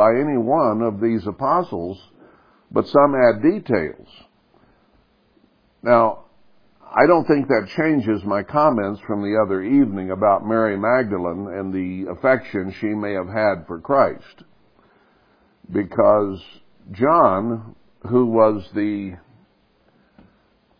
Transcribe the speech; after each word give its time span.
by 0.00 0.12
any 0.18 0.38
one 0.38 0.80
of 0.80 0.98
these 0.98 1.26
apostles, 1.26 2.00
but 2.70 2.88
some 2.88 3.14
add 3.14 3.42
details. 3.42 4.08
Now, 5.82 6.24
I 6.82 7.06
don't 7.06 7.26
think 7.26 7.48
that 7.48 7.68
changes 7.76 8.24
my 8.24 8.42
comments 8.42 9.02
from 9.06 9.20
the 9.20 9.38
other 9.38 9.62
evening 9.62 10.10
about 10.10 10.46
Mary 10.46 10.78
Magdalene 10.78 11.48
and 11.52 11.70
the 11.70 12.10
affection 12.10 12.74
she 12.80 12.86
may 12.86 13.12
have 13.12 13.28
had 13.28 13.66
for 13.66 13.78
Christ. 13.78 14.42
Because 15.70 16.42
John, 16.92 17.76
who 18.08 18.24
was 18.24 18.66
the 18.74 19.18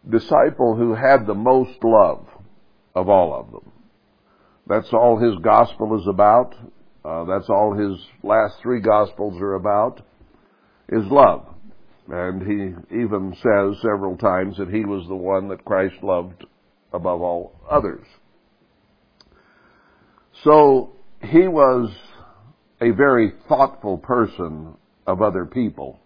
disciple 0.08 0.76
who 0.76 0.94
had 0.94 1.26
the 1.26 1.34
most 1.34 1.76
love 1.84 2.26
of 2.94 3.10
all 3.10 3.38
of 3.38 3.52
them, 3.52 3.70
that's 4.66 4.94
all 4.94 5.18
his 5.18 5.34
gospel 5.42 6.00
is 6.00 6.06
about. 6.08 6.54
Uh, 7.04 7.24
that's 7.24 7.48
all 7.48 7.74
his 7.74 7.98
last 8.22 8.56
three 8.62 8.80
gospels 8.80 9.40
are 9.40 9.54
about, 9.54 10.02
is 10.90 11.04
love. 11.06 11.46
And 12.08 12.42
he 12.42 12.96
even 12.96 13.34
says 13.36 13.80
several 13.82 14.16
times 14.16 14.56
that 14.58 14.68
he 14.68 14.84
was 14.84 15.06
the 15.08 15.14
one 15.14 15.48
that 15.48 15.64
Christ 15.64 15.94
loved 16.02 16.44
above 16.92 17.22
all 17.22 17.54
others. 17.70 18.04
So 20.44 20.92
he 21.22 21.46
was 21.46 21.90
a 22.80 22.90
very 22.90 23.32
thoughtful 23.48 23.98
person 23.98 24.74
of 25.06 25.22
other 25.22 25.44
people. 25.44 26.00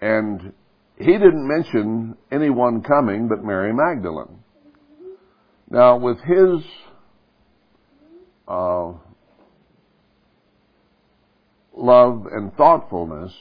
And 0.00 0.52
he 0.96 1.12
didn't 1.12 1.46
mention 1.46 2.16
anyone 2.32 2.82
coming 2.82 3.28
but 3.28 3.44
Mary 3.44 3.72
Magdalene. 3.72 4.38
Now, 5.68 5.96
with 5.96 6.18
his 6.22 6.64
uh, 8.50 8.92
love 11.76 12.26
and 12.32 12.52
thoughtfulness, 12.56 13.32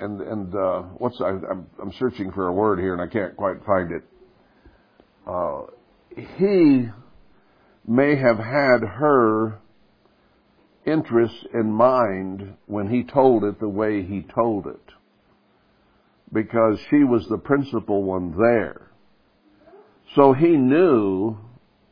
and 0.00 0.20
and 0.20 0.54
uh, 0.54 0.82
what's 0.98 1.20
I, 1.20 1.30
am 1.30 1.66
I'm 1.80 1.92
searching 1.98 2.32
for 2.32 2.48
a 2.48 2.52
word 2.52 2.80
here 2.80 2.92
and 2.92 3.00
I 3.00 3.06
can't 3.06 3.36
quite 3.36 3.64
find 3.64 3.92
it. 3.92 4.02
Uh, 5.26 5.62
he 6.38 6.88
may 7.86 8.16
have 8.16 8.38
had 8.38 8.80
her 8.80 9.60
interests 10.84 11.46
in 11.54 11.70
mind 11.70 12.56
when 12.66 12.88
he 12.88 13.04
told 13.04 13.44
it 13.44 13.60
the 13.60 13.68
way 13.68 14.02
he 14.02 14.26
told 14.34 14.66
it, 14.66 14.92
because 16.32 16.78
she 16.90 17.04
was 17.04 17.24
the 17.28 17.38
principal 17.38 18.02
one 18.02 18.36
there. 18.36 18.90
So 20.16 20.32
he 20.32 20.48
knew 20.48 21.38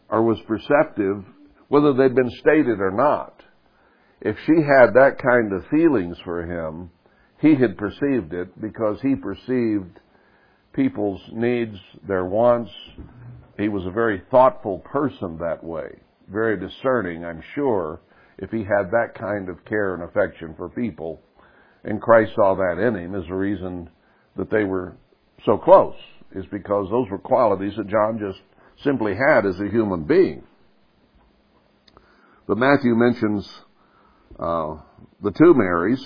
or 0.09 0.23
was 0.23 0.39
perceptive 0.47 1.25
whether 1.69 1.93
they'd 1.93 2.15
been 2.15 2.31
stated 2.41 2.81
or 2.81 2.91
not. 2.91 3.43
If 4.21 4.37
she 4.47 4.55
had 4.63 4.95
that 4.95 5.19
kind 5.23 5.53
of 5.53 5.67
feelings 5.69 6.17
for 6.25 6.43
him, 6.45 6.91
he 7.41 7.55
had 7.55 7.77
perceived 7.77 8.33
it 8.33 8.61
because 8.61 8.99
he 9.03 9.15
perceived 9.15 10.01
people's 10.73 11.21
needs, 11.33 11.77
their 12.07 12.25
wants. 12.25 12.71
He 13.59 13.69
was 13.69 13.85
a 13.87 13.91
very 13.91 14.23
thoughtful 14.31 14.79
person 14.79 15.39
that 15.39 15.63
way, 15.63 16.01
very 16.29 16.59
discerning, 16.59 17.25
I'm 17.25 17.43
sure, 17.55 18.01
if 18.39 18.51
he 18.51 18.61
had 18.61 18.91
that 18.91 19.15
kind 19.15 19.49
of 19.49 19.65
care 19.65 19.95
and 19.95 20.03
affection 20.03 20.55
for 20.57 20.69
people. 20.69 21.21
And 21.85 22.01
Christ 22.01 22.33
saw 22.35 22.55
that 22.55 22.83
in 22.83 22.97
him 22.97 23.15
as 23.15 23.29
a 23.29 23.35
reason 23.35 23.91
that 24.37 24.51
they 24.51 24.65
were 24.65 24.97
so 25.45 25.59
close, 25.59 25.97
is 26.35 26.47
because 26.51 26.89
those 26.91 27.09
were 27.11 27.19
qualities 27.19 27.75
that 27.77 27.89
John 27.89 28.19
just 28.19 28.41
simply 28.83 29.15
had 29.15 29.47
as 29.47 29.61
a 29.61 29.69
human 29.69 30.05
being. 30.05 30.43
But 32.47 32.59
Matthew 32.59 32.95
mentions 32.95 33.49
uh, 34.39 34.77
the 35.23 35.31
two 35.31 35.55
Marys, 35.55 36.05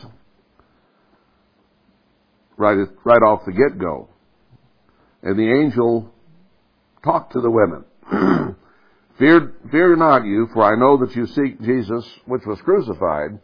right, 2.57 2.77
right 3.05 3.23
off 3.23 3.45
the 3.45 3.53
get-go. 3.53 4.09
And 5.23 5.39
the 5.39 5.51
angel 5.51 6.13
talked 7.05 7.33
to 7.33 7.41
the 7.41 7.51
women. 7.51 7.85
fear, 9.19 9.55
fear 9.71 9.97
not 9.97 10.25
you, 10.25 10.49
for 10.53 10.63
I 10.63 10.79
know 10.79 10.99
that 10.99 11.17
you 11.17 11.27
seek 11.27 11.61
Jesus, 11.61 12.07
which 12.27 12.43
was 12.47 12.61
crucified. 12.63 13.41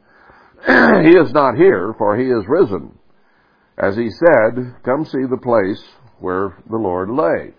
he 1.05 1.19
is 1.19 1.33
not 1.33 1.57
here, 1.57 1.95
for 1.99 2.17
he 2.17 2.27
is 2.27 2.45
risen. 2.47 2.97
As 3.77 3.97
he 3.97 4.09
said, 4.11 4.77
come 4.85 5.05
see 5.05 5.27
the 5.29 5.41
place 5.43 5.83
where 6.21 6.57
the 6.71 6.77
Lord 6.77 7.11
lay. 7.11 7.55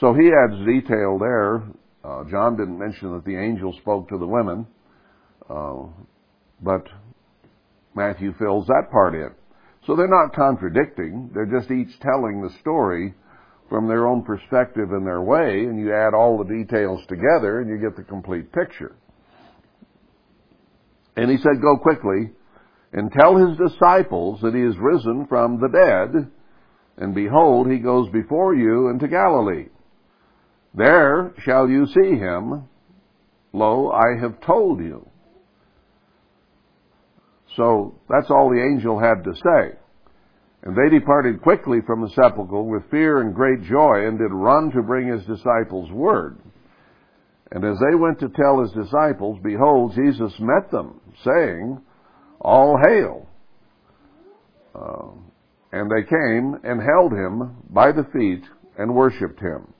So 0.00 0.14
he 0.14 0.30
adds 0.32 0.66
detail 0.66 1.18
there. 1.18 1.62
Uh, 2.04 2.24
John 2.30 2.56
didn't 2.56 2.78
mention 2.78 3.12
that 3.12 3.24
the 3.24 3.36
angel 3.36 3.74
spoke 3.80 4.10
to 4.10 4.18
the 4.18 4.26
women, 4.26 4.66
uh, 5.48 5.84
but 6.60 6.86
Matthew 7.94 8.34
fills 8.38 8.66
that 8.66 8.90
part 8.92 9.14
in. 9.14 9.30
So 9.86 9.96
they're 9.96 10.08
not 10.08 10.34
contradicting. 10.34 11.30
They're 11.32 11.60
just 11.60 11.70
each 11.70 11.98
telling 12.00 12.42
the 12.42 12.54
story 12.60 13.14
from 13.70 13.88
their 13.88 14.06
own 14.06 14.22
perspective 14.22 14.90
and 14.90 15.06
their 15.06 15.22
way, 15.22 15.64
and 15.64 15.78
you 15.78 15.94
add 15.94 16.12
all 16.14 16.38
the 16.38 16.44
details 16.44 17.00
together 17.08 17.60
and 17.60 17.70
you 17.70 17.78
get 17.78 17.96
the 17.96 18.02
complete 18.02 18.52
picture. 18.52 18.94
And 21.16 21.30
he 21.30 21.38
said, 21.38 21.62
Go 21.62 21.78
quickly 21.78 22.32
and 22.92 23.10
tell 23.12 23.36
his 23.36 23.56
disciples 23.56 24.40
that 24.42 24.54
he 24.54 24.60
is 24.60 24.76
risen 24.78 25.26
from 25.26 25.60
the 25.60 25.68
dead, 25.68 26.30
and 26.98 27.14
behold, 27.14 27.70
he 27.70 27.78
goes 27.78 28.08
before 28.10 28.54
you 28.54 28.88
into 28.88 29.08
Galilee. 29.08 29.68
There 30.74 31.32
shall 31.44 31.68
you 31.68 31.86
see 31.86 32.16
him. 32.16 32.68
Lo, 33.52 33.90
I 33.90 34.20
have 34.20 34.40
told 34.40 34.80
you. 34.80 35.08
So 37.56 37.94
that's 38.08 38.30
all 38.30 38.50
the 38.50 38.60
angel 38.60 38.98
had 38.98 39.22
to 39.24 39.34
say. 39.34 39.78
And 40.64 40.74
they 40.74 40.98
departed 40.98 41.42
quickly 41.42 41.78
from 41.86 42.00
the 42.00 42.08
sepulchre 42.08 42.62
with 42.62 42.90
fear 42.90 43.20
and 43.20 43.34
great 43.34 43.62
joy 43.62 44.06
and 44.06 44.18
did 44.18 44.32
run 44.32 44.70
to 44.72 44.82
bring 44.82 45.08
his 45.08 45.24
disciples 45.26 45.90
word. 45.92 46.38
And 47.52 47.64
as 47.64 47.76
they 47.78 47.94
went 47.94 48.18
to 48.20 48.30
tell 48.30 48.62
his 48.62 48.72
disciples, 48.72 49.38
behold, 49.42 49.92
Jesus 49.94 50.32
met 50.40 50.70
them, 50.70 51.00
saying, 51.22 51.80
All 52.40 52.78
hail! 52.82 53.28
Uh, 54.74 55.10
and 55.70 55.90
they 55.90 56.08
came 56.08 56.58
and 56.64 56.80
held 56.80 57.12
him 57.12 57.58
by 57.70 57.92
the 57.92 58.06
feet 58.12 58.42
and 58.78 58.94
worshipped 58.94 59.38
him. 59.38 59.73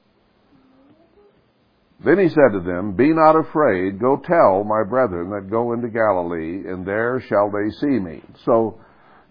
Then 2.04 2.18
he 2.18 2.28
said 2.28 2.52
to 2.52 2.60
them, 2.60 2.92
Be 2.92 3.14
not 3.14 3.34
afraid, 3.34 3.98
go 3.98 4.16
tell 4.16 4.62
my 4.62 4.84
brethren 4.88 5.30
that 5.30 5.50
go 5.50 5.72
into 5.72 5.88
Galilee, 5.88 6.68
and 6.68 6.86
there 6.86 7.22
shall 7.28 7.50
they 7.50 7.70
see 7.80 7.98
me. 7.98 8.22
So 8.44 8.78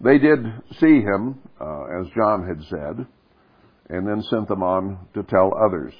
they 0.00 0.18
did 0.18 0.40
see 0.80 1.00
him, 1.00 1.38
uh, 1.60 1.84
as 2.00 2.06
John 2.16 2.46
had 2.48 2.60
said, 2.64 3.06
and 3.90 4.08
then 4.08 4.22
sent 4.22 4.48
them 4.48 4.64
on 4.64 4.98
to 5.14 5.22
tell 5.22 5.52
others. 5.56 5.94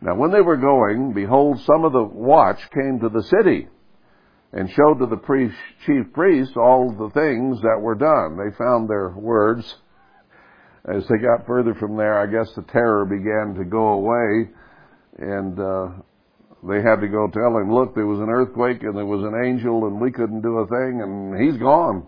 Now 0.00 0.14
when 0.14 0.30
they 0.30 0.40
were 0.40 0.56
going, 0.56 1.14
behold, 1.14 1.60
some 1.60 1.84
of 1.84 1.92
the 1.92 2.04
watch 2.04 2.58
came 2.72 3.00
to 3.00 3.08
the 3.08 3.24
city, 3.24 3.66
and 4.52 4.70
showed 4.70 4.98
to 5.00 5.06
the 5.06 5.16
priest, 5.16 5.56
chief 5.86 6.12
priests 6.12 6.54
all 6.56 6.92
the 6.92 7.10
things 7.10 7.60
that 7.62 7.80
were 7.80 7.94
done. 7.96 8.36
They 8.36 8.54
found 8.56 8.88
their 8.88 9.08
words. 9.10 9.64
As 10.84 11.06
they 11.08 11.16
got 11.16 11.46
further 11.46 11.74
from 11.74 11.96
there, 11.96 12.18
I 12.18 12.26
guess 12.26 12.52
the 12.54 12.62
terror 12.62 13.04
began 13.04 13.54
to 13.56 13.64
go 13.64 13.94
away 13.94 14.50
and 15.18 15.58
uh, 15.58 15.88
they 16.68 16.80
had 16.80 17.00
to 17.00 17.08
go 17.08 17.28
tell 17.28 17.58
him, 17.58 17.74
look, 17.74 17.94
there 17.94 18.06
was 18.06 18.20
an 18.20 18.30
earthquake 18.30 18.82
and 18.82 18.96
there 18.96 19.06
was 19.06 19.22
an 19.24 19.34
angel 19.44 19.86
and 19.86 20.00
we 20.00 20.12
couldn't 20.12 20.42
do 20.42 20.58
a 20.58 20.66
thing 20.66 21.00
and 21.02 21.40
he's 21.40 21.60
gone. 21.60 22.06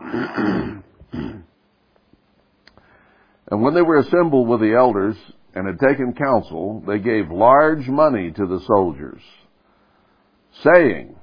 and 3.50 3.62
when 3.62 3.74
they 3.74 3.82
were 3.82 3.98
assembled 3.98 4.48
with 4.48 4.60
the 4.60 4.74
elders 4.74 5.16
and 5.54 5.66
had 5.66 5.78
taken 5.86 6.14
counsel, 6.14 6.82
they 6.86 6.98
gave 6.98 7.30
large 7.30 7.86
money 7.88 8.30
to 8.30 8.46
the 8.46 8.60
soldiers, 8.66 9.20
saying, 10.62 11.14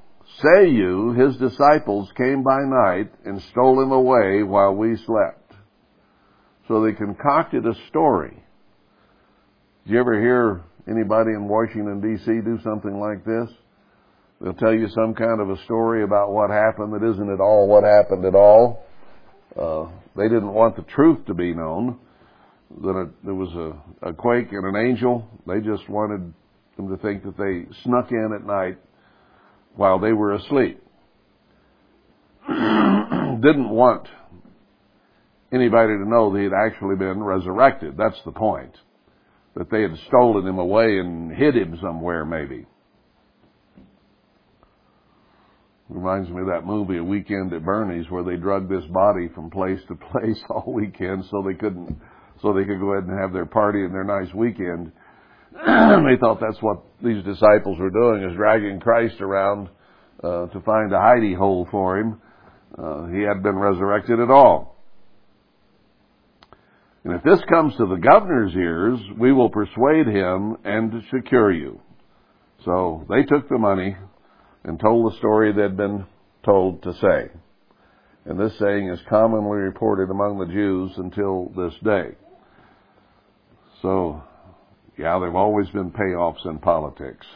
Say 0.41 0.69
you, 0.69 1.13
his 1.13 1.37
disciples 1.37 2.09
came 2.17 2.43
by 2.43 2.59
night 2.63 3.11
and 3.25 3.41
stole 3.51 3.81
him 3.81 3.91
away 3.91 4.43
while 4.43 4.75
we 4.75 4.97
slept. 4.97 5.53
So 6.67 6.83
they 6.83 6.93
concocted 6.93 7.65
a 7.65 7.73
story 7.89 8.44
did 9.85 9.93
you 9.93 9.99
ever 9.99 10.19
hear 10.19 10.63
anybody 10.89 11.31
in 11.33 11.47
Washington 11.47 12.01
D.C. 12.01 12.25
do 12.25 12.57
something 12.63 12.99
like 12.99 13.23
this? 13.23 13.55
They'll 14.41 14.55
tell 14.55 14.73
you 14.73 14.87
some 14.89 15.13
kind 15.13 15.39
of 15.39 15.51
a 15.51 15.63
story 15.65 16.03
about 16.03 16.31
what 16.31 16.49
happened 16.49 16.91
that 16.93 17.07
isn't 17.07 17.31
at 17.31 17.39
all 17.39 17.67
what 17.67 17.83
happened 17.83 18.25
at 18.25 18.33
all. 18.33 18.83
Uh, 19.55 19.87
they 20.17 20.23
didn't 20.23 20.51
want 20.51 20.75
the 20.75 20.81
truth 20.81 21.23
to 21.27 21.35
be 21.35 21.53
known. 21.53 21.99
That 22.81 23.11
there 23.23 23.35
was 23.35 23.53
a, 23.53 24.09
a 24.09 24.13
quake 24.13 24.51
and 24.53 24.65
an 24.65 24.87
angel. 24.87 25.27
They 25.45 25.59
just 25.59 25.87
wanted 25.87 26.33
them 26.77 26.89
to 26.89 26.97
think 26.97 27.23
that 27.23 27.37
they 27.37 27.71
snuck 27.83 28.09
in 28.09 28.31
at 28.33 28.43
night 28.43 28.79
while 29.75 29.99
they 29.99 30.13
were 30.13 30.33
asleep. 30.33 30.81
didn't 32.47 33.69
want 33.69 34.07
anybody 35.53 35.93
to 35.93 36.09
know 36.09 36.33
that 36.33 36.39
he 36.39 36.43
had 36.45 36.53
actually 36.53 36.95
been 36.95 37.21
resurrected. 37.21 37.95
That's 37.97 38.19
the 38.25 38.31
point 38.31 38.75
that 39.55 39.71
they 39.71 39.81
had 39.81 39.95
stolen 40.07 40.45
him 40.45 40.59
away 40.59 40.99
and 40.99 41.31
hid 41.31 41.55
him 41.55 41.77
somewhere 41.81 42.25
maybe. 42.25 42.65
Reminds 45.87 46.29
me 46.29 46.41
of 46.41 46.47
that 46.47 46.65
movie, 46.65 46.97
A 46.97 47.03
Weekend 47.03 47.53
at 47.53 47.63
Bernie's, 47.63 48.09
where 48.09 48.23
they 48.23 48.37
drug 48.37 48.67
this 48.67 48.83
body 48.91 49.29
from 49.33 49.51
place 49.51 49.79
to 49.87 49.95
place 50.11 50.41
all 50.49 50.73
weekend 50.73 51.23
so 51.29 51.43
they 51.45 51.53
couldn't, 51.53 51.95
so 52.41 52.53
they 52.53 52.65
could 52.65 52.79
go 52.79 52.93
ahead 52.93 53.07
and 53.07 53.19
have 53.19 53.33
their 53.33 53.45
party 53.45 53.83
and 53.83 53.93
their 53.93 54.03
nice 54.03 54.33
weekend. 54.33 54.91
they 55.53 56.17
thought 56.19 56.39
that's 56.41 56.61
what 56.61 56.83
these 57.03 57.23
disciples 57.23 57.77
were 57.79 57.91
doing, 57.91 58.23
is 58.29 58.35
dragging 58.35 58.79
Christ 58.79 59.21
around 59.21 59.69
uh, 60.23 60.47
to 60.47 60.59
find 60.61 60.91
a 60.91 60.97
hidey 60.97 61.37
hole 61.37 61.67
for 61.69 61.97
him. 61.97 62.19
Uh, 62.77 63.05
he 63.07 63.21
had 63.21 63.41
been 63.41 63.55
resurrected 63.55 64.19
at 64.19 64.29
all. 64.29 64.74
And 67.05 67.13
if 67.13 67.23
this 67.23 67.39
comes 67.47 67.75
to 67.77 67.85
the 67.85 67.97
governor's 67.97 68.55
ears, 68.55 68.99
we 69.19 69.31
will 69.31 69.49
persuade 69.49 70.07
him 70.07 70.57
and 70.65 71.03
secure 71.13 71.51
you. 71.51 71.79
So 72.65 73.05
they 73.07 73.21
took 73.23 73.47
the 73.47 73.59
money 73.59 73.95
and 74.63 74.79
told 74.79 75.13
the 75.13 75.17
story 75.17 75.53
they'd 75.53 75.77
been 75.77 76.05
told 76.43 76.81
to 76.81 76.93
say. 76.93 77.29
And 78.25 78.39
this 78.39 78.57
saying 78.57 78.89
is 78.89 78.99
commonly 79.07 79.57
reported 79.57 80.09
among 80.09 80.39
the 80.39 80.51
Jews 80.51 80.93
until 80.97 81.51
this 81.55 81.75
day. 81.83 82.15
So, 83.83 84.23
yeah, 84.97 85.19
there 85.19 85.27
have 85.27 85.35
always 85.35 85.69
been 85.69 85.91
payoffs 85.91 86.43
in 86.45 86.57
politics. 86.57 87.27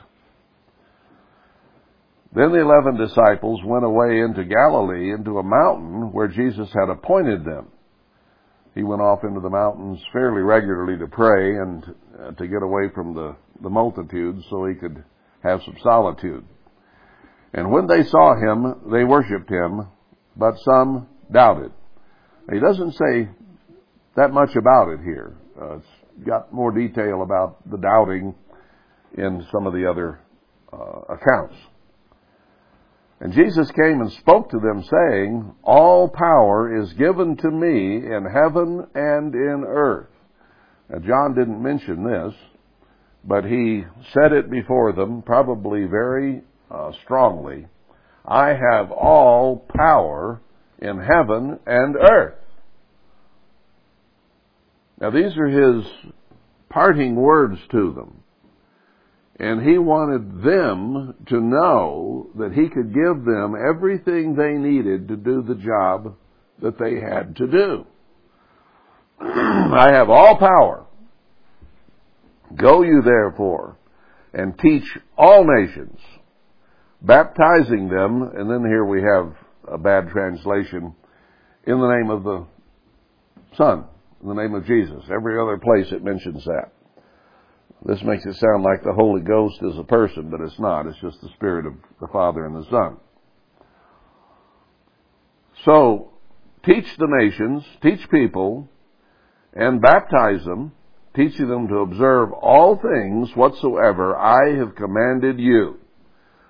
Then 2.33 2.51
the 2.51 2.61
eleven 2.61 2.97
disciples 2.97 3.61
went 3.63 3.85
away 3.85 4.19
into 4.19 4.45
Galilee, 4.45 5.11
into 5.11 5.37
a 5.37 5.43
mountain 5.43 6.11
where 6.11 6.27
Jesus 6.27 6.69
had 6.73 6.89
appointed 6.89 7.45
them. 7.45 7.67
He 8.75 8.83
went 8.83 9.01
off 9.01 9.23
into 9.23 9.39
the 9.39 9.49
mountains 9.49 9.99
fairly 10.13 10.41
regularly 10.41 10.97
to 10.97 11.07
pray 11.07 11.57
and 11.57 11.95
uh, 12.19 12.31
to 12.31 12.47
get 12.47 12.61
away 12.61 12.89
from 12.93 13.13
the, 13.13 13.35
the 13.61 13.69
multitudes 13.69 14.45
so 14.49 14.65
he 14.65 14.75
could 14.75 15.03
have 15.43 15.61
some 15.65 15.75
solitude. 15.81 16.45
And 17.53 17.71
when 17.71 17.87
they 17.87 18.03
saw 18.03 18.35
him, 18.35 18.91
they 18.91 19.03
worshipped 19.03 19.49
him, 19.49 19.87
but 20.35 20.53
some 20.63 21.07
doubted. 21.31 21.71
He 22.51 22.59
doesn't 22.59 22.93
say 22.93 23.29
that 24.15 24.31
much 24.31 24.55
about 24.55 24.89
it 24.89 24.99
here. 25.03 25.35
Uh, 25.59 25.77
it's 25.77 25.87
got 26.25 26.53
more 26.53 26.71
detail 26.71 27.23
about 27.23 27.57
the 27.69 27.77
doubting 27.77 28.35
in 29.17 29.45
some 29.51 29.65
of 29.65 29.73
the 29.73 29.89
other 29.89 30.19
uh, 30.71 31.13
accounts. 31.13 31.55
And 33.21 33.33
Jesus 33.33 33.69
came 33.71 33.99
and 33.99 34.11
spoke 34.13 34.49
to 34.51 34.59
them, 34.59 34.83
saying, 34.83 35.53
All 35.63 36.07
power 36.07 36.81
is 36.81 36.93
given 36.93 37.35
to 37.37 37.51
me 37.51 37.97
in 37.97 38.25
heaven 38.33 38.87
and 38.95 39.33
in 39.35 39.65
earth. 39.67 40.07
Now, 40.89 40.99
John 40.99 41.35
didn't 41.35 41.61
mention 41.61 42.03
this, 42.03 42.33
but 43.25 43.43
he 43.43 43.83
said 44.13 44.31
it 44.31 44.49
before 44.49 44.93
them, 44.93 45.21
probably 45.21 45.85
very 45.85 46.43
uh, 46.71 46.91
strongly. 47.03 47.67
I 48.25 48.49
have 48.49 48.91
all 48.91 49.65
power 49.75 50.41
in 50.79 50.99
heaven 50.99 51.59
and 51.65 51.95
earth. 51.97 52.35
Now, 55.01 55.11
these 55.11 55.35
are 55.37 55.47
his 55.47 55.85
parting 56.69 57.15
words 57.15 57.59
to 57.71 57.93
them. 57.93 58.18
And 59.39 59.65
he 59.65 59.77
wanted 59.77 60.43
them 60.43 61.15
to 61.27 61.39
know 61.39 62.29
that 62.37 62.51
he 62.51 62.67
could 62.67 62.93
give 62.93 63.23
them 63.23 63.55
everything 63.55 64.35
they 64.35 64.53
needed 64.53 65.07
to 65.07 65.15
do 65.15 65.41
the 65.41 65.55
job 65.55 66.15
that 66.61 66.77
they 66.77 66.99
had 66.99 67.37
to 67.37 67.47
do. 67.47 67.85
I 69.21 69.91
have 69.93 70.09
all 70.09 70.37
power. 70.37 70.85
Go 72.53 72.83
you 72.83 73.01
therefore 73.01 73.77
and 74.33 74.57
teach 74.59 74.83
all 75.17 75.45
nations, 75.45 75.99
baptizing 77.01 77.87
them, 77.87 78.21
and 78.21 78.49
then 78.49 78.65
here 78.67 78.85
we 78.85 79.01
have 79.01 79.33
a 79.71 79.77
bad 79.77 80.09
translation, 80.09 80.93
in 81.65 81.79
the 81.79 81.87
name 81.87 82.09
of 82.09 82.23
the 82.23 82.45
Son, 83.55 83.85
in 84.21 84.27
the 84.27 84.33
name 84.33 84.53
of 84.53 84.65
Jesus. 84.65 85.03
Every 85.09 85.39
other 85.39 85.57
place 85.57 85.91
it 85.91 86.03
mentions 86.03 86.43
that. 86.45 86.71
This 87.85 88.03
makes 88.03 88.25
it 88.25 88.35
sound 88.35 88.63
like 88.63 88.83
the 88.83 88.93
Holy 88.93 89.21
Ghost 89.21 89.59
is 89.61 89.77
a 89.77 89.83
person, 89.83 90.29
but 90.29 90.41
it's 90.41 90.59
not. 90.59 90.85
It's 90.85 90.99
just 90.99 91.21
the 91.21 91.29
Spirit 91.35 91.65
of 91.65 91.73
the 92.01 92.07
Father 92.07 92.45
and 92.45 92.55
the 92.55 92.69
Son. 92.69 92.97
So, 95.63 96.11
teach 96.65 96.85
the 96.97 97.07
nations, 97.07 97.63
teach 97.81 98.09
people, 98.09 98.67
and 99.53 99.81
baptize 99.81 100.43
them, 100.43 100.73
teaching 101.15 101.47
them 101.47 101.67
to 101.69 101.77
observe 101.77 102.31
all 102.33 102.77
things 102.77 103.35
whatsoever 103.35 104.17
I 104.17 104.57
have 104.57 104.75
commanded 104.75 105.39
you. 105.39 105.77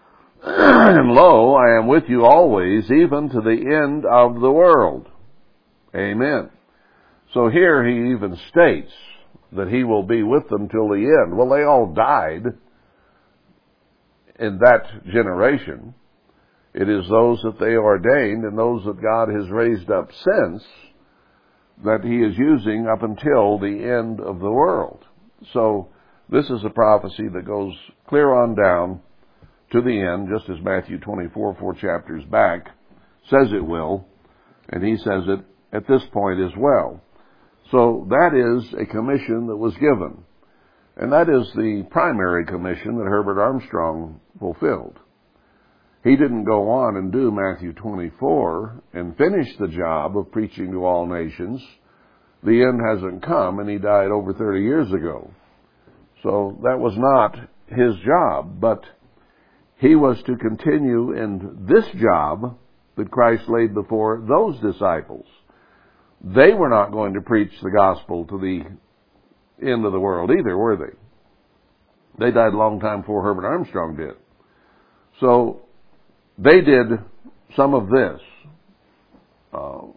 and 0.44 1.12
lo, 1.12 1.54
I 1.54 1.78
am 1.78 1.88
with 1.88 2.06
you 2.08 2.26
always, 2.26 2.92
even 2.92 3.30
to 3.30 3.42
the 3.42 3.82
end 3.84 4.04
of 4.06 4.42
the 4.42 4.52
world. 4.52 5.08
Amen. 5.96 6.50
So 7.34 7.50
here 7.50 7.88
he 7.88 8.12
even 8.12 8.38
states 8.50 8.92
that 9.54 9.70
he 9.70 9.84
will 9.84 10.04
be 10.04 10.24
with 10.24 10.48
them 10.50 10.70
till 10.70 10.90
the 10.90 11.24
end. 11.26 11.38
Well, 11.38 11.50
they 11.50 11.64
all 11.64 11.94
died 11.94 12.46
in 14.40 14.60
that 14.60 15.06
generation. 15.06 15.94
It 16.74 16.88
is 16.88 17.08
those 17.10 17.42
that 17.42 17.60
they 17.60 17.76
ordained 17.76 18.44
and 18.44 18.58
those 18.58 18.84
that 18.86 19.02
God 19.02 19.30
has 19.30 19.50
raised 19.50 19.90
up 19.90 20.10
since 20.12 20.64
that 21.84 22.04
he 22.04 22.18
is 22.18 22.38
using 22.38 22.88
up 22.88 23.04
until 23.04 23.58
the 23.58 23.84
end 23.84 24.20
of 24.20 24.40
the 24.40 24.52
world. 24.52 25.04
So 25.54 25.90
this 26.30 26.46
is 26.50 26.64
a 26.64 26.70
prophecy 26.70 27.28
that 27.34 27.46
goes 27.46 27.74
clear 28.08 28.34
on 28.34 28.56
down 28.56 29.02
to 29.72 29.82
the 29.82 30.02
end, 30.02 30.30
just 30.36 30.50
as 30.50 30.64
Matthew 30.64 31.00
24, 31.00 31.58
four 31.60 31.74
chapters 31.76 32.24
back, 32.26 32.68
says 33.30 33.52
it 33.54 33.66
will, 33.66 34.08
and 34.70 34.84
he 34.84 34.98
says 34.98 35.24
it 35.28 35.40
at 35.72 35.88
this 35.88 36.02
point 36.12 36.40
as 36.40 36.52
well. 36.58 37.02
So 37.72 38.08
that 38.10 38.34
is 38.34 38.74
a 38.74 38.86
commission 38.86 39.48
that 39.48 39.58
was 39.58 39.74
given. 39.76 40.24
And 40.98 41.12
that 41.14 41.30
is 41.30 41.52
the 41.54 41.88
primary 41.92 42.46
commission 42.46 42.98
that 42.98 43.06
Herbert 43.06 43.42
Armstrong 43.42 44.20
fulfilled. 44.40 44.98
He 46.04 46.16
didn't 46.16 46.46
go 46.46 46.70
on 46.70 46.96
and 46.96 47.12
do 47.12 47.32
Matthew 47.32 47.74
24 47.74 48.84
and 48.94 49.18
finish 49.18 49.48
the 49.58 49.68
job 49.68 50.18
of 50.18 50.32
preaching 50.32 50.72
to 50.72 50.86
all 50.86 51.06
nations. 51.06 51.62
The 52.44 52.64
end 52.64 52.80
hasn't 52.86 53.26
come 53.26 53.60
and 53.60 53.70
he 53.70 53.78
died 53.78 54.10
over 54.10 54.34
30 54.34 54.62
years 54.62 54.92
ago. 54.92 55.30
So 56.24 56.58
that 56.64 56.80
was 56.80 56.94
not 56.98 57.36
his 57.68 57.96
job, 58.06 58.60
but 58.60 58.84
he 59.78 59.96
was 59.96 60.18
to 60.26 60.36
continue 60.36 61.14
in 61.14 61.66
this 61.70 61.86
job 62.02 62.58
that 62.98 63.12
Christ 63.12 63.44
laid 63.48 63.74
before 63.74 64.24
those 64.28 64.60
disciples. 64.60 65.26
They 66.24 66.54
were 66.54 66.70
not 66.70 66.92
going 66.92 67.14
to 67.14 67.22
preach 67.22 67.52
the 67.64 67.72
gospel 67.72 68.26
to 68.26 68.38
the 68.38 68.64
end 69.66 69.86
of 69.86 69.92
the 69.92 70.00
world 70.00 70.32
either, 70.32 70.58
were 70.58 70.76
they? 70.76 72.26
They 72.26 72.32
died 72.32 72.54
a 72.54 72.58
long 72.58 72.80
time 72.80 73.02
before 73.02 73.24
Herbert 73.24 73.46
Armstrong 73.46 73.96
did. 73.96 74.16
So 75.22 75.62
they 76.38 76.62
did 76.62 76.88
some 77.56 77.74
of 77.74 77.90
this. 77.90 78.20
Uh, 79.54 79.88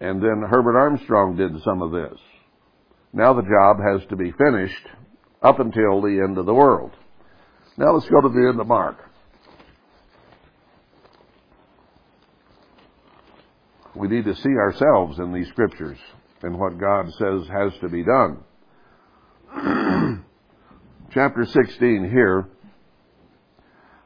and 0.00 0.20
then 0.20 0.42
Herbert 0.48 0.76
Armstrong 0.76 1.36
did 1.36 1.52
some 1.62 1.82
of 1.82 1.92
this. 1.92 2.18
Now 3.12 3.32
the 3.32 3.42
job 3.42 3.78
has 3.78 4.06
to 4.10 4.16
be 4.16 4.32
finished 4.32 4.86
up 5.42 5.60
until 5.60 6.02
the 6.02 6.20
end 6.22 6.38
of 6.38 6.46
the 6.46 6.54
world. 6.54 6.90
Now 7.76 7.94
let's 7.94 8.08
go 8.08 8.20
to 8.20 8.28
the 8.28 8.48
end 8.48 8.60
of 8.60 8.66
Mark. 8.66 8.98
We 13.96 14.08
need 14.08 14.24
to 14.24 14.34
see 14.34 14.50
ourselves 14.50 15.18
in 15.18 15.32
these 15.32 15.48
scriptures 15.48 15.98
and 16.42 16.58
what 16.58 16.78
God 16.78 17.06
says 17.18 17.48
has 17.48 17.72
to 17.80 17.88
be 17.88 18.04
done. 18.04 18.38
Chapter 21.12 21.46
16 21.46 22.10
here. 22.10 22.48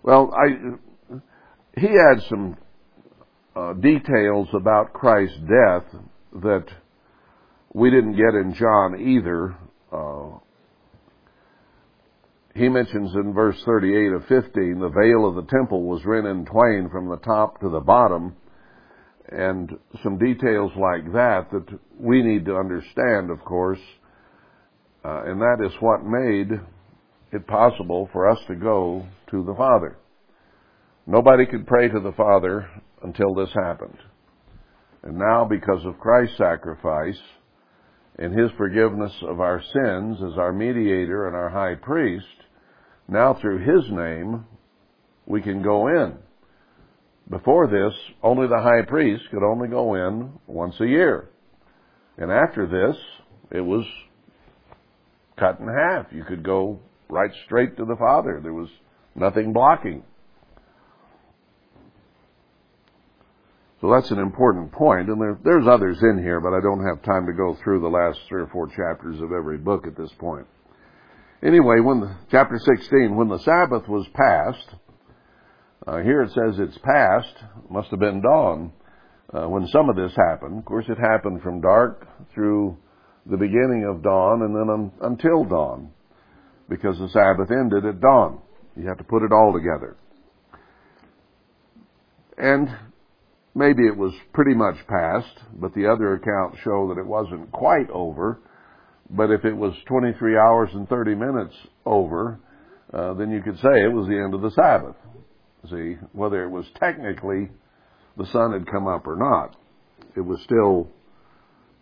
Well, 0.03 0.33
I, 0.33 1.19
he 1.79 1.89
adds 1.89 2.25
some 2.29 2.57
uh, 3.57 3.75
details 3.75 4.49
about 4.55 4.93
Christ's 4.93 5.39
death 5.39 5.85
that 6.43 6.67
we 7.73 7.91
didn't 7.91 8.17
get 8.17 8.35
in 8.35 8.55
John 8.55 9.01
either. 9.01 9.57
Uh, 9.93 10.39
he 12.55 12.69
mentions 12.69 13.15
in 13.15 13.33
verse 13.33 13.61
38 13.65 14.13
of 14.13 14.23
15, 14.27 14.81
the 14.81 14.89
veil 14.89 15.29
of 15.29 15.35
the 15.35 15.51
temple 15.51 15.83
was 15.83 16.05
rent 16.05 16.27
in 16.27 16.45
twain 16.47 16.89
from 16.91 17.09
the 17.09 17.19
top 17.19 17.61
to 17.61 17.69
the 17.69 17.81
bottom, 17.81 18.37
and 19.31 19.71
some 20.03 20.19
details 20.19 20.73
like 20.77 21.13
that 21.13 21.49
that 21.53 21.67
we 21.99 22.23
need 22.23 22.45
to 22.47 22.57
understand, 22.57 23.31
of 23.31 23.45
course, 23.45 23.79
uh, 25.05 25.23
and 25.25 25.41
that 25.41 25.65
is 25.65 25.73
what 25.81 26.05
made 26.05 26.51
it 27.33 27.47
possible 27.47 28.09
for 28.13 28.29
us 28.29 28.39
to 28.49 28.55
go 28.57 29.07
to 29.31 29.45
the 29.45 29.55
Father. 29.55 29.97
Nobody 31.07 31.47
could 31.47 31.67
pray 31.67 31.89
to 31.89 32.01
the 32.01 32.13
Father 32.13 32.69
until 33.03 33.35
this 33.35 33.51
happened. 33.55 33.99
And 35.03 35.17
now, 35.17 35.47
because 35.49 35.85
of 35.87 35.99
Christ's 35.99 36.37
sacrifice 36.37 37.19
and 38.19 38.39
His 38.39 38.51
forgiveness 38.59 39.13
of 39.23 39.41
our 39.41 39.63
sins 39.73 40.19
as 40.23 40.39
our 40.39 40.53
mediator 40.53 41.27
and 41.27 41.37
our 41.37 41.49
high 41.49 41.77
priest, 41.77 42.27
now 43.09 43.35
through 43.41 43.59
His 43.59 43.91
name, 43.91 44.45
we 45.25 45.41
can 45.41 45.63
go 45.63 45.87
in 45.89 46.19
Before 47.31 47.69
this, 47.69 47.95
only 48.23 48.49
the 48.49 48.61
high 48.61 48.83
priest 48.87 49.23
could 49.31 49.45
only 49.45 49.69
go 49.69 49.95
in 49.95 50.33
once 50.49 50.75
a 50.81 50.87
year. 50.87 51.31
And 52.19 52.31
after 52.31 52.67
this, 52.67 53.01
it 53.53 53.61
was 53.61 53.85
cut 55.39 55.61
in 55.61 55.69
half. 55.69 56.07
You 56.13 56.25
could 56.25 56.43
go 56.43 56.81
right 57.09 57.31
straight 57.47 57.77
to 57.77 57.85
the 57.85 57.97
Father. 57.97 58.41
There 58.43 58.53
was 58.53 58.69
nothing 59.15 59.53
blocking. 59.53 60.03
So 63.81 63.91
that's 63.91 64.11
an 64.11 64.19
important 64.19 64.73
point. 64.73 65.09
and 65.09 65.21
there, 65.21 65.39
there's 65.43 65.67
others 65.67 65.99
in 66.03 66.19
here, 66.23 66.41
but 66.41 66.53
I 66.53 66.61
don't 66.61 66.85
have 66.85 67.03
time 67.03 67.27
to 67.27 67.33
go 67.33 67.57
through 67.63 67.81
the 67.81 67.89
last 67.89 68.19
three 68.29 68.43
or 68.43 68.49
four 68.49 68.67
chapters 68.67 69.21
of 69.23 69.33
every 69.33 69.57
book 69.57 69.87
at 69.87 69.97
this 69.97 70.13
point. 70.19 70.47
Anyway, 71.43 71.81
when 71.81 72.01
the, 72.01 72.15
chapter 72.31 72.59
16, 72.59 73.17
when 73.17 73.29
the 73.29 73.39
Sabbath 73.39 73.89
was 73.89 74.07
passed, 74.13 74.75
uh, 75.91 76.03
here 76.03 76.23
it 76.23 76.31
says 76.31 76.55
it's 76.59 76.79
past, 76.85 77.45
must 77.69 77.91
have 77.91 77.99
been 77.99 78.23
dawn, 78.23 78.73
uh, 79.35 79.49
when 79.49 79.67
some 79.69 79.89
of 79.89 79.97
this 79.97 80.13
happened. 80.29 80.59
Of 80.59 80.65
course, 80.65 80.85
it 80.89 80.99
happened 80.99 81.43
from 81.43 81.61
dark 81.61 82.07
through 82.33 82.77
the 83.27 83.37
beginning 83.37 83.89
of 83.91 84.03
dawn 84.03 84.43
and 84.43 84.55
then 84.55 84.71
un- 84.71 84.93
until 85.03 85.45
dawn, 85.45 85.91
because 86.69 86.97
the 86.99 87.09
Sabbath 87.09 87.51
ended 87.51 87.85
at 87.85 88.01
dawn. 88.01 88.41
You 88.77 88.87
have 88.87 88.99
to 88.99 89.05
put 89.05 89.25
it 89.25 89.33
all 89.33 89.53
together. 89.53 89.97
And 92.39 92.69
maybe 93.57 93.85
it 93.85 93.97
was 93.97 94.15
pretty 94.33 94.55
much 94.55 94.77
past, 94.87 95.41
but 95.55 95.75
the 95.75 95.91
other 95.91 96.15
accounts 96.15 96.59
show 96.63 96.93
that 96.95 97.01
it 97.01 97.07
wasn't 97.07 97.51
quite 97.51 97.91
over. 97.91 98.41
But 99.11 99.33
if 99.33 99.45
it 99.45 99.57
was 99.57 99.75
23 99.87 100.39
hours 100.39 100.71
and 100.73 100.89
30 100.89 101.17
minutes 101.17 101.55
over, 101.85 102.39
uh, 102.95 103.15
then 103.15 103.33
you 103.33 103.43
could 103.43 103.57
say 103.57 103.83
it 103.83 103.93
was 103.93 104.07
the 104.07 104.23
end 104.23 104.35
of 104.35 104.43
the 104.43 104.53
Sabbath. 104.53 104.95
See, 105.69 105.97
whether 106.13 106.43
it 106.43 106.51
was 106.51 106.65
technically 106.79 107.51
the 108.17 108.27
sun 108.27 108.53
had 108.53 108.71
come 108.71 108.87
up 108.87 109.07
or 109.07 109.17
not, 109.17 109.57
it 110.17 110.21
was 110.21 110.41
still, 110.43 110.89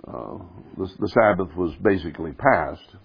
uh, 0.07 0.39
the, 0.77 0.89
the 0.99 1.09
Sabbath 1.09 1.55
was 1.57 1.75
basically 1.83 2.33
past. 2.33 2.97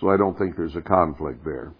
So 0.00 0.10
I 0.10 0.16
don't 0.16 0.36
think 0.38 0.56
there's 0.56 0.76
a 0.76 0.82
conflict 0.82 1.44
there. 1.44 1.72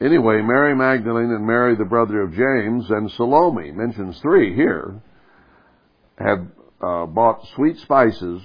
Anyway, 0.00 0.40
Mary 0.42 0.76
Magdalene 0.76 1.32
and 1.32 1.44
Mary, 1.44 1.74
the 1.74 1.84
brother 1.84 2.22
of 2.22 2.30
James, 2.30 2.88
and 2.88 3.10
Salome, 3.12 3.72
mentions 3.72 4.20
three 4.20 4.54
here, 4.54 5.02
had 6.16 6.52
uh, 6.80 7.06
bought 7.06 7.44
sweet 7.56 7.76
spices 7.78 8.40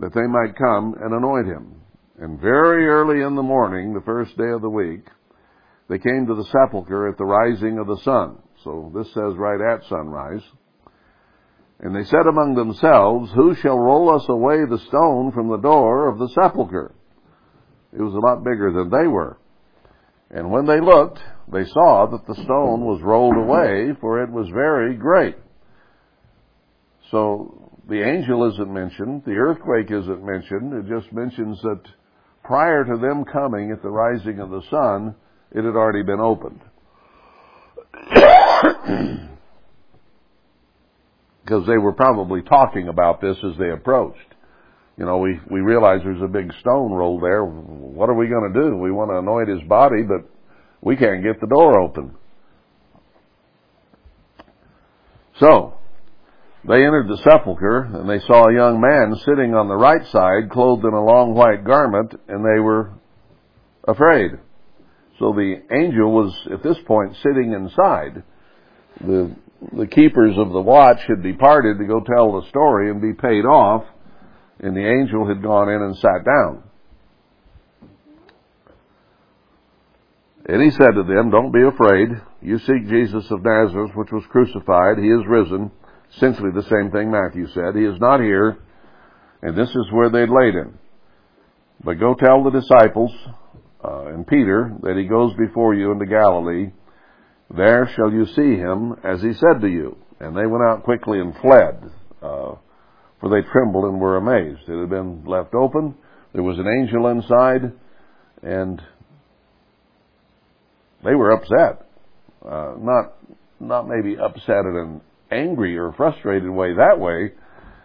that 0.00 0.14
they 0.14 0.26
might 0.26 0.56
come 0.56 0.94
and 1.00 1.12
anoint 1.12 1.46
him. 1.46 1.74
And 2.18 2.40
very 2.40 2.86
early 2.86 3.22
in 3.22 3.34
the 3.36 3.42
morning, 3.42 3.92
the 3.92 4.00
first 4.00 4.36
day 4.38 4.48
of 4.48 4.62
the 4.62 4.70
week, 4.70 5.06
they 5.92 5.98
came 5.98 6.26
to 6.26 6.34
the 6.34 6.48
sepulchre 6.50 7.06
at 7.06 7.18
the 7.18 7.24
rising 7.26 7.78
of 7.78 7.86
the 7.86 8.00
sun. 8.02 8.38
So 8.64 8.90
this 8.96 9.12
says 9.12 9.36
right 9.36 9.60
at 9.60 9.86
sunrise. 9.90 10.40
And 11.80 11.94
they 11.94 12.04
said 12.04 12.26
among 12.26 12.54
themselves, 12.54 13.30
Who 13.34 13.54
shall 13.56 13.78
roll 13.78 14.08
us 14.08 14.24
away 14.26 14.64
the 14.64 14.82
stone 14.88 15.32
from 15.32 15.50
the 15.50 15.60
door 15.60 16.08
of 16.08 16.18
the 16.18 16.28
sepulchre? 16.28 16.94
It 17.92 18.00
was 18.00 18.14
a 18.14 18.26
lot 18.26 18.42
bigger 18.42 18.72
than 18.72 18.88
they 18.88 19.06
were. 19.06 19.36
And 20.30 20.50
when 20.50 20.64
they 20.64 20.80
looked, 20.80 21.18
they 21.52 21.66
saw 21.66 22.06
that 22.06 22.26
the 22.26 22.42
stone 22.42 22.86
was 22.86 23.02
rolled 23.02 23.36
away, 23.36 23.92
for 24.00 24.22
it 24.22 24.30
was 24.30 24.48
very 24.48 24.96
great. 24.96 25.36
So 27.10 27.70
the 27.86 28.02
angel 28.02 28.50
isn't 28.50 28.72
mentioned, 28.72 29.24
the 29.26 29.32
earthquake 29.32 29.90
isn't 29.90 30.24
mentioned, 30.24 30.72
it 30.72 30.88
just 30.88 31.12
mentions 31.12 31.60
that 31.60 31.82
prior 32.42 32.82
to 32.82 32.96
them 32.96 33.26
coming 33.30 33.72
at 33.72 33.82
the 33.82 33.90
rising 33.90 34.40
of 34.40 34.48
the 34.48 34.62
sun, 34.70 35.16
it 35.54 35.64
had 35.64 35.76
already 35.76 36.02
been 36.02 36.20
opened. 36.20 36.60
Because 41.44 41.66
they 41.66 41.76
were 41.76 41.92
probably 41.92 42.40
talking 42.40 42.86
about 42.86 43.20
this 43.20 43.36
as 43.44 43.58
they 43.58 43.70
approached. 43.70 44.32
You 44.96 45.04
know, 45.04 45.18
we, 45.18 45.40
we 45.50 45.60
realize 45.60 46.00
there's 46.04 46.22
a 46.22 46.28
big 46.28 46.52
stone 46.60 46.92
rolled 46.92 47.22
there. 47.22 47.44
What 47.44 48.08
are 48.08 48.14
we 48.14 48.28
going 48.28 48.52
to 48.52 48.60
do? 48.60 48.76
We 48.76 48.92
want 48.92 49.10
to 49.10 49.18
anoint 49.18 49.48
his 49.48 49.68
body, 49.68 50.02
but 50.02 50.28
we 50.80 50.96
can't 50.96 51.22
get 51.22 51.40
the 51.40 51.48
door 51.48 51.80
open. 51.80 52.14
So, 55.40 55.78
they 56.68 56.84
entered 56.84 57.08
the 57.08 57.16
sepulchre, 57.24 57.90
and 57.92 58.08
they 58.08 58.20
saw 58.20 58.48
a 58.48 58.54
young 58.54 58.80
man 58.80 59.16
sitting 59.24 59.54
on 59.54 59.66
the 59.66 59.74
right 59.74 60.06
side, 60.12 60.50
clothed 60.50 60.84
in 60.84 60.94
a 60.94 61.04
long 61.04 61.34
white 61.34 61.64
garment, 61.64 62.14
and 62.28 62.44
they 62.44 62.60
were 62.60 62.92
afraid. 63.88 64.32
So 65.22 65.32
the 65.32 65.62
angel 65.70 66.10
was, 66.10 66.34
at 66.52 66.64
this 66.64 66.78
point, 66.84 67.14
sitting 67.22 67.52
inside. 67.52 68.24
The, 69.00 69.30
the 69.72 69.86
keepers 69.86 70.36
of 70.36 70.50
the 70.50 70.60
watch 70.60 70.98
had 71.06 71.22
departed 71.22 71.78
to 71.78 71.84
go 71.84 72.00
tell 72.00 72.40
the 72.40 72.48
story 72.48 72.90
and 72.90 73.00
be 73.00 73.12
paid 73.12 73.44
off, 73.44 73.84
and 74.58 74.76
the 74.76 74.84
angel 74.84 75.28
had 75.28 75.40
gone 75.40 75.68
in 75.68 75.80
and 75.80 75.96
sat 75.96 76.24
down. 76.24 76.64
And 80.46 80.60
he 80.60 80.70
said 80.70 80.90
to 80.96 81.04
them, 81.04 81.30
Don't 81.30 81.52
be 81.52 81.62
afraid. 81.62 82.08
You 82.40 82.58
seek 82.58 82.88
Jesus 82.88 83.30
of 83.30 83.44
Nazareth, 83.44 83.92
which 83.94 84.10
was 84.10 84.24
crucified. 84.28 84.98
He 84.98 85.06
is 85.06 85.24
risen. 85.28 85.70
Essentially 86.16 86.50
the 86.52 86.68
same 86.68 86.90
thing 86.90 87.12
Matthew 87.12 87.46
said. 87.54 87.76
He 87.76 87.84
is 87.84 88.00
not 88.00 88.18
here, 88.18 88.58
and 89.40 89.56
this 89.56 89.70
is 89.70 89.86
where 89.92 90.10
they'd 90.10 90.28
laid 90.28 90.56
him. 90.56 90.80
But 91.84 92.00
go 92.00 92.14
tell 92.14 92.42
the 92.42 92.50
disciples 92.50 93.12
uh, 93.84 94.06
and 94.06 94.26
Peter 94.26 94.72
that 94.82 94.96
he 94.96 95.04
goes 95.04 95.32
before 95.36 95.74
you 95.74 95.92
into 95.92 96.06
Galilee. 96.06 96.72
There 97.54 97.90
shall 97.96 98.12
you 98.12 98.26
see 98.26 98.56
him, 98.56 98.96
as 99.04 99.20
he 99.20 99.32
said 99.34 99.60
to 99.60 99.68
you. 99.68 99.96
And 100.20 100.36
they 100.36 100.46
went 100.46 100.64
out 100.64 100.84
quickly 100.84 101.18
and 101.18 101.34
fled, 101.40 101.90
uh, 102.22 102.54
for 103.20 103.28
they 103.28 103.46
trembled 103.50 103.84
and 103.84 104.00
were 104.00 104.16
amazed. 104.16 104.68
It 104.68 104.78
had 104.78 104.88
been 104.88 105.24
left 105.24 105.54
open. 105.54 105.94
There 106.32 106.42
was 106.42 106.58
an 106.58 106.68
angel 106.68 107.08
inside, 107.08 107.72
and 108.42 108.80
they 111.04 111.14
were 111.14 111.32
upset. 111.32 111.86
Uh, 112.44 112.74
not, 112.78 113.14
not 113.60 113.88
maybe 113.88 114.16
upset 114.16 114.64
in 114.64 114.76
an 114.76 115.00
angry 115.30 115.76
or 115.76 115.92
frustrated 115.92 116.50
way 116.50 116.74
that 116.74 116.98
way. 116.98 117.32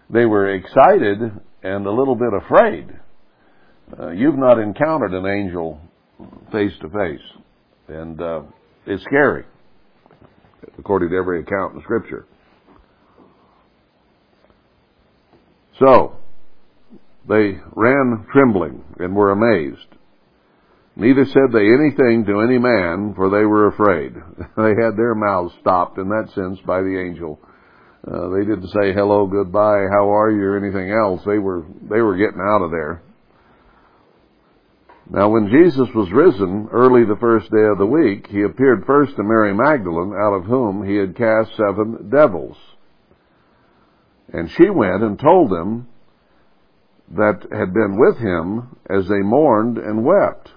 They 0.10 0.26
were 0.26 0.54
excited 0.54 1.20
and 1.64 1.86
a 1.86 1.92
little 1.92 2.16
bit 2.16 2.34
afraid. 2.46 2.88
Uh, 4.00 4.12
you've 4.12 4.38
not 4.38 4.60
encountered 4.60 5.14
an 5.14 5.26
angel 5.26 5.82
face 6.52 6.72
to 6.82 6.90
face, 6.90 7.26
and 7.88 8.22
uh, 8.22 8.42
it's 8.86 9.04
scary, 9.04 9.46
according 10.78 11.10
to 11.10 11.16
every 11.16 11.42
account 11.42 11.76
in 11.76 11.82
Scripture. 11.82 12.26
So, 15.80 16.16
they 17.28 17.60
ran 17.76 18.26
trembling 18.32 18.84
and 19.00 19.16
were 19.16 19.32
amazed. 19.32 19.88
Neither 20.96 21.26
said 21.26 21.52
they 21.54 21.68
anything 21.68 22.26
to 22.26 22.40
any 22.40 22.58
man, 22.58 23.14
for 23.16 23.30
they 23.30 23.46
were 23.46 23.68
afraid. 23.68 24.14
they 24.58 24.74
had 24.82 24.98
their 24.98 25.14
mouths 25.14 25.54
stopped 25.62 26.00
in 26.00 26.10
that 26.10 26.30
sense 26.34 26.58
by 26.66 26.82
the 26.82 27.00
angel. 27.00 27.40
Uh, 28.06 28.30
they 28.30 28.46
didn't 28.46 28.70
say 28.70 28.94
hello, 28.94 29.28
goodbye, 29.28 29.86
how 29.92 30.10
are 30.10 30.32
you, 30.32 30.42
or 30.42 30.58
anything 30.58 30.92
else. 30.92 31.22
They 31.26 31.38
were 31.38 31.66
they 31.90 32.02
were 32.02 32.16
getting 32.18 32.42
out 32.42 32.64
of 32.64 32.72
there. 32.72 33.04
Now, 35.10 35.30
when 35.30 35.50
Jesus 35.50 35.88
was 35.96 36.12
risen 36.12 36.68
early 36.72 37.06
the 37.06 37.20
first 37.20 37.50
day 37.50 37.64
of 37.72 37.78
the 37.78 37.86
week, 37.86 38.28
he 38.28 38.42
appeared 38.42 38.86
first 38.86 39.16
to 39.16 39.24
Mary 39.24 39.54
Magdalene, 39.54 40.14
out 40.14 40.34
of 40.34 40.44
whom 40.44 40.86
he 40.86 40.96
had 40.96 41.16
cast 41.16 41.52
seven 41.56 42.10
devils. 42.10 42.58
And 44.34 44.50
she 44.58 44.70
went 44.70 45.04
and 45.04 45.18
told 45.18 45.50
them 45.50 45.88
that 47.16 47.40
had 47.52 47.74
been 47.74 47.98
with 47.98 48.18
him 48.18 48.76
as 48.90 49.08
they 49.08 49.22
mourned 49.22 49.78
and 49.78 50.04
wept. 50.04 50.50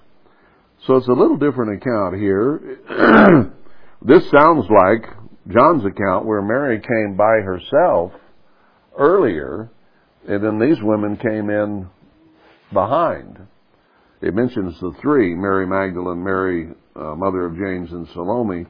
So 0.85 0.97
it's 0.97 1.07
a 1.07 1.13
little 1.13 1.37
different 1.37 1.81
account 1.81 2.15
here. 2.17 2.77
this 4.01 4.29
sounds 4.31 4.65
like 4.69 5.05
John's 5.47 5.85
account 5.85 6.25
where 6.25 6.41
Mary 6.41 6.81
came 6.81 7.15
by 7.15 7.39
herself 7.41 8.11
earlier, 8.97 9.71
and 10.27 10.43
then 10.43 10.59
these 10.59 10.81
women 10.81 11.15
came 11.15 11.49
in 11.49 11.87
behind. 12.73 13.47
It 14.21 14.35
mentions 14.35 14.79
the 14.79 14.93
three, 15.01 15.33
Mary 15.33 15.65
Magdalene, 15.65 16.23
Mary, 16.23 16.69
uh, 16.95 17.15
mother 17.15 17.45
of 17.45 17.57
James, 17.57 17.91
and 17.91 18.07
Salome, 18.09 18.65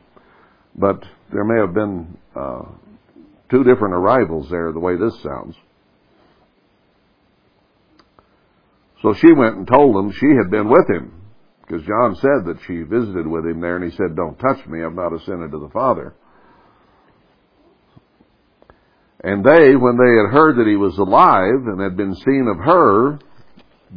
but 0.75 1.03
there 1.33 1.43
may 1.43 1.59
have 1.59 1.73
been 1.73 2.17
uh, 2.35 2.63
two 3.49 3.63
different 3.63 3.93
arrivals 3.93 4.49
there, 4.49 4.71
the 4.71 4.79
way 4.79 4.95
this 4.95 5.21
sounds. 5.21 5.55
So 9.01 9.13
she 9.13 9.33
went 9.33 9.57
and 9.57 9.67
told 9.67 9.95
them 9.95 10.11
she 10.11 10.27
had 10.27 10.51
been 10.51 10.69
with 10.69 10.89
him 10.89 11.21
because 11.61 11.85
John 11.85 12.15
said 12.15 12.45
that 12.45 12.59
she 12.67 12.81
visited 12.83 13.25
with 13.25 13.45
him 13.45 13.61
there, 13.61 13.77
and 13.77 13.89
he 13.89 13.95
said, 13.95 14.15
Don't 14.15 14.37
touch 14.37 14.65
me, 14.67 14.83
I've 14.83 14.93
not 14.93 15.13
ascended 15.13 15.51
to 15.51 15.59
the 15.59 15.69
Father. 15.69 16.13
And 19.23 19.43
they, 19.43 19.75
when 19.75 19.97
they 19.97 20.17
had 20.17 20.33
heard 20.33 20.57
that 20.57 20.67
he 20.67 20.75
was 20.75 20.97
alive 20.97 21.67
and 21.67 21.79
had 21.79 21.95
been 21.95 22.15
seen 22.15 22.47
of 22.49 22.57
her, 22.65 23.19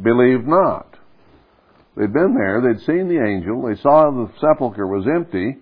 believed 0.01 0.47
not. 0.47 0.94
They'd 1.95 2.11
been 2.11 2.35
there, 2.35 2.61
they'd 2.61 2.85
seen 2.85 3.07
the 3.07 3.23
angel, 3.25 3.61
they 3.61 3.81
saw 3.81 4.11
the 4.11 4.29
sepulchre 4.39 4.87
was 4.87 5.07
empty, 5.07 5.57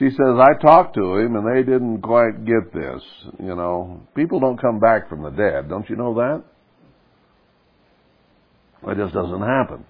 She 0.00 0.08
says, 0.08 0.36
I 0.38 0.54
talked 0.62 0.94
to 0.94 1.16
him 1.16 1.36
and 1.36 1.46
they 1.46 1.62
didn't 1.62 2.00
quite 2.00 2.46
get 2.46 2.72
this. 2.72 3.02
You 3.38 3.54
know, 3.54 4.00
people 4.14 4.40
don't 4.40 4.60
come 4.60 4.80
back 4.80 5.10
from 5.10 5.22
the 5.22 5.30
dead. 5.30 5.68
Don't 5.68 5.88
you 5.90 5.96
know 5.96 6.14
that? 6.14 6.42
It 8.90 8.96
just 8.96 9.12
doesn't 9.12 9.42
happen. 9.42 9.84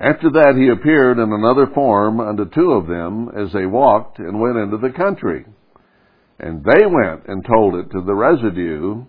After 0.00 0.30
that 0.30 0.54
he 0.56 0.68
appeared 0.68 1.18
in 1.18 1.30
another 1.30 1.66
form 1.74 2.18
unto 2.18 2.46
two 2.48 2.72
of 2.72 2.86
them 2.86 3.28
as 3.36 3.52
they 3.52 3.66
walked 3.66 4.18
and 4.20 4.40
went 4.40 4.56
into 4.56 4.78
the 4.78 4.90
country. 4.96 5.44
And 6.38 6.64
they 6.64 6.86
went 6.86 7.26
and 7.28 7.44
told 7.44 7.74
it 7.74 7.90
to 7.92 8.02
the 8.02 8.14
residue, 8.14 9.04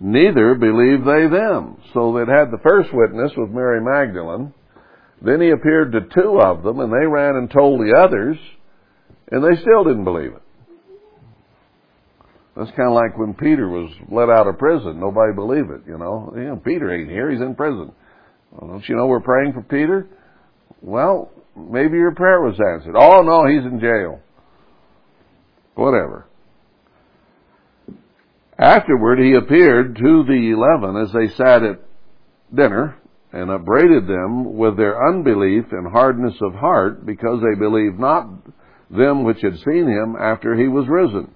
neither 0.00 0.54
believed 0.54 1.04
they 1.06 1.28
them. 1.28 1.78
So 1.94 2.12
they'd 2.12 2.32
had 2.32 2.50
the 2.50 2.62
first 2.62 2.90
witness 2.92 3.32
with 3.36 3.50
Mary 3.50 3.80
Magdalene, 3.80 4.52
then 5.24 5.40
he 5.40 5.50
appeared 5.50 5.92
to 5.92 6.00
two 6.00 6.40
of 6.40 6.62
them, 6.62 6.80
and 6.80 6.92
they 6.92 7.06
ran 7.06 7.36
and 7.36 7.50
told 7.50 7.80
the 7.80 7.96
others, 7.96 8.36
and 9.30 9.42
they 9.42 9.60
still 9.60 9.84
didn't 9.84 10.04
believe 10.04 10.32
it. 10.32 10.42
That's 12.56 12.70
kind 12.76 12.88
of 12.88 12.94
like 12.94 13.16
when 13.16 13.34
Peter 13.34 13.68
was 13.68 13.90
let 14.10 14.28
out 14.28 14.46
of 14.46 14.58
prison. 14.58 15.00
Nobody 15.00 15.32
believed 15.32 15.70
it, 15.70 15.82
you 15.86 15.96
know. 15.96 16.32
Know, 16.34 16.60
Peter 16.62 16.92
ain't 16.92 17.08
here. 17.08 17.30
He's 17.30 17.40
in 17.40 17.54
prison. 17.54 17.92
Well, 18.50 18.70
don't 18.70 18.88
you 18.88 18.96
know 18.96 19.06
we're 19.06 19.20
praying 19.20 19.54
for 19.54 19.62
Peter? 19.62 20.06
Well, 20.82 21.30
maybe 21.56 21.96
your 21.96 22.14
prayer 22.14 22.42
was 22.42 22.58
answered. 22.60 22.94
Oh, 22.98 23.22
no, 23.22 23.46
he's 23.46 23.64
in 23.64 23.80
jail. 23.80 24.20
Whatever. 25.74 26.26
Afterward, 28.58 29.18
he 29.18 29.34
appeared 29.34 29.96
to 29.96 30.24
the 30.24 30.50
eleven 30.50 30.96
as 30.96 31.12
they 31.12 31.34
sat 31.36 31.62
at 31.62 31.80
dinner 32.54 32.96
and 33.32 33.50
upbraided 33.50 34.06
them 34.06 34.56
with 34.56 34.76
their 34.76 35.08
unbelief 35.08 35.64
and 35.72 35.90
hardness 35.90 36.34
of 36.42 36.54
heart 36.54 37.06
because 37.06 37.40
they 37.40 37.58
believed 37.58 37.98
not 37.98 38.28
them 38.90 39.24
which 39.24 39.40
had 39.40 39.58
seen 39.58 39.88
him 39.88 40.16
after 40.20 40.54
he 40.54 40.68
was 40.68 40.86
risen. 40.86 41.34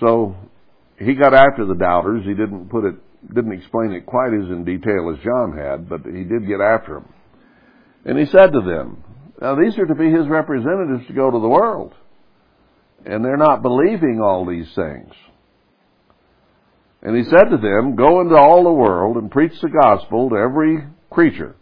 So 0.00 0.34
he 0.98 1.14
got 1.14 1.32
after 1.32 1.64
the 1.64 1.76
doubters. 1.76 2.24
He 2.24 2.34
didn't 2.34 2.70
put 2.70 2.84
it, 2.84 2.96
didn't 3.32 3.52
explain 3.52 3.92
it 3.92 4.04
quite 4.04 4.32
as 4.34 4.50
in 4.50 4.64
detail 4.64 5.14
as 5.14 5.22
John 5.22 5.56
had, 5.56 5.88
but 5.88 6.00
he 6.04 6.24
did 6.24 6.48
get 6.48 6.60
after 6.60 6.94
them. 6.94 7.12
And 8.04 8.18
he 8.18 8.26
said 8.26 8.52
to 8.52 8.60
them, 8.60 9.04
now 9.40 9.54
these 9.54 9.78
are 9.78 9.86
to 9.86 9.94
be 9.94 10.10
his 10.10 10.26
representatives 10.26 11.06
to 11.06 11.12
go 11.12 11.30
to 11.30 11.38
the 11.38 11.48
world. 11.48 11.94
And 13.06 13.24
they're 13.24 13.36
not 13.36 13.62
believing 13.62 14.20
all 14.22 14.44
these 14.44 14.70
things. 14.74 15.12
And 17.02 17.16
he 17.16 17.24
said 17.24 17.44
to 17.50 17.56
them, 17.56 17.96
Go 17.96 18.20
into 18.20 18.36
all 18.36 18.64
the 18.64 18.72
world 18.72 19.16
and 19.16 19.30
preach 19.30 19.58
the 19.60 19.70
gospel 19.70 20.30
to 20.30 20.36
every 20.36 20.84
creature. 21.10 21.56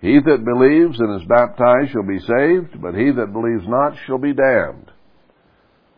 He 0.00 0.18
that 0.18 0.44
believes 0.44 0.98
and 0.98 1.20
is 1.20 1.28
baptized 1.28 1.92
shall 1.92 2.06
be 2.06 2.18
saved, 2.18 2.80
but 2.80 2.94
he 2.94 3.10
that 3.10 3.32
believes 3.32 3.64
not 3.68 3.94
shall 4.06 4.18
be 4.18 4.32
damned. 4.32 4.90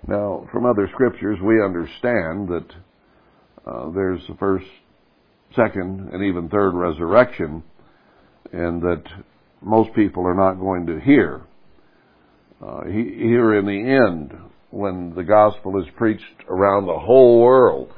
Now, 0.07 0.49
from 0.51 0.67
other 0.67 0.89
scriptures, 0.93 1.39
we 1.41 1.63
understand 1.63 2.49
that 2.49 2.67
uh, 3.65 3.91
there's 3.91 4.21
the 4.27 4.35
first, 4.35 4.67
second, 5.55 6.11
and 6.13 6.25
even 6.25 6.49
third 6.49 6.73
resurrection, 6.73 7.63
and 8.53 8.83
that 8.83 9.05
most 9.61 9.95
people 9.95 10.27
are 10.27 10.35
not 10.35 10.55
going 10.55 10.87
to 10.87 10.99
hear. 10.99 11.43
Uh, 12.61 12.85
here 12.87 13.55
in 13.55 13.67
the 13.67 14.09
end, 14.09 14.35
when 14.71 15.15
the 15.15 15.23
gospel 15.23 15.81
is 15.81 15.87
preached 15.97 16.25
around 16.49 16.87
the 16.87 16.99
whole 16.99 17.41
world, 17.41 17.93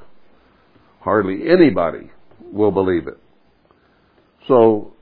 hardly 1.04 1.49
anybody 1.49 2.11
will 2.52 2.70
believe 2.70 3.06
it. 3.06 3.18
So, 4.49 4.92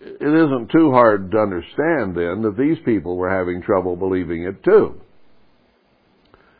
it 0.00 0.22
isn't 0.22 0.70
too 0.72 0.90
hard 0.92 1.30
to 1.30 1.38
understand 1.38 2.16
then 2.16 2.42
that 2.42 2.56
these 2.58 2.78
people 2.84 3.16
were 3.16 3.30
having 3.30 3.62
trouble 3.62 3.96
believing 3.96 4.44
it 4.44 4.64
too. 4.64 5.00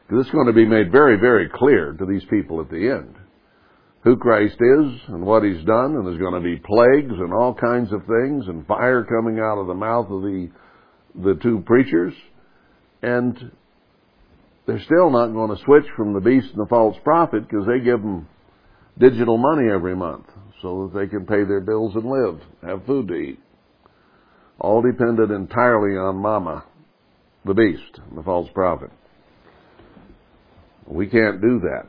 Because 0.07 0.27
it's 0.27 0.35
going 0.35 0.49
to 0.49 0.53
be 0.53 0.67
made 0.67 0.93
very, 0.93 1.17
very 1.19 1.49
clear 1.49 1.93
to 1.93 2.05
these 2.05 2.25
people 2.29 2.61
at 2.61 2.69
the 2.69 2.91
end 2.91 3.17
who 4.03 4.17
Christ 4.17 4.57
is 4.59 5.01
and 5.09 5.25
what 5.25 5.43
He's 5.43 5.65
done, 5.65 5.95
and 5.95 6.07
there's 6.07 6.19
going 6.19 6.35
to 6.35 6.41
be 6.41 6.57
plagues 6.57 7.13
and 7.19 7.33
all 7.33 7.55
kinds 7.55 7.93
of 7.93 8.01
things, 8.01 8.45
and 8.49 8.67
fire 8.67 9.05
coming 9.05 9.39
out 9.39 9.59
of 9.59 9.67
the 9.67 9.75
mouth 9.75 10.11
of 10.11 10.23
the 10.23 10.51
the 11.15 11.35
two 11.43 11.63
preachers, 11.67 12.15
and 13.03 13.51
they're 14.67 14.83
still 14.85 15.11
not 15.11 15.33
going 15.33 15.55
to 15.55 15.63
switch 15.65 15.85
from 15.97 16.15
the 16.15 16.21
beast 16.21 16.49
and 16.55 16.65
the 16.65 16.69
false 16.69 16.97
prophet 17.03 17.49
because 17.49 17.67
they 17.67 17.85
give 17.85 18.01
them 18.01 18.29
digital 19.01 19.39
money 19.39 19.69
every 19.73 19.97
month 19.97 20.27
so 20.63 20.87
that 20.87 20.99
they 20.99 21.07
can 21.07 21.27
pay 21.27 21.43
their 21.45 21.61
bills 21.61 21.95
and 21.95 22.05
live, 22.05 22.41
have 22.63 22.85
food 22.85 23.09
to 23.09 23.15
eat. 23.15 23.41
All 24.59 24.83
depended 24.83 25.31
entirely 25.31 25.97
on 25.97 26.17
Mama, 26.17 26.65
the 27.47 27.55
beast, 27.55 28.01
the 28.15 28.23
false 28.23 28.49
prophet. 28.53 28.91
We 30.87 31.07
can't 31.07 31.41
do 31.41 31.61
that. 31.61 31.87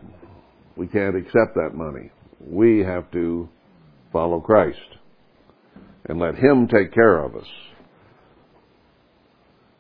We 0.78 0.88
can't 0.88 1.18
accept 1.18 1.56
that 1.56 1.72
money. 1.74 2.12
We 2.40 2.80
have 2.80 3.12
to 3.12 3.50
follow 4.14 4.40
Christ 4.40 4.80
and 6.06 6.18
let 6.18 6.36
Him 6.36 6.68
take 6.68 6.94
care 6.94 7.20
of 7.24 7.36
us. 7.36 7.48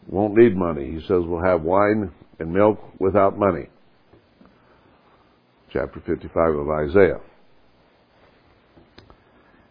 Won't 0.07 0.35
need 0.35 0.57
money. 0.57 0.91
He 0.91 0.99
says 1.01 1.23
we'll 1.25 1.43
have 1.43 1.61
wine 1.61 2.11
and 2.39 2.51
milk 2.51 2.79
without 2.99 3.37
money. 3.37 3.69
Chapter 5.73 6.01
55 6.05 6.55
of 6.55 6.69
Isaiah. 6.69 7.21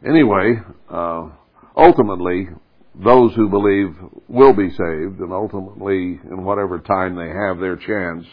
Anyway, 0.06 0.54
uh, 0.88 1.28
ultimately, 1.76 2.48
those 2.94 3.34
who 3.34 3.50
believe 3.50 3.94
will 4.26 4.54
be 4.54 4.70
saved, 4.70 5.20
and 5.20 5.30
ultimately, 5.30 6.18
in 6.30 6.44
whatever 6.44 6.78
time 6.78 7.16
they 7.16 7.28
have 7.28 7.58
their 7.58 7.76
chance, 7.76 8.26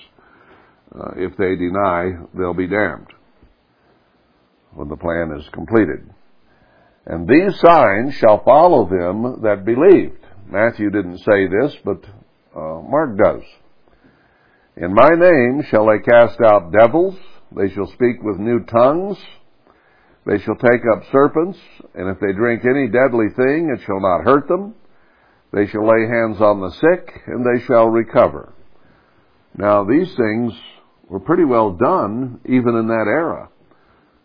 uh, 0.96 1.12
if 1.18 1.36
they 1.36 1.56
deny, 1.58 2.12
they'll 2.34 2.54
be 2.54 2.68
damned 2.68 3.08
when 4.74 4.88
the 4.88 4.96
plan 4.96 5.38
is 5.38 5.48
completed. 5.50 6.10
And 7.06 7.28
these 7.28 7.60
signs 7.60 8.14
shall 8.16 8.44
follow 8.46 8.88
them 8.88 9.42
that 9.42 9.66
believed. 9.66 10.26
Matthew 10.50 10.90
didn't 10.90 11.18
say 11.18 11.48
this, 11.48 11.76
but 11.84 12.04
uh, 12.56 12.82
Mark 12.82 13.18
does. 13.18 13.42
In 14.78 14.94
my 14.94 15.10
name 15.10 15.64
shall 15.70 15.88
they 15.88 16.00
cast 16.00 16.40
out 16.40 16.72
devils, 16.72 17.18
they 17.56 17.70
shall 17.74 17.88
speak 17.88 18.22
with 18.22 18.38
new 18.38 18.64
tongues, 18.66 19.18
they 20.26 20.40
shall 20.40 20.56
take 20.56 20.82
up 20.94 21.04
serpents, 21.12 21.58
and 21.96 22.10
if 22.10 22.20
they 22.20 22.34
drink 22.34 22.64
any 22.66 22.90
deadly 22.90 23.28
thing, 23.36 23.74
it 23.74 23.80
shall 23.86 24.02
not 24.02 24.26
hurt 24.26 24.48
them. 24.50 24.76
They 25.54 25.68
shall 25.68 25.88
lay 25.88 26.06
hands 26.06 26.42
on 26.42 26.60
the 26.60 26.72
sick, 26.72 27.22
and 27.28 27.46
they 27.46 27.64
shall 27.66 27.88
recover. 27.88 28.54
Now, 29.58 29.86
these 29.86 30.14
things 30.16 30.54
were 31.08 31.22
pretty 31.22 31.46
well 31.46 31.72
done 31.72 32.42
even 32.46 32.76
in 32.76 32.88
that 32.88 33.08
era. 33.08 33.50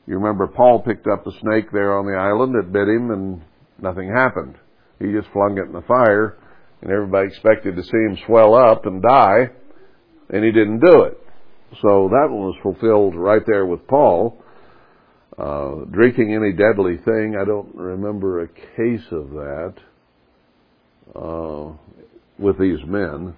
You 0.08 0.16
remember 0.16 0.48
Paul 0.48 0.82
picked 0.82 1.06
up 1.06 1.24
the 1.24 1.32
snake 1.40 1.70
there 1.72 1.96
on 1.96 2.06
the 2.06 2.18
island, 2.18 2.56
it 2.56 2.72
bit 2.72 2.88
him, 2.88 3.12
and 3.12 3.42
nothing 3.80 4.12
happened. 4.12 4.56
He 4.98 5.12
just 5.12 5.32
flung 5.32 5.56
it 5.58 5.66
in 5.66 5.72
the 5.72 5.82
fire, 5.82 6.36
and 6.80 6.90
everybody 6.90 7.28
expected 7.28 7.76
to 7.76 7.82
see 7.84 7.90
him 7.90 8.18
swell 8.26 8.56
up 8.56 8.86
and 8.86 9.00
die, 9.00 9.50
and 10.30 10.44
he 10.44 10.50
didn't 10.50 10.80
do 10.80 11.02
it. 11.02 11.21
So 11.80 12.08
that 12.10 12.28
one 12.28 12.46
was 12.46 12.56
fulfilled 12.62 13.14
right 13.16 13.42
there 13.46 13.64
with 13.64 13.86
Paul. 13.86 14.38
Uh, 15.38 15.86
drinking 15.90 16.34
any 16.34 16.52
deadly 16.52 16.98
thing, 17.04 17.36
I 17.40 17.46
don't 17.46 17.74
remember 17.74 18.42
a 18.42 18.48
case 18.48 19.06
of 19.10 19.30
that 19.30 19.74
uh, 21.18 21.72
with 22.38 22.58
these 22.58 22.84
men. 22.86 23.34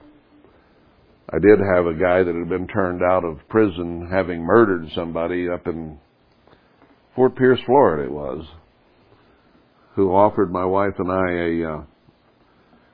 I 1.30 1.38
did 1.38 1.58
have 1.74 1.86
a 1.86 1.94
guy 1.94 2.22
that 2.24 2.34
had 2.34 2.48
been 2.48 2.66
turned 2.66 3.02
out 3.02 3.24
of 3.24 3.48
prison 3.48 4.08
having 4.10 4.42
murdered 4.42 4.88
somebody 4.94 5.48
up 5.48 5.66
in 5.68 5.98
Fort 7.14 7.36
Pierce, 7.36 7.60
Florida, 7.64 8.04
it 8.04 8.12
was, 8.12 8.44
who 9.94 10.10
offered 10.10 10.52
my 10.52 10.64
wife 10.64 10.94
and 10.98 11.10
I 11.10 11.30
a. 11.30 11.74
Uh, 11.74 11.82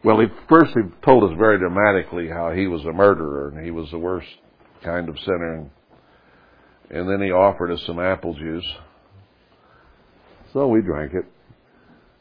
well, 0.05 0.21
he 0.21 0.27
first 0.49 0.73
he 0.75 0.83
told 1.05 1.25
us 1.25 1.37
very 1.39 1.59
dramatically 1.59 2.29
how 2.29 2.53
he 2.53 2.67
was 2.67 2.85
a 2.85 2.93
murderer 2.93 3.49
and 3.49 3.65
he 3.65 3.71
was 3.71 3.91
the 3.91 3.99
worst 3.99 4.29
kind 4.85 5.09
of 5.09 5.19
sinner, 5.21 5.71
and, 6.91 7.09
then 7.09 7.21
he 7.23 7.31
offered 7.31 7.73
us 7.73 7.83
some 7.87 8.01
apple 8.01 8.35
juice. 8.35 8.67
So 10.53 10.67
we 10.67 10.83
drank 10.83 11.13
it, 11.15 11.25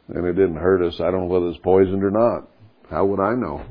and 0.10 0.26
it 0.26 0.34
didn't 0.34 0.58
hurt 0.58 0.86
us. 0.86 0.95
I 1.00 1.12
don't 1.12 1.22
know 1.22 1.26
whether 1.26 1.48
it's 1.48 1.60
poisoned 1.60 2.04
or 2.04 2.12
not. 2.12 2.50
How 2.89 3.06
would 3.06 3.19
I 3.19 3.36
know? 3.36 3.63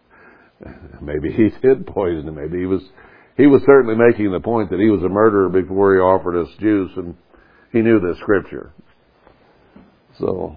maybe 1.00 1.32
he 1.32 1.48
did 1.60 1.86
poison 1.86 2.28
it. 2.28 2.32
Maybe 2.32 2.58
he 2.58 2.66
was. 2.66 2.82
He 3.36 3.46
was 3.46 3.62
certainly 3.64 3.94
making 3.96 4.30
the 4.30 4.40
point 4.40 4.70
that 4.70 4.78
he 4.78 4.90
was 4.90 5.02
a 5.02 5.08
murderer 5.08 5.48
before 5.48 5.94
he 5.94 6.00
offered 6.00 6.38
us 6.38 6.48
juice, 6.60 6.90
and 6.96 7.16
he 7.72 7.80
knew 7.80 7.98
the 7.98 8.14
scripture. 8.20 8.72
So, 10.18 10.54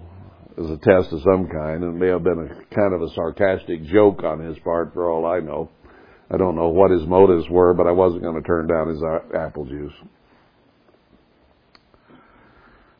as 0.58 0.70
a 0.70 0.76
test 0.76 1.12
of 1.12 1.22
some 1.22 1.48
kind, 1.48 1.84
and 1.84 1.96
it 1.96 1.98
may 1.98 2.08
have 2.08 2.22
been 2.22 2.38
a 2.38 2.74
kind 2.74 2.92
of 2.94 3.02
a 3.02 3.14
sarcastic 3.14 3.84
joke 3.86 4.22
on 4.22 4.40
his 4.40 4.58
part, 4.58 4.92
for 4.92 5.10
all 5.10 5.26
I 5.26 5.40
know. 5.40 5.70
I 6.30 6.36
don't 6.36 6.56
know 6.56 6.68
what 6.68 6.90
his 6.90 7.06
motives 7.06 7.48
were, 7.48 7.72
but 7.74 7.86
I 7.86 7.92
wasn't 7.92 8.22
going 8.22 8.40
to 8.40 8.46
turn 8.46 8.66
down 8.66 8.88
his 8.88 9.02
apple 9.34 9.64
juice. 9.64 9.92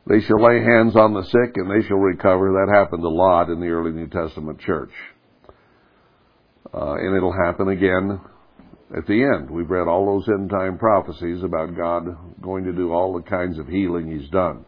They 0.09 0.21
shall 0.21 0.41
lay 0.41 0.63
hands 0.63 0.95
on 0.95 1.15
the 1.15 1.25
sick 1.25 1.57
and 1.57 1.69
they 1.69 1.87
shall 1.87 1.97
recover. 1.97 2.53
That 2.53 2.73
happened 2.73 3.03
a 3.03 3.09
lot 3.09 3.51
in 3.51 3.61
the 3.61 3.69
early 3.69 3.91
New 3.91 4.07
Testament 4.07 4.61
church. 4.61 4.93
Uh, 6.73 6.95
and 6.95 7.17
it'll 7.17 7.33
happen 7.33 7.69
again 7.69 8.21
at 8.97 9.07
the 9.07 9.25
end. 9.25 9.51
We've 9.51 9.69
read 9.69 9.89
all 9.89 10.07
those 10.07 10.29
end 10.29 10.51
time 10.51 10.79
prophecies 10.79 11.43
about 11.43 11.77
God 11.77 12.05
going 12.41 12.65
to 12.65 12.73
do 12.73 12.93
all 12.93 13.15
the 13.15 13.29
kinds 13.29 13.59
of 13.59 13.67
healing 13.67 14.17
He's 14.17 14.31
done. 14.31 14.65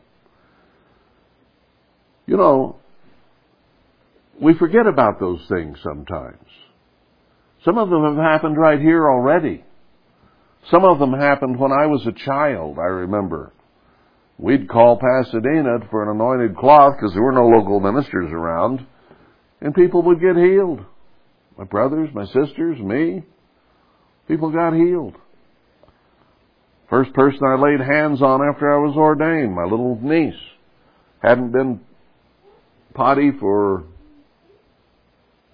You 2.26 2.36
know, 2.36 2.76
we 4.40 4.54
forget 4.54 4.86
about 4.86 5.20
those 5.20 5.40
things 5.48 5.78
sometimes. 5.82 6.46
Some 7.68 7.76
of 7.76 7.90
them 7.90 8.02
have 8.02 8.16
happened 8.16 8.57
right 8.57 8.81
here 8.81 9.11
already. 9.11 9.62
Some 10.70 10.85
of 10.85 10.98
them 10.98 11.12
happened 11.12 11.59
when 11.59 11.70
I 11.70 11.85
was 11.85 12.00
a 12.07 12.24
child, 12.24 12.78
I 12.78 12.87
remember. 12.87 13.52
We'd 14.38 14.70
call 14.70 14.98
Pasadena 14.98 15.81
for 15.90 16.02
an 16.02 16.16
anointed 16.16 16.57
cloth 16.57 16.94
because 16.96 17.12
there 17.12 17.22
were 17.22 17.33
no 17.33 17.46
local 17.46 17.78
ministers 17.78 18.31
around, 18.33 18.87
and 19.61 19.74
people 19.74 20.00
would 20.04 20.18
get 20.18 20.37
healed. 20.37 20.81
My 21.59 21.64
brothers, 21.64 22.09
my 22.14 22.24
sisters, 22.24 22.78
me. 22.81 23.22
People 24.28 24.50
got 24.50 24.72
healed. 24.72 25.16
First 26.88 27.12
person 27.12 27.40
I 27.46 27.61
laid 27.61 27.81
hands 27.81 28.22
on 28.22 28.40
after 28.48 28.72
I 28.72 28.78
was 28.78 28.96
ordained, 28.96 29.54
my 29.54 29.64
little 29.64 29.98
niece. 30.00 30.40
Hadn't 31.20 31.52
been 31.52 31.81
potty 32.94 33.33
for 33.38 33.85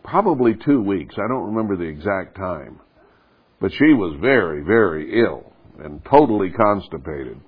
probably 0.05 0.53
two 0.65 0.81
weeks. 0.81 1.15
I 1.17 1.27
don't 1.29 1.55
remember 1.55 1.77
the 1.77 1.85
exact 1.85 2.37
time. 2.37 2.81
But 3.61 3.73
she 3.73 3.95
was 3.95 4.19
very, 4.21 4.63
very 4.63 5.21
ill 5.21 5.53
and 5.83 6.05
totally 6.05 6.51
constipated. 6.51 7.41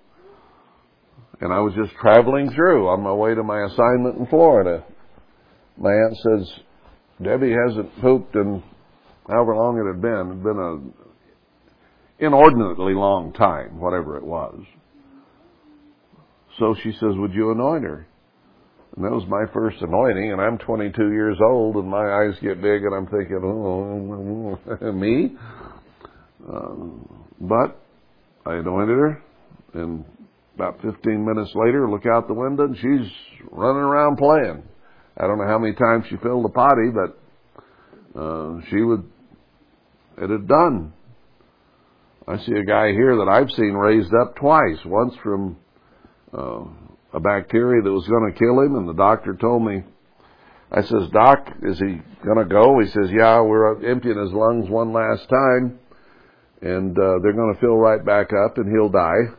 And 1.40 1.52
I 1.52 1.60
was 1.60 1.74
just 1.74 1.92
traveling 2.00 2.50
through 2.50 2.88
on 2.88 3.02
my 3.02 3.12
way 3.12 3.34
to 3.34 3.42
my 3.42 3.64
assignment 3.64 4.18
in 4.18 4.26
Florida. 4.26 4.84
My 5.76 5.90
aunt 5.90 6.16
says, 6.16 6.60
Debbie 7.22 7.54
hasn't 7.66 8.00
pooped 8.00 8.34
in 8.34 8.62
however 9.28 9.54
long 9.54 9.78
it 9.78 9.86
had 9.86 10.00
been. 10.00 10.30
It 10.30 10.34
had 10.34 10.42
been 10.42 10.94
a 12.18 12.24
inordinately 12.24 12.94
long 12.94 13.32
time, 13.34 13.78
whatever 13.78 14.16
it 14.16 14.24
was. 14.24 14.58
So 16.58 16.74
she 16.82 16.92
says, 16.92 17.10
would 17.16 17.34
you 17.34 17.50
anoint 17.50 17.84
her? 17.84 18.06
And 18.96 19.04
that 19.04 19.12
was 19.12 19.24
my 19.28 19.44
first 19.52 19.76
anointing, 19.82 20.32
and 20.32 20.40
I'm 20.40 20.56
22 20.56 21.12
years 21.12 21.36
old, 21.46 21.76
and 21.76 21.86
my 21.86 21.98
eyes 21.98 22.34
get 22.40 22.62
big, 22.62 22.82
and 22.82 22.94
I'm 22.94 23.06
thinking, 23.06 23.40
oh, 23.44 24.92
me? 24.92 25.36
Um, 26.48 27.26
but 27.38 27.78
I 28.46 28.54
anointed 28.54 28.96
her, 28.96 29.22
and 29.74 30.02
about 30.54 30.80
15 30.80 31.24
minutes 31.24 31.52
later, 31.54 31.90
look 31.90 32.06
out 32.06 32.26
the 32.26 32.34
window, 32.34 32.64
and 32.64 32.76
she's 32.76 33.12
running 33.52 33.82
around 33.82 34.16
playing. 34.16 34.62
I 35.18 35.26
don't 35.26 35.38
know 35.38 35.46
how 35.46 35.58
many 35.58 35.74
times 35.74 36.06
she 36.08 36.16
filled 36.16 36.46
the 36.46 36.48
potty, 36.48 36.90
but 36.94 38.18
uh, 38.18 38.60
she 38.70 38.80
would. 38.80 39.04
It 40.18 40.30
had 40.30 40.48
done. 40.48 40.94
I 42.26 42.38
see 42.38 42.52
a 42.52 42.64
guy 42.64 42.92
here 42.92 43.16
that 43.16 43.28
I've 43.30 43.50
seen 43.50 43.74
raised 43.74 44.12
up 44.14 44.36
twice. 44.36 44.78
Once 44.86 45.14
from 45.22 45.56
uh, 46.32 46.64
a 47.16 47.20
bacteria 47.20 47.82
that 47.82 47.90
was 47.90 48.06
going 48.06 48.30
to 48.30 48.38
kill 48.38 48.60
him, 48.60 48.76
and 48.76 48.86
the 48.86 48.92
doctor 48.92 49.34
told 49.34 49.64
me. 49.64 49.82
I 50.70 50.82
says, 50.82 51.08
Doc, 51.12 51.48
is 51.62 51.78
he 51.78 52.02
going 52.22 52.38
to 52.38 52.44
go? 52.44 52.78
He 52.78 52.88
says, 52.88 53.08
Yeah, 53.10 53.40
we're 53.40 53.82
emptying 53.88 54.18
his 54.18 54.32
lungs 54.32 54.68
one 54.68 54.92
last 54.92 55.26
time, 55.28 55.78
and 56.60 56.92
uh, 56.92 57.18
they're 57.22 57.32
going 57.32 57.54
to 57.54 57.60
fill 57.60 57.76
right 57.76 58.04
back 58.04 58.30
up, 58.44 58.58
and 58.58 58.70
he'll 58.70 58.90
die. 58.90 59.32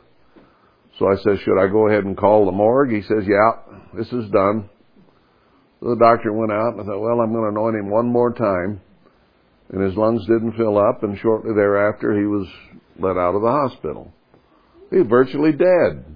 So 0.98 1.08
I 1.08 1.18
said, 1.18 1.40
Should 1.44 1.62
I 1.62 1.68
go 1.68 1.88
ahead 1.88 2.06
and 2.06 2.18
call 2.18 2.46
the 2.46 2.52
morgue? 2.52 2.92
He 2.92 3.04
says, 3.04 3.28
Yeah, 3.28 3.78
this 3.94 4.08
is 4.08 4.32
done. 4.32 4.70
So 5.80 5.90
the 5.90 6.00
doctor 6.00 6.34
went 6.34 6.52
out, 6.52 6.74
and 6.74 6.82
I 6.82 6.86
thought, 6.86 7.00
Well, 7.00 7.22
I'm 7.22 7.32
going 7.32 7.44
to 7.44 7.60
anoint 7.60 7.76
him 7.76 7.92
one 7.92 8.08
more 8.08 8.34
time. 8.34 8.82
And 9.70 9.84
his 9.84 9.96
lungs 9.96 10.26
didn't 10.26 10.58
fill 10.58 10.80
up, 10.80 11.04
and 11.04 11.20
shortly 11.20 11.54
thereafter, 11.54 12.18
he 12.18 12.26
was 12.26 12.48
let 12.98 13.18
out 13.18 13.36
of 13.36 13.44
the 13.44 13.52
hospital. 13.52 14.12
He 14.90 14.98
was 14.98 15.08
virtually 15.08 15.52
dead. 15.52 16.16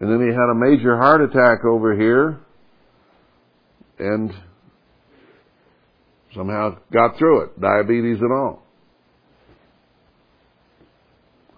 And 0.00 0.10
then 0.10 0.20
he 0.20 0.28
had 0.28 0.50
a 0.50 0.54
major 0.54 0.96
heart 0.96 1.20
attack 1.22 1.64
over 1.64 1.94
here 1.96 2.38
and 3.98 4.32
somehow 6.34 6.76
got 6.92 7.18
through 7.18 7.42
it, 7.42 7.60
diabetes 7.60 8.18
and 8.20 8.32
all. 8.32 8.62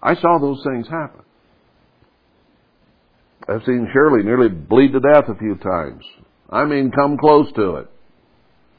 I 0.01 0.15
saw 0.15 0.39
those 0.39 0.63
things 0.63 0.87
happen. 0.87 1.21
I've 3.47 3.63
seen 3.65 3.87
Shirley 3.93 4.23
nearly 4.23 4.49
bleed 4.49 4.93
to 4.93 4.99
death 4.99 5.25
a 5.27 5.37
few 5.37 5.55
times. 5.55 6.03
I 6.49 6.65
mean, 6.65 6.91
come 6.91 7.17
close 7.17 7.51
to 7.55 7.75
it. 7.75 7.89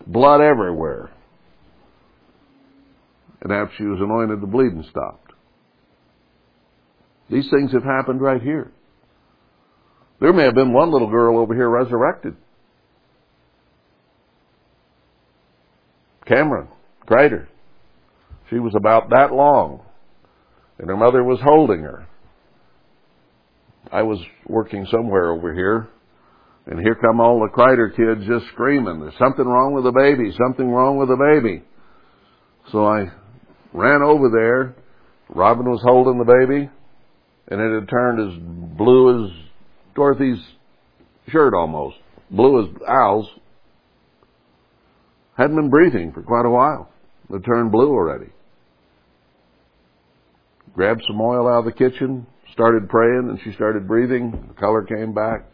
Blood 0.07 0.41
everywhere. 0.41 1.11
And 3.43 3.53
after 3.53 3.75
she 3.77 3.85
was 3.85 4.01
anointed, 4.01 4.41
the 4.41 4.47
bleeding 4.47 4.85
stopped. 4.91 5.33
These 7.31 7.49
things 7.51 7.73
have 7.73 7.85
happened 7.85 8.21
right 8.21 8.43
here. 8.43 8.73
There 10.23 10.33
may 10.33 10.45
have 10.45 10.55
been 10.55 10.73
one 10.73 10.93
little 10.93 11.11
girl 11.11 11.37
over 11.37 11.53
here 11.53 11.69
resurrected. 11.69 12.37
Cameron, 16.27 16.69
Crider. 17.05 17.49
She 18.49 18.61
was 18.61 18.73
about 18.77 19.11
that 19.11 19.33
long, 19.33 19.83
and 20.79 20.89
her 20.89 20.97
mother 20.97 21.25
was 21.25 21.41
holding 21.43 21.81
her. 21.81 22.07
I 23.91 24.03
was 24.03 24.21
working 24.47 24.87
somewhere 24.93 25.33
over 25.33 25.53
here, 25.53 25.89
and 26.67 26.79
here 26.79 26.95
come 26.95 27.19
all 27.19 27.41
the 27.41 27.49
Crider 27.49 27.89
kids 27.89 28.25
just 28.25 28.47
screaming, 28.53 29.01
there's 29.01 29.19
something 29.19 29.45
wrong 29.45 29.75
with 29.75 29.83
the 29.83 29.91
baby, 29.91 30.33
something 30.39 30.71
wrong 30.71 30.99
with 30.99 31.09
the 31.09 31.17
baby. 31.17 31.65
So 32.71 32.87
I 32.87 33.11
ran 33.73 34.03
over 34.03 34.31
there. 34.31 34.77
Robin 35.29 35.69
was 35.69 35.83
holding 35.83 36.19
the 36.19 36.25
baby, 36.25 36.71
and 37.49 37.61
it 37.61 37.81
had 37.81 37.89
turned 37.89 38.21
as 38.21 38.79
blue 38.79 39.27
as 39.27 39.43
Dorothy's 39.95 40.43
shirt 41.29 41.55
almost, 41.55 41.97
blue 42.31 42.63
as 42.63 42.83
owls. 42.89 43.29
Hadn't 45.37 45.57
been 45.57 45.71
breathing 45.71 46.13
for 46.13 46.23
quite 46.23 46.47
a 46.47 46.51
while. 46.51 46.91
It 47.31 47.41
turned 47.45 47.73
blue 47.73 47.91
already. 47.91 48.31
Grabbed 50.75 51.03
some 51.07 51.21
oil 51.21 51.49
out 51.49 51.61
of 51.61 51.65
the 51.67 51.73
kitchen, 51.73 52.27
started 52.53 52.89
praying, 52.89 53.29
and 53.29 53.39
she 53.45 53.53
started 53.53 53.87
breathing. 53.87 54.31
The 54.49 54.55
color 54.55 54.83
came 54.83 55.13
back. 55.15 55.47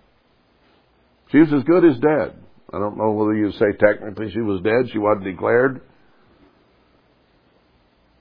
She 1.31 1.39
was 1.39 1.53
as 1.53 1.65
good 1.65 1.85
as 1.85 1.99
dead. 2.01 2.37
I 2.73 2.79
don't 2.79 2.97
know 2.97 3.13
whether 3.13 3.35
you 3.35 3.51
say 3.53 3.67
technically 3.79 4.31
she 4.33 4.41
was 4.41 4.63
dead. 4.63 4.91
She 4.93 4.99
wasn't 4.99 5.25
declared. 5.25 5.81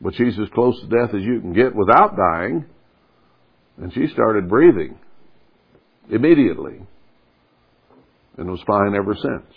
But 0.02 0.14
she's 0.16 0.38
as 0.40 0.50
close 0.54 0.80
to 0.82 0.88
death 0.88 1.16
as 1.16 1.22
you 1.22 1.40
can 1.42 1.54
get 1.54 1.76
without 1.76 2.16
dying. 2.16 2.66
And 3.78 3.94
she 3.94 4.08
started 4.14 4.50
breathing 4.50 4.98
immediately 6.10 6.80
and 8.38 8.50
was 8.50 8.62
fine 8.66 8.96
ever 8.96 9.16
since. 9.16 9.54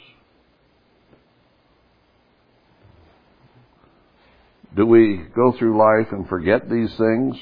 Do 4.77 4.87
we 4.87 5.25
go 5.35 5.53
through 5.59 5.79
life 5.79 6.13
and 6.13 6.29
forget 6.29 6.71
these 6.71 6.95
things 6.97 7.37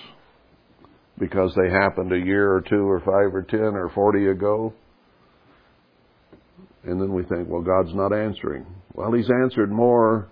because 1.19 1.55
they 1.55 1.71
happened 1.71 2.13
a 2.13 2.19
year 2.19 2.53
or 2.53 2.63
two 2.63 2.89
or 2.89 3.01
five 3.01 3.35
or 3.35 3.43
ten 3.43 3.75
or 3.75 3.91
forty 3.95 4.29
ago? 4.29 4.73
And 6.85 7.01
then 7.01 7.13
we 7.13 7.23
think, 7.25 7.49
well, 7.49 7.61
God's 7.61 7.95
not 7.95 8.13
answering. 8.15 8.65
Well, 8.95 9.13
He's 9.13 9.31
answered 9.31 9.71
more 9.71 10.29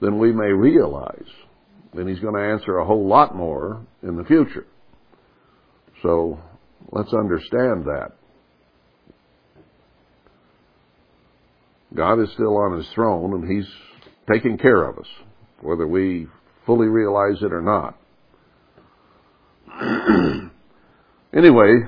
than 0.00 0.18
we 0.18 0.32
may 0.32 0.50
realize. 0.50 1.28
And 1.92 2.08
He's 2.08 2.20
going 2.20 2.34
to 2.34 2.40
answer 2.40 2.78
a 2.78 2.86
whole 2.86 3.06
lot 3.06 3.36
more 3.36 3.84
in 4.02 4.16
the 4.16 4.24
future. 4.24 4.66
So 6.02 6.38
Let's 6.90 7.12
understand 7.12 7.84
that. 7.84 8.12
God 11.94 12.20
is 12.20 12.30
still 12.32 12.56
on 12.56 12.76
his 12.76 12.88
throne 12.94 13.34
and 13.34 13.50
he's 13.50 13.68
taking 14.30 14.58
care 14.58 14.88
of 14.88 14.98
us, 14.98 15.06
whether 15.60 15.86
we 15.86 16.26
fully 16.66 16.88
realize 16.88 17.40
it 17.40 17.52
or 17.52 17.62
not. 17.62 17.96
anyway, 21.34 21.82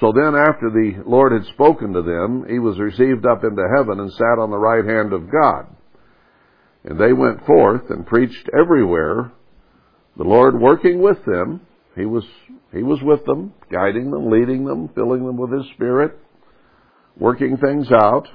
so 0.00 0.12
then 0.12 0.34
after 0.34 0.70
the 0.70 1.02
Lord 1.06 1.32
had 1.32 1.44
spoken 1.54 1.92
to 1.92 2.02
them, 2.02 2.44
he 2.48 2.58
was 2.58 2.78
received 2.78 3.24
up 3.24 3.44
into 3.44 3.62
heaven 3.76 4.00
and 4.00 4.12
sat 4.12 4.38
on 4.40 4.50
the 4.50 4.58
right 4.58 4.84
hand 4.84 5.12
of 5.12 5.30
God. 5.30 5.66
And 6.84 6.98
they 6.98 7.12
went 7.12 7.46
forth 7.46 7.90
and 7.90 8.06
preached 8.06 8.48
everywhere, 8.58 9.30
the 10.16 10.24
Lord 10.24 10.60
working 10.60 11.00
with 11.00 11.24
them 11.24 11.60
he 11.96 12.06
was, 12.06 12.24
he 12.72 12.82
was 12.82 13.00
with 13.02 13.24
them, 13.26 13.52
guiding 13.70 14.10
them, 14.10 14.30
leading 14.30 14.64
them, 14.64 14.88
filling 14.94 15.26
them 15.26 15.36
with 15.36 15.52
His 15.52 15.70
Spirit, 15.74 16.18
working 17.18 17.56
things 17.58 17.90
out, 17.92 18.28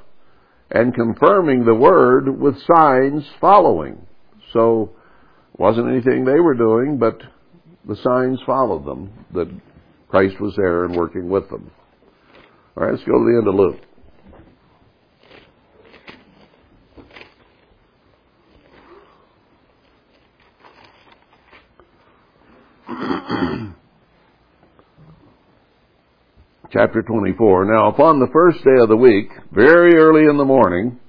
and 0.69 0.93
confirming 0.93 1.65
the 1.65 1.73
Word 1.73 2.39
with 2.39 2.55
signs 2.67 3.23
following. 3.41 4.05
So, 4.53 4.91
wasn't 5.57 5.89
anything 5.89 6.23
they 6.23 6.39
were 6.39 6.53
doing, 6.53 6.97
but 6.99 7.19
the 7.87 7.95
signs 8.03 8.39
followed 8.45 8.85
them, 8.85 9.11
that 9.33 9.49
Christ 10.09 10.39
was 10.39 10.53
there 10.55 10.85
and 10.85 10.95
working 10.95 11.29
with 11.29 11.49
them. 11.49 11.71
Alright, 12.77 12.93
let's 12.93 13.05
go 13.05 13.13
to 13.13 13.25
the 13.25 13.37
end 13.39 13.47
of 13.47 13.55
Luke. 13.55 13.86
Chapter 26.71 27.01
24. 27.01 27.65
Now 27.65 27.89
upon 27.89 28.19
the 28.19 28.31
first 28.33 28.63
day 28.63 28.81
of 28.81 28.89
the 28.89 28.97
week, 28.97 29.29
very 29.51 29.95
early 29.95 30.29
in 30.29 30.37
the 30.37 30.45
morning, 30.45 30.99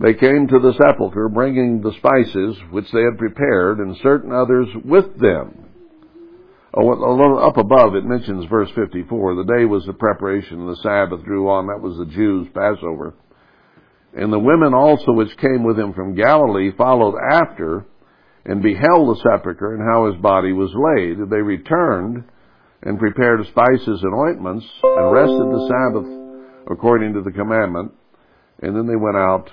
they 0.00 0.14
came 0.14 0.46
to 0.48 0.58
the 0.58 0.74
sepulchre 0.78 1.28
bringing 1.28 1.80
the 1.80 1.94
spices 1.98 2.56
which 2.70 2.90
they 2.92 3.02
had 3.02 3.18
prepared 3.18 3.78
and 3.78 3.96
certain 4.02 4.32
others 4.32 4.68
with 4.84 5.18
them. 5.18 5.66
Oh, 6.76 6.90
a 6.90 7.14
little 7.14 7.38
up 7.38 7.56
above 7.56 7.94
it 7.94 8.04
mentions 8.04 8.46
verse 8.46 8.70
54. 8.74 9.36
The 9.36 9.54
day 9.58 9.64
was 9.64 9.84
the 9.86 9.92
preparation 9.92 10.66
the 10.66 10.76
Sabbath 10.82 11.24
drew 11.24 11.48
on. 11.48 11.68
That 11.68 11.80
was 11.80 11.96
the 11.98 12.12
Jews' 12.12 12.48
Passover. 12.52 13.14
And 14.16 14.32
the 14.32 14.38
women 14.38 14.74
also 14.74 15.12
which 15.12 15.36
came 15.38 15.64
with 15.64 15.78
him 15.78 15.92
from 15.92 16.14
Galilee 16.14 16.70
followed 16.76 17.16
after 17.30 17.86
and 18.44 18.62
beheld 18.62 19.08
the 19.08 19.20
sepulchre 19.22 19.74
and 19.74 19.82
how 19.82 20.10
his 20.10 20.20
body 20.20 20.52
was 20.52 20.70
laid. 20.74 21.18
They 21.30 21.42
returned 21.42 22.24
and 22.84 22.98
prepared 22.98 23.40
spices 23.46 24.00
and 24.02 24.14
ointments 24.14 24.64
and 24.82 25.12
rested 25.12 25.48
the 25.50 25.68
Sabbath 25.68 26.70
according 26.70 27.14
to 27.14 27.22
the 27.22 27.32
commandment. 27.32 27.92
And 28.62 28.76
then 28.76 28.86
they 28.86 28.96
went 28.96 29.16
out 29.16 29.50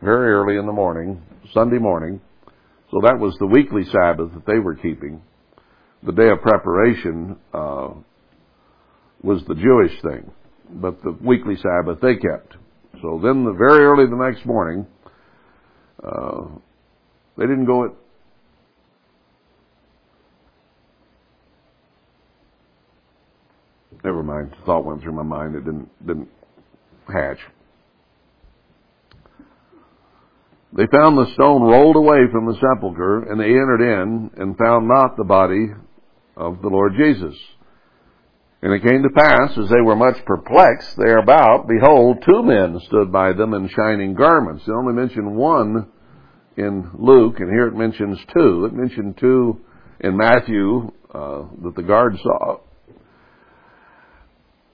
very 0.00 0.32
early 0.32 0.56
in 0.56 0.66
the 0.66 0.72
morning, 0.72 1.20
Sunday 1.52 1.78
morning. 1.78 2.20
So 2.90 3.00
that 3.02 3.18
was 3.18 3.36
the 3.38 3.46
weekly 3.46 3.84
Sabbath 3.84 4.32
that 4.32 4.46
they 4.46 4.58
were 4.58 4.74
keeping. 4.74 5.20
The 6.04 6.12
day 6.12 6.30
of 6.30 6.40
preparation 6.40 7.36
uh, 7.52 7.88
was 9.22 9.42
the 9.48 9.54
Jewish 9.54 10.00
thing, 10.02 10.30
but 10.70 11.02
the 11.02 11.16
weekly 11.20 11.56
Sabbath 11.56 12.00
they 12.00 12.14
kept. 12.14 12.56
So 13.02 13.20
then, 13.22 13.44
the, 13.44 13.52
very 13.52 13.84
early 13.84 14.06
the 14.06 14.16
next 14.16 14.46
morning, 14.46 14.86
uh, 16.02 16.46
they 17.36 17.44
didn't 17.44 17.66
go 17.66 17.96
never 24.08 24.22
mind. 24.22 24.56
Thought 24.64 24.86
went 24.86 25.02
through 25.02 25.12
my 25.12 25.22
mind. 25.22 25.54
It 25.54 25.66
didn't 25.66 26.06
didn't 26.06 26.28
hatch. 27.12 27.38
They 30.72 30.86
found 30.90 31.18
the 31.18 31.30
stone 31.34 31.62
rolled 31.62 31.96
away 31.96 32.20
from 32.32 32.46
the 32.46 32.54
sepulchre, 32.54 33.30
and 33.30 33.38
they 33.38 33.46
entered 33.46 33.82
in 33.82 34.30
and 34.36 34.56
found 34.56 34.88
not 34.88 35.16
the 35.16 35.24
body 35.24 35.66
of 36.36 36.62
the 36.62 36.68
Lord 36.68 36.94
Jesus. 36.96 37.34
And 38.62 38.72
it 38.72 38.82
came 38.82 39.02
to 39.02 39.10
pass, 39.10 39.56
as 39.58 39.68
they 39.68 39.80
were 39.80 39.96
much 39.96 40.16
perplexed 40.24 40.96
thereabout, 40.96 41.68
behold, 41.68 42.22
two 42.24 42.42
men 42.42 42.80
stood 42.86 43.12
by 43.12 43.32
them 43.32 43.54
in 43.54 43.68
shining 43.68 44.14
garments. 44.14 44.64
They 44.66 44.72
only 44.72 44.94
mention 44.94 45.36
one 45.36 45.88
in 46.56 46.90
Luke, 46.98 47.40
and 47.40 47.50
here 47.50 47.68
it 47.68 47.76
mentions 47.76 48.18
two. 48.34 48.64
It 48.64 48.74
mentioned 48.74 49.16
two 49.18 49.60
in 50.00 50.16
Matthew 50.16 50.92
uh, 51.14 51.44
that 51.62 51.74
the 51.76 51.82
guard 51.82 52.18
saw. 52.22 52.58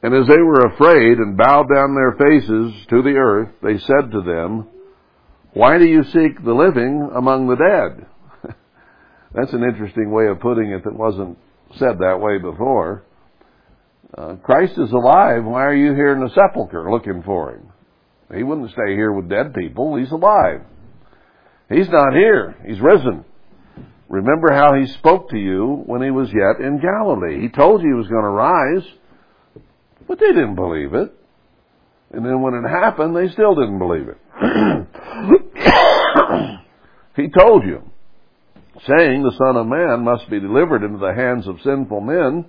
And 0.04 0.14
as 0.14 0.28
they 0.28 0.36
were 0.36 0.66
afraid 0.66 1.16
and 1.16 1.34
bowed 1.34 1.66
down 1.74 1.94
their 1.94 2.12
faces 2.12 2.74
to 2.90 3.00
the 3.00 3.16
earth, 3.16 3.48
they 3.62 3.78
said 3.78 4.10
to 4.12 4.20
them, 4.20 4.68
why 5.54 5.78
do 5.78 5.86
you 5.86 6.02
seek 6.02 6.44
the 6.44 6.52
living 6.52 7.08
among 7.16 7.48
the 7.48 7.56
dead? 7.56 8.06
That's 9.34 9.54
an 9.54 9.62
interesting 9.62 10.10
way 10.10 10.26
of 10.26 10.40
putting 10.40 10.72
it 10.72 10.84
that 10.84 10.94
wasn't 10.94 11.38
said 11.78 12.00
that 12.00 12.20
way 12.20 12.36
before. 12.36 13.04
Uh, 14.12 14.34
Christ 14.42 14.72
is 14.72 14.92
alive. 14.92 15.42
Why 15.42 15.64
are 15.64 15.74
you 15.74 15.94
here 15.94 16.12
in 16.12 16.20
the 16.20 16.34
sepulchre 16.34 16.90
looking 16.90 17.22
for 17.22 17.54
him? 17.54 17.72
He 18.36 18.42
wouldn't 18.42 18.72
stay 18.72 18.94
here 18.94 19.10
with 19.10 19.30
dead 19.30 19.54
people. 19.54 19.96
He's 19.96 20.10
alive. 20.10 20.60
He's 21.70 21.88
not 21.88 22.12
here. 22.12 22.54
He's 22.66 22.80
risen. 22.80 23.24
Remember 24.10 24.52
how 24.52 24.74
he 24.74 24.86
spoke 24.98 25.30
to 25.30 25.38
you 25.38 25.82
when 25.86 26.02
he 26.02 26.10
was 26.10 26.28
yet 26.28 26.62
in 26.62 26.78
Galilee. 26.78 27.40
He 27.40 27.48
told 27.48 27.80
you 27.80 27.88
he 27.88 27.94
was 27.94 28.08
going 28.08 28.22
to 28.22 28.28
rise, 28.28 28.84
but 30.06 30.18
they 30.18 30.28
didn't 30.28 30.54
believe 30.54 30.94
it. 30.94 31.12
And 32.12 32.24
then 32.24 32.42
when 32.42 32.54
it 32.54 32.68
happened, 32.68 33.16
they 33.16 33.28
still 33.32 33.54
didn't 33.54 33.78
believe 33.78 34.08
it. 34.08 34.18
he 37.16 37.28
told 37.28 37.64
you, 37.64 37.82
saying, 38.86 39.22
The 39.22 39.34
Son 39.38 39.56
of 39.56 39.66
Man 39.66 40.04
must 40.04 40.28
be 40.30 40.40
delivered 40.40 40.82
into 40.82 40.98
the 40.98 41.14
hands 41.14 41.46
of 41.46 41.60
sinful 41.64 42.00
men 42.00 42.46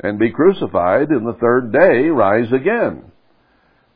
and 0.00 0.18
be 0.18 0.30
crucified, 0.30 1.08
and 1.08 1.26
the 1.26 1.38
third 1.40 1.72
day 1.72 2.08
rise 2.08 2.52
again. 2.52 3.10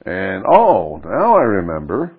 And 0.05 0.45
oh, 0.51 1.01
now 1.05 1.37
I 1.37 1.43
remember. 1.43 2.17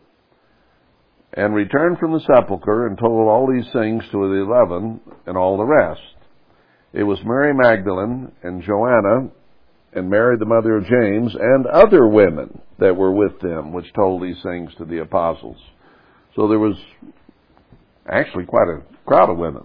And 1.34 1.54
returned 1.54 2.00
from 2.00 2.14
the 2.14 2.22
sepulchre 2.22 2.88
and 2.88 2.98
told 2.98 3.28
all 3.28 3.52
these 3.52 3.70
things 3.74 4.04
to 4.12 4.30
the 4.30 4.42
eleven 4.42 5.02
and 5.26 5.38
all 5.38 5.58
the 5.58 5.66
rest. 5.66 6.02
It 6.94 7.04
was 7.04 7.20
Mary 7.26 7.54
Magdalene 7.54 8.32
and 8.42 8.64
Joanna 8.64 9.30
and 9.95 10.10
Mary, 10.10 10.38
the 10.38 10.45
mother 10.45 10.75
of 10.75 10.86
James, 10.86 11.34
and 11.34 11.65
other 11.65 12.08
women 12.08 12.62
that 12.79 12.95
were 12.95 13.13
with 13.13 13.39
them, 13.39 13.71
which 13.71 13.91
told 13.93 14.21
these 14.21 14.41
things 14.43 14.71
to 14.77 14.86
the 14.86 15.01
apostles. 15.01 15.58
So 16.36 16.47
there 16.49 16.60
was 16.60 16.75
actually 18.12 18.45
quite 18.45 18.67
a 18.67 18.84
crowd 19.05 19.29
of 19.29 19.38
women. 19.38 19.63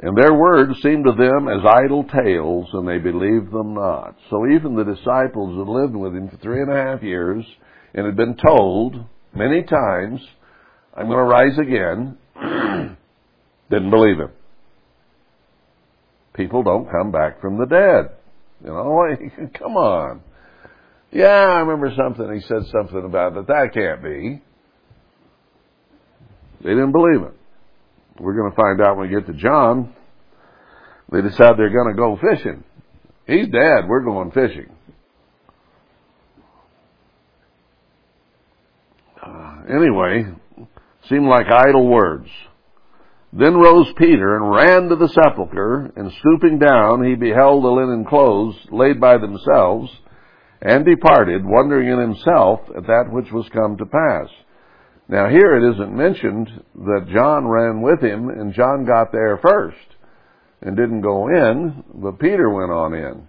And 0.00 0.16
their 0.16 0.32
words 0.32 0.80
seemed 0.80 1.06
to 1.06 1.12
them 1.12 1.48
as 1.48 1.66
idle 1.66 2.04
tales, 2.04 2.68
and 2.72 2.86
they 2.86 2.98
believed 2.98 3.50
them 3.50 3.74
not. 3.74 4.14
So 4.30 4.46
even 4.46 4.76
the 4.76 4.84
disciples 4.84 5.58
had 5.58 5.66
lived 5.66 5.96
with 5.96 6.14
him 6.14 6.28
for 6.28 6.36
three 6.36 6.60
and 6.60 6.70
a 6.72 6.76
half 6.76 7.02
years 7.02 7.44
and 7.94 8.06
had 8.06 8.16
been 8.16 8.36
told 8.36 8.94
many 9.34 9.64
times, 9.64 10.20
I'm 10.96 11.08
going 11.08 11.18
to 11.18 11.24
rise 11.24 11.58
again, 11.58 12.16
didn't 13.70 13.90
believe 13.90 14.18
him 14.18 14.30
people 16.38 16.62
don't 16.62 16.90
come 16.90 17.12
back 17.12 17.42
from 17.42 17.58
the 17.58 17.66
dead. 17.66 18.16
You 18.64 18.70
know, 18.70 19.48
come 19.58 19.76
on. 19.76 20.22
Yeah, 21.10 21.26
I 21.26 21.60
remember 21.60 21.92
something. 21.94 22.32
He 22.34 22.40
said 22.46 22.62
something 22.72 23.04
about 23.04 23.34
that. 23.34 23.46
That 23.48 23.70
can't 23.74 24.02
be. 24.02 24.42
They 26.62 26.70
didn't 26.70 26.92
believe 26.92 27.22
it. 27.22 27.34
We're 28.20 28.34
going 28.34 28.50
to 28.50 28.56
find 28.56 28.80
out 28.80 28.96
when 28.96 29.08
we 29.08 29.14
get 29.14 29.26
to 29.26 29.34
John. 29.34 29.94
They 31.10 31.22
decide 31.22 31.52
they're 31.56 31.70
going 31.70 31.94
to 31.94 31.96
go 31.96 32.18
fishing. 32.20 32.64
He's 33.26 33.46
dead. 33.46 33.86
We're 33.86 34.04
going 34.04 34.30
fishing. 34.32 34.70
Uh, 39.22 39.62
anyway, 39.68 40.26
seemed 41.08 41.26
like 41.26 41.46
idle 41.46 41.86
words. 41.86 42.28
Then 43.32 43.56
rose 43.56 43.92
Peter 43.98 44.36
and 44.36 44.50
ran 44.50 44.88
to 44.88 44.96
the 44.96 45.08
sepulchre, 45.08 45.92
and 45.96 46.10
stooping 46.12 46.58
down, 46.58 47.04
he 47.04 47.14
beheld 47.14 47.62
the 47.62 47.68
linen 47.68 48.04
clothes 48.06 48.56
laid 48.70 49.00
by 49.00 49.18
themselves, 49.18 49.90
and 50.62 50.84
departed, 50.84 51.44
wondering 51.44 51.88
in 51.88 52.00
himself 52.00 52.60
at 52.76 52.86
that 52.86 53.10
which 53.10 53.30
was 53.30 53.48
come 53.50 53.76
to 53.76 53.86
pass. 53.86 54.28
Now 55.08 55.28
here 55.28 55.56
it 55.56 55.74
isn't 55.74 55.96
mentioned 55.96 56.50
that 56.74 57.08
John 57.12 57.46
ran 57.46 57.82
with 57.82 58.00
him, 58.00 58.28
and 58.28 58.54
John 58.54 58.84
got 58.86 59.12
there 59.12 59.38
first, 59.42 59.76
and 60.62 60.76
didn't 60.76 61.02
go 61.02 61.28
in, 61.28 61.84
but 61.94 62.18
Peter 62.18 62.48
went 62.50 62.72
on 62.72 62.94
in. 62.94 63.28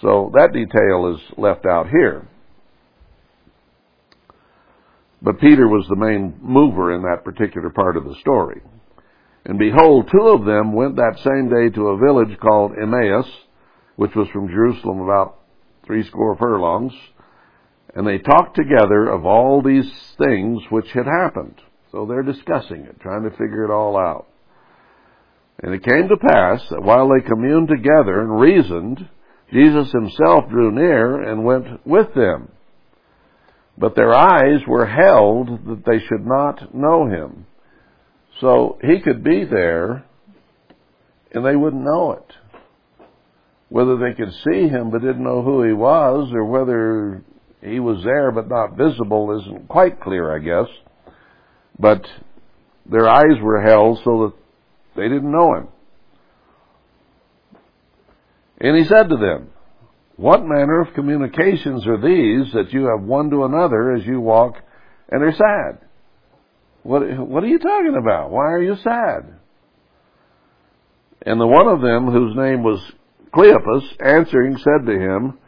So 0.00 0.32
that 0.34 0.52
detail 0.52 1.14
is 1.14 1.38
left 1.38 1.66
out 1.66 1.88
here. 1.88 2.26
But 5.20 5.38
Peter 5.38 5.68
was 5.68 5.86
the 5.88 5.96
main 5.96 6.34
mover 6.40 6.92
in 6.94 7.02
that 7.02 7.24
particular 7.24 7.70
part 7.70 7.96
of 7.96 8.04
the 8.04 8.16
story. 8.20 8.60
And 9.44 9.58
behold, 9.58 10.08
two 10.10 10.28
of 10.28 10.44
them 10.44 10.72
went 10.72 10.96
that 10.96 11.18
same 11.18 11.48
day 11.48 11.74
to 11.74 11.88
a 11.88 11.98
village 11.98 12.38
called 12.38 12.72
Emmaus, 12.80 13.26
which 13.96 14.14
was 14.14 14.28
from 14.28 14.48
Jerusalem 14.48 15.00
about 15.00 15.38
threescore 15.84 16.36
furlongs, 16.36 16.92
and 17.94 18.06
they 18.06 18.18
talked 18.18 18.56
together 18.56 19.08
of 19.08 19.26
all 19.26 19.62
these 19.62 19.90
things 20.16 20.62
which 20.70 20.90
had 20.92 21.06
happened. 21.06 21.60
So 21.90 22.06
they're 22.06 22.22
discussing 22.22 22.82
it, 22.82 23.00
trying 23.00 23.24
to 23.24 23.30
figure 23.30 23.64
it 23.64 23.70
all 23.70 23.98
out. 23.98 24.26
And 25.62 25.74
it 25.74 25.84
came 25.84 26.08
to 26.08 26.16
pass 26.16 26.66
that 26.70 26.82
while 26.82 27.08
they 27.08 27.28
communed 27.28 27.68
together 27.68 28.20
and 28.20 28.40
reasoned, 28.40 29.08
Jesus 29.52 29.92
himself 29.92 30.48
drew 30.48 30.72
near 30.72 31.20
and 31.20 31.44
went 31.44 31.86
with 31.86 32.14
them. 32.14 32.50
But 33.76 33.94
their 33.94 34.14
eyes 34.14 34.60
were 34.66 34.86
held 34.86 35.66
that 35.66 35.84
they 35.84 35.98
should 35.98 36.24
not 36.24 36.74
know 36.74 37.06
him. 37.06 37.46
So 38.40 38.78
he 38.82 39.00
could 39.00 39.22
be 39.22 39.44
there 39.44 40.04
and 41.32 41.44
they 41.44 41.56
wouldn't 41.56 41.84
know 41.84 42.12
it. 42.12 42.32
Whether 43.68 43.96
they 43.96 44.14
could 44.14 44.32
see 44.44 44.68
him 44.68 44.90
but 44.90 45.00
didn't 45.00 45.24
know 45.24 45.42
who 45.42 45.62
he 45.62 45.72
was 45.72 46.30
or 46.32 46.44
whether 46.44 47.22
he 47.62 47.80
was 47.80 48.02
there 48.04 48.30
but 48.30 48.48
not 48.48 48.76
visible 48.76 49.40
isn't 49.40 49.68
quite 49.68 50.00
clear, 50.00 50.34
I 50.34 50.38
guess. 50.40 50.68
But 51.78 52.04
their 52.84 53.08
eyes 53.08 53.40
were 53.40 53.62
held 53.62 54.00
so 54.04 54.26
that 54.26 54.32
they 54.96 55.08
didn't 55.08 55.32
know 55.32 55.54
him. 55.54 55.68
And 58.60 58.76
he 58.76 58.84
said 58.84 59.08
to 59.08 59.16
them, 59.16 59.50
What 60.16 60.44
manner 60.44 60.82
of 60.82 60.94
communications 60.94 61.86
are 61.86 62.00
these 62.00 62.52
that 62.52 62.72
you 62.72 62.86
have 62.86 63.06
one 63.06 63.30
to 63.30 63.44
another 63.44 63.92
as 63.92 64.04
you 64.04 64.20
walk 64.20 64.54
and 65.10 65.22
are 65.22 65.32
sad? 65.32 65.88
What, 66.82 67.02
what 67.28 67.44
are 67.44 67.48
you 67.48 67.58
talking 67.58 67.96
about? 67.96 68.30
Why 68.30 68.46
are 68.52 68.62
you 68.62 68.76
sad? 68.76 69.38
And 71.24 71.40
the 71.40 71.46
one 71.46 71.68
of 71.68 71.80
them, 71.80 72.10
whose 72.10 72.36
name 72.36 72.62
was 72.62 72.80
Cleopas, 73.32 73.84
answering, 74.04 74.56
said 74.56 74.86
to 74.86 74.92
him, 74.92 75.38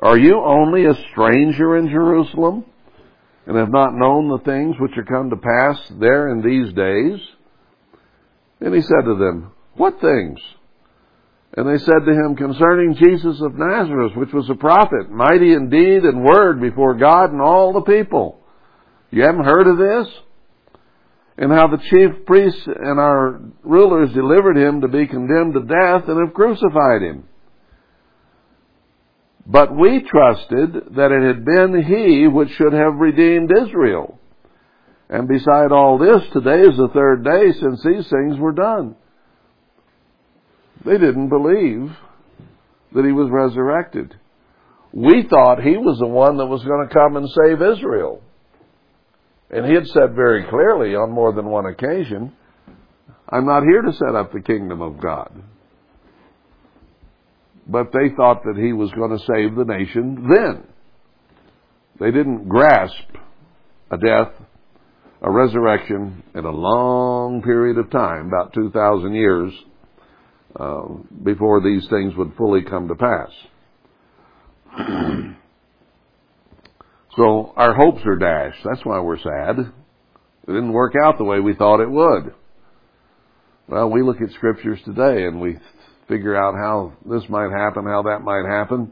Are 0.00 0.18
you 0.18 0.40
only 0.40 0.86
a 0.86 0.94
stranger 1.12 1.76
in 1.76 1.88
Jerusalem, 1.88 2.64
and 3.46 3.56
have 3.56 3.70
not 3.70 3.94
known 3.94 4.28
the 4.28 4.44
things 4.44 4.76
which 4.80 4.96
are 4.96 5.04
come 5.04 5.30
to 5.30 5.36
pass 5.36 5.78
there 6.00 6.28
in 6.30 6.42
these 6.42 6.72
days? 6.74 7.20
And 8.60 8.74
he 8.74 8.82
said 8.82 9.04
to 9.04 9.14
them, 9.14 9.52
What 9.74 10.00
things? 10.00 10.40
And 11.56 11.68
they 11.68 11.78
said 11.78 12.04
to 12.04 12.12
him, 12.12 12.36
Concerning 12.36 12.94
Jesus 12.94 13.40
of 13.40 13.54
Nazareth, 13.54 14.12
which 14.16 14.32
was 14.32 14.50
a 14.50 14.54
prophet, 14.54 15.10
mighty 15.10 15.52
in 15.52 15.70
deed 15.70 16.04
and 16.04 16.24
word 16.24 16.60
before 16.60 16.94
God 16.94 17.32
and 17.32 17.40
all 17.40 17.72
the 17.72 17.80
people. 17.82 18.40
You 19.10 19.22
haven't 19.22 19.44
heard 19.44 19.66
of 19.66 19.78
this? 19.78 20.14
And 21.40 21.50
how 21.50 21.68
the 21.68 21.78
chief 21.78 22.26
priests 22.26 22.60
and 22.66 23.00
our 23.00 23.40
rulers 23.62 24.12
delivered 24.12 24.58
him 24.58 24.82
to 24.82 24.88
be 24.88 25.06
condemned 25.06 25.54
to 25.54 25.60
death 25.60 26.06
and 26.06 26.20
have 26.20 26.34
crucified 26.34 27.00
him. 27.00 27.24
But 29.46 29.74
we 29.74 30.02
trusted 30.02 30.94
that 30.96 31.10
it 31.10 31.26
had 31.26 31.44
been 31.46 31.82
he 31.82 32.28
which 32.28 32.50
should 32.50 32.74
have 32.74 32.96
redeemed 32.96 33.50
Israel. 33.50 34.18
And 35.08 35.26
beside 35.26 35.72
all 35.72 35.96
this, 35.98 36.22
today 36.34 36.60
is 36.60 36.76
the 36.76 36.90
third 36.92 37.24
day 37.24 37.52
since 37.58 37.82
these 37.82 38.08
things 38.10 38.38
were 38.38 38.52
done. 38.52 38.94
They 40.84 40.98
didn't 40.98 41.30
believe 41.30 41.90
that 42.94 43.04
he 43.06 43.12
was 43.12 43.30
resurrected. 43.30 44.14
We 44.92 45.26
thought 45.28 45.62
he 45.62 45.78
was 45.78 45.98
the 45.98 46.06
one 46.06 46.36
that 46.36 46.46
was 46.46 46.62
going 46.64 46.86
to 46.86 46.94
come 46.94 47.16
and 47.16 47.26
save 47.30 47.62
Israel. 47.62 48.22
And 49.50 49.66
he 49.66 49.74
had 49.74 49.86
said 49.88 50.14
very 50.14 50.44
clearly 50.48 50.94
on 50.94 51.10
more 51.10 51.32
than 51.32 51.46
one 51.46 51.66
occasion, 51.66 52.32
I'm 53.28 53.46
not 53.46 53.64
here 53.64 53.82
to 53.82 53.92
set 53.92 54.14
up 54.14 54.32
the 54.32 54.40
kingdom 54.40 54.80
of 54.80 55.00
God. 55.00 55.42
But 57.66 57.92
they 57.92 58.14
thought 58.16 58.42
that 58.44 58.56
he 58.56 58.72
was 58.72 58.90
going 58.92 59.10
to 59.10 59.18
save 59.18 59.56
the 59.56 59.64
nation 59.64 60.28
then. 60.28 60.64
They 62.00 62.10
didn't 62.10 62.48
grasp 62.48 62.94
a 63.90 63.98
death, 63.98 64.32
a 65.22 65.30
resurrection 65.30 66.22
in 66.34 66.44
a 66.44 66.50
long 66.50 67.42
period 67.42 67.78
of 67.78 67.90
time, 67.90 68.28
about 68.28 68.54
2,000 68.54 69.14
years, 69.14 69.52
uh, 70.58 70.82
before 71.22 71.60
these 71.60 71.86
things 71.90 72.14
would 72.16 72.34
fully 72.36 72.62
come 72.62 72.88
to 72.88 72.94
pass. 72.94 73.30
so 77.16 77.52
our 77.56 77.74
hopes 77.74 78.00
are 78.04 78.16
dashed. 78.16 78.58
That's 78.64 78.84
why 78.84 79.00
we're 79.00 79.18
sad. 79.18 79.58
It 79.58 80.46
didn't 80.46 80.72
work 80.72 80.94
out 81.04 81.18
the 81.18 81.24
way 81.24 81.40
we 81.40 81.54
thought 81.54 81.80
it 81.80 81.90
would. 81.90 82.34
Well, 83.68 83.90
we 83.90 84.02
look 84.02 84.20
at 84.20 84.32
scriptures 84.34 84.80
today 84.84 85.24
and 85.24 85.40
we 85.40 85.58
figure 86.08 86.36
out 86.36 86.54
how 86.54 86.92
this 87.08 87.28
might 87.28 87.50
happen, 87.50 87.84
how 87.84 88.02
that 88.02 88.22
might 88.22 88.44
happen, 88.44 88.90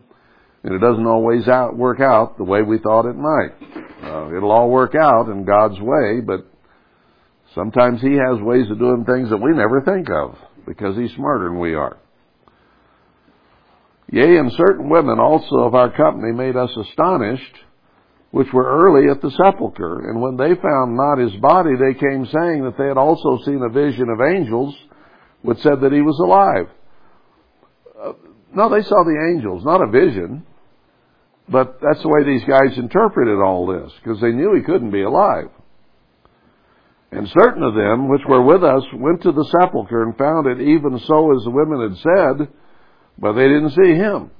and 0.63 0.75
it 0.75 0.79
doesn't 0.79 1.07
always 1.07 1.49
out, 1.49 1.77
work 1.77 2.01
out 2.01 2.39
the 2.39 2.45
way 2.45 2.63
we 2.63 2.79
thought 2.79 3.07
it 3.07 3.17
might. 3.17 3.51
Uh, 4.03 4.37
it'll 4.37 4.53
all 4.53 4.71
work 4.71 4.95
out 4.95 5.29
in 5.29 5.45
God's 5.45 5.81
way, 5.81 6.21
but 6.25 6.47
sometimes 7.55 8.01
He 8.01 8.13
has 8.13 8.41
ways 8.41 8.71
of 8.71 8.79
doing 8.79 9.05
things 9.05 9.31
that 9.31 9.39
we 9.39 9.51
never 9.53 9.83
think 9.83 10.09
of 10.11 10.37
because 10.67 10.97
He's 10.97 11.15
smarter 11.17 11.49
than 11.49 11.59
we 11.59 11.75
are. 11.75 11.99
Yea, 14.11 14.39
and 14.39 14.53
certain 14.53 14.89
women 14.89 15.19
also 15.19 15.57
of 15.57 15.75
our 15.75 15.95
company 15.95 16.33
made 16.33 16.57
us 16.57 16.71
astonished, 16.77 17.57
which 18.31 18.49
were 18.53 18.67
early 18.67 19.11
at 19.11 19.23
the 19.23 19.31
sepulchre. 19.31 20.11
And 20.11 20.21
when 20.21 20.37
they 20.37 20.55
found 20.55 20.97
not 20.97 21.19
his 21.19 21.35
body, 21.41 21.71
they 21.77 21.99
came 21.99 22.27
saying 22.27 22.65
that 22.65 22.75
they 22.79 22.87
had 22.87 22.99
also 22.99 23.39
seen 23.45 23.63
a 23.63 23.73
vision 23.73 24.09
of 24.11 24.21
angels, 24.21 24.75
which 25.43 25.59
said 25.59 25.81
that 25.81 25.93
he 25.93 26.03
was 26.03 26.19
alive. 26.21 26.69
Uh, 27.99 28.13
no, 28.55 28.69
they 28.69 28.83
saw 28.83 29.05
the 29.05 29.33
angels, 29.33 29.65
not 29.65 29.83
a 29.83 29.91
vision. 29.91 30.45
But 31.49 31.79
that's 31.81 32.03
the 32.03 32.09
way 32.09 32.25
these 32.25 32.45
guys 32.45 32.77
interpreted 32.77 33.41
all 33.41 33.67
this, 33.67 33.93
because 34.03 34.21
they 34.21 34.33
knew 34.33 34.55
he 34.55 34.63
couldn't 34.63 34.91
be 34.91 35.03
alive. 35.03 35.49
And 37.11 37.27
certain 37.31 37.63
of 37.63 37.75
them 37.75 38.11
which 38.11 38.21
were 38.29 38.43
with 38.43 38.63
us 38.63 38.83
went 38.93 39.23
to 39.23 39.33
the 39.33 39.49
sepulchre 39.59 40.03
and 40.03 40.19
found 40.19 40.47
it 40.47 40.61
even 40.61 40.99
so 41.07 41.33
as 41.35 41.43
the 41.45 41.51
women 41.51 41.89
had 41.89 41.97
said, 41.97 42.49
but 43.19 43.33
they 43.33 43.49
didn't 43.49 43.71
see 43.71 43.95
him. 43.95 44.31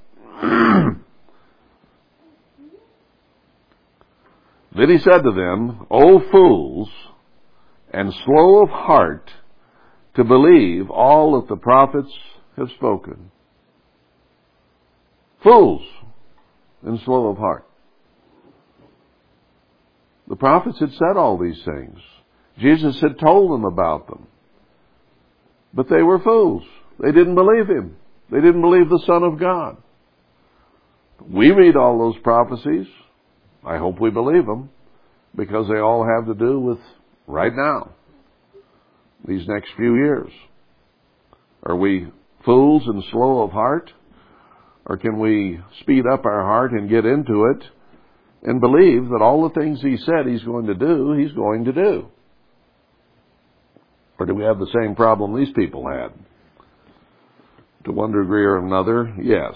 then 4.77 4.91
he 4.91 4.99
said 4.99 5.23
to 5.23 5.33
them, 5.33 5.87
O 5.91 6.21
fools, 6.31 6.89
and 7.93 8.13
slow 8.25 8.63
of 8.63 8.69
heart 8.69 9.31
to 10.15 10.25
believe 10.25 10.91
all 10.91 11.41
that 11.41 11.49
the 11.49 11.57
prophets 11.57 12.13
have 12.57 12.69
spoken. 12.77 13.31
Fools 15.43 15.83
and 16.83 17.01
slow 17.05 17.29
of 17.29 17.39
heart. 17.39 17.65
The 20.29 20.37
prophets 20.37 20.79
had 20.79 20.93
said 20.93 21.17
all 21.17 21.39
these 21.39 21.63
things. 21.65 21.99
Jesus 22.59 23.01
had 23.01 23.19
told 23.19 23.53
them 23.53 23.65
about 23.65 24.09
them. 24.09 24.27
But 25.73 25.89
they 25.89 26.03
were 26.03 26.19
fools. 26.19 26.65
They 27.01 27.13
didn't 27.13 27.37
believe 27.37 27.69
him. 27.69 27.97
They 28.31 28.41
didn't 28.41 28.61
believe 28.61 28.89
the 28.89 29.03
Son 29.07 29.23
of 29.23 29.39
God. 29.39 29.77
We 31.27 31.51
read 31.51 31.77
all 31.77 31.99
those 31.99 32.21
prophecies. 32.23 32.87
I 33.65 33.79
hope 33.79 34.01
we 34.01 34.11
believe 34.11 34.47
them 34.47 34.71
because 35.37 35.69
they 35.69 35.79
all 35.79 36.07
have 36.07 36.27
to 36.27 36.35
do 36.35 36.59
with 36.61 36.79
right 37.27 37.53
now, 37.55 37.91
these 39.27 39.47
next 39.47 39.71
few 39.77 39.97
years. 39.97 40.31
Are 41.63 41.77
we 41.77 42.09
fools 42.45 42.83
and 42.87 43.03
slow 43.11 43.43
of 43.43 43.51
heart? 43.51 43.93
Or 44.87 44.97
can 44.97 45.19
we 45.19 45.61
speed 45.81 46.05
up 46.11 46.25
our 46.25 46.43
heart 46.43 46.73
and 46.73 46.89
get 46.89 47.05
into 47.05 47.53
it 47.55 47.63
and 48.43 48.61
believe 48.61 49.11
that 49.11 49.21
all 49.21 49.49
the 49.49 49.61
things 49.61 49.83
He 49.83 49.99
said 49.99 50.27
He's 50.27 50.43
going 50.43 50.67
to 50.67 50.75
do, 50.75 51.13
He's 51.13 51.33
going 51.33 51.65
to 51.67 51.73
do? 51.73 52.09
Or 54.19 54.27
do 54.27 54.35
we 54.35 54.45
have 54.45 54.59
the 54.59 54.71
same 54.81 54.97
problem 54.97 55.37
these 55.37 55.55
people 55.55 55.87
had? 55.89 56.13
To 57.85 57.93
one 57.93 58.13
degree 58.13 58.45
or 58.45 58.59
another, 58.59 59.15
yes. 59.23 59.55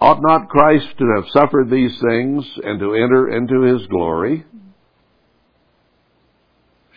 Ought 0.00 0.22
not 0.22 0.48
Christ 0.48 0.86
to 0.98 1.04
have 1.16 1.28
suffered 1.30 1.70
these 1.70 2.00
things 2.00 2.44
and 2.64 2.80
to 2.80 2.94
enter 2.94 3.36
into 3.36 3.62
his 3.62 3.86
glory? 3.88 4.46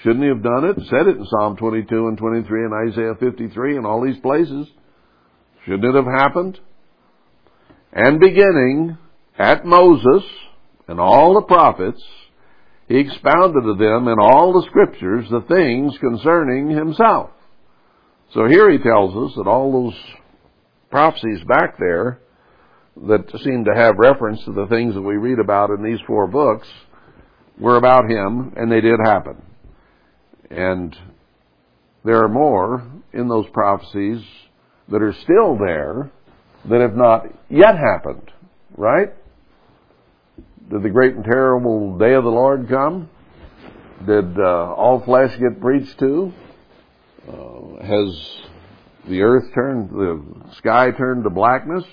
Shouldn't 0.01 0.23
he 0.23 0.29
have 0.29 0.43
done 0.43 0.65
it? 0.65 0.77
Said 0.89 1.07
it 1.07 1.17
in 1.17 1.25
Psalm 1.25 1.57
22 1.57 2.07
and 2.07 2.17
23 2.17 2.65
and 2.65 2.91
Isaiah 2.91 3.15
53 3.19 3.77
and 3.77 3.85
all 3.85 4.03
these 4.03 4.19
places. 4.21 4.67
Shouldn't 5.65 5.83
it 5.83 5.95
have 5.95 6.05
happened? 6.05 6.59
And 7.91 8.19
beginning 8.19 8.97
at 9.37 9.65
Moses 9.65 10.23
and 10.87 10.99
all 10.99 11.35
the 11.35 11.47
prophets, 11.47 12.01
he 12.87 12.97
expounded 12.99 13.63
to 13.63 13.75
them 13.75 14.07
in 14.07 14.15
all 14.19 14.53
the 14.53 14.67
scriptures 14.69 15.25
the 15.29 15.41
things 15.41 15.97
concerning 15.99 16.69
himself. 16.69 17.31
So 18.33 18.45
here 18.47 18.71
he 18.71 18.77
tells 18.77 19.15
us 19.15 19.35
that 19.37 19.47
all 19.47 19.71
those 19.71 19.99
prophecies 20.89 21.39
back 21.47 21.77
there 21.77 22.19
that 22.95 23.29
seem 23.43 23.65
to 23.65 23.75
have 23.75 23.95
reference 23.97 24.43
to 24.45 24.51
the 24.51 24.67
things 24.67 24.93
that 24.93 25.01
we 25.01 25.15
read 25.15 25.39
about 25.39 25.71
in 25.71 25.83
these 25.83 25.99
four 26.05 26.27
books 26.27 26.67
were 27.59 27.77
about 27.77 28.09
him, 28.09 28.53
and 28.55 28.71
they 28.71 28.81
did 28.81 28.99
happen. 29.03 29.41
And 30.49 30.95
there 32.05 32.23
are 32.23 32.29
more 32.29 32.85
in 33.11 33.27
those 33.27 33.47
prophecies 33.53 34.23
that 34.89 35.01
are 35.01 35.13
still 35.23 35.57
there 35.57 36.11
that 36.69 36.81
have 36.81 36.95
not 36.95 37.25
yet 37.49 37.75
happened, 37.77 38.31
right? 38.75 39.13
Did 40.69 40.83
the 40.83 40.89
great 40.89 41.15
and 41.15 41.23
terrible 41.23 41.97
day 41.97 42.13
of 42.13 42.23
the 42.23 42.29
Lord 42.29 42.69
come? 42.69 43.09
Did 44.05 44.37
uh, 44.37 44.73
all 44.73 45.01
flesh 45.03 45.37
get 45.39 45.61
preached 45.61 45.97
to? 45.99 46.33
Uh, 47.27 47.83
has 47.83 48.37
the 49.07 49.21
earth 49.21 49.53
turned, 49.53 49.89
the 49.89 50.21
sky 50.57 50.91
turned 50.91 51.23
to 51.23 51.29
blackness? 51.29 51.83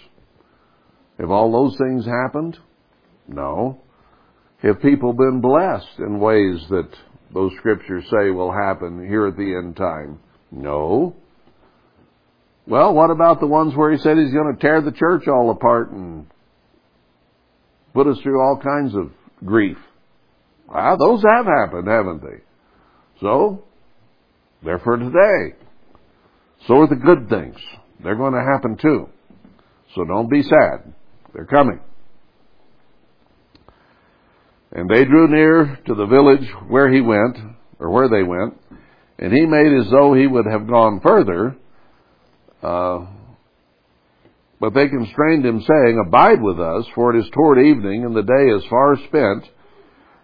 Have 1.20 1.30
all 1.30 1.52
those 1.52 1.76
things 1.76 2.06
happened? 2.06 2.58
No. 3.28 3.82
Have 4.62 4.80
people 4.80 5.12
been 5.12 5.40
blessed 5.40 5.98
in 5.98 6.18
ways 6.18 6.64
that 6.70 6.88
those 7.32 7.52
scriptures 7.58 8.04
say 8.10 8.30
will 8.30 8.52
happen 8.52 9.06
here 9.06 9.26
at 9.26 9.36
the 9.36 9.54
end 9.54 9.76
time? 9.76 10.18
No. 10.50 11.14
Well, 12.66 12.94
what 12.94 13.10
about 13.10 13.40
the 13.40 13.46
ones 13.46 13.74
where 13.76 13.90
he 13.92 13.98
said 13.98 14.16
he's 14.16 14.32
going 14.32 14.54
to 14.54 14.60
tear 14.60 14.80
the 14.80 14.92
church 14.92 15.28
all 15.28 15.50
apart 15.50 15.90
and 15.90 16.26
put 17.92 18.06
us 18.06 18.18
through 18.22 18.40
all 18.40 18.60
kinds 18.62 18.94
of 18.94 19.10
grief. 19.44 19.76
Ah, 20.72 20.96
those 20.96 21.22
have 21.22 21.46
happened, 21.46 21.88
haven't 21.88 22.22
they? 22.22 22.42
So, 23.20 23.64
they're 24.62 24.78
for 24.78 24.96
today. 24.96 25.56
So 26.66 26.80
are 26.80 26.88
the 26.88 26.96
good 26.96 27.28
things. 27.28 27.56
They're 28.02 28.16
going 28.16 28.34
to 28.34 28.52
happen 28.52 28.76
too. 28.80 29.08
So 29.94 30.04
don't 30.04 30.30
be 30.30 30.42
sad. 30.42 30.94
They're 31.32 31.46
coming. 31.46 31.80
And 34.72 34.88
they 34.88 35.04
drew 35.04 35.28
near 35.28 35.78
to 35.86 35.94
the 35.94 36.06
village 36.06 36.48
where 36.68 36.92
he 36.92 37.00
went, 37.00 37.38
or 37.78 37.90
where 37.90 38.08
they 38.08 38.22
went, 38.22 38.54
and 39.18 39.32
he 39.32 39.44
made 39.46 39.72
as 39.80 39.90
though 39.90 40.14
he 40.14 40.26
would 40.26 40.46
have 40.46 40.66
gone 40.66 41.00
further, 41.00 41.56
Uh, 42.62 43.06
but 44.60 44.74
they 44.74 44.88
constrained 44.88 45.44
him, 45.46 45.62
saying, 45.62 46.04
Abide 46.06 46.42
with 46.42 46.60
us, 46.60 46.86
for 46.94 47.14
it 47.14 47.18
is 47.18 47.30
toward 47.30 47.58
evening, 47.58 48.04
and 48.04 48.14
the 48.14 48.22
day 48.22 48.50
is 48.54 48.62
far 48.68 48.96
spent. 49.08 49.48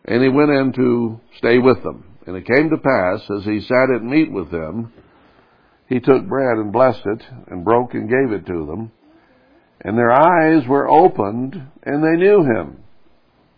And 0.04 0.22
he 0.22 0.28
went 0.28 0.50
in 0.50 0.72
to 0.74 1.20
stay 1.38 1.58
with 1.58 1.82
them. 1.82 2.04
And 2.26 2.36
it 2.36 2.46
came 2.46 2.68
to 2.68 2.76
pass, 2.76 3.30
as 3.38 3.44
he 3.44 3.60
sat 3.62 3.88
at 3.94 4.02
meat 4.02 4.30
with 4.30 4.50
them, 4.50 4.92
he 5.88 6.00
took 6.00 6.26
bread 6.28 6.58
and 6.58 6.72
blessed 6.72 7.06
it, 7.06 7.22
and 7.46 7.64
broke 7.64 7.94
and 7.94 8.10
gave 8.10 8.32
it 8.32 8.46
to 8.46 8.66
them. 8.66 8.92
And 9.80 9.96
their 9.96 10.12
eyes 10.12 10.66
were 10.66 10.88
opened, 10.88 11.54
and 11.82 12.02
they 12.02 12.16
knew 12.16 12.42
him. 12.42 12.78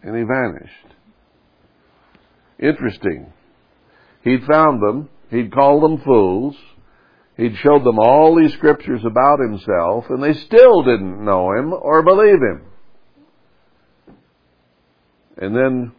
And 0.02 0.16
he 0.16 0.22
vanished. 0.22 0.94
Interesting. 2.58 3.32
He'd 4.22 4.44
found 4.44 4.82
them, 4.82 5.08
he'd 5.30 5.52
called 5.52 5.82
them 5.82 6.00
fools, 6.04 6.56
he'd 7.36 7.56
showed 7.56 7.84
them 7.84 7.98
all 7.98 8.34
these 8.34 8.52
scriptures 8.54 9.02
about 9.04 9.38
himself, 9.38 10.06
and 10.10 10.22
they 10.22 10.34
still 10.34 10.82
didn't 10.82 11.24
know 11.24 11.52
him 11.52 11.72
or 11.72 12.02
believe 12.02 12.40
him. 12.40 12.62
And 15.36 15.54
then 15.54 15.92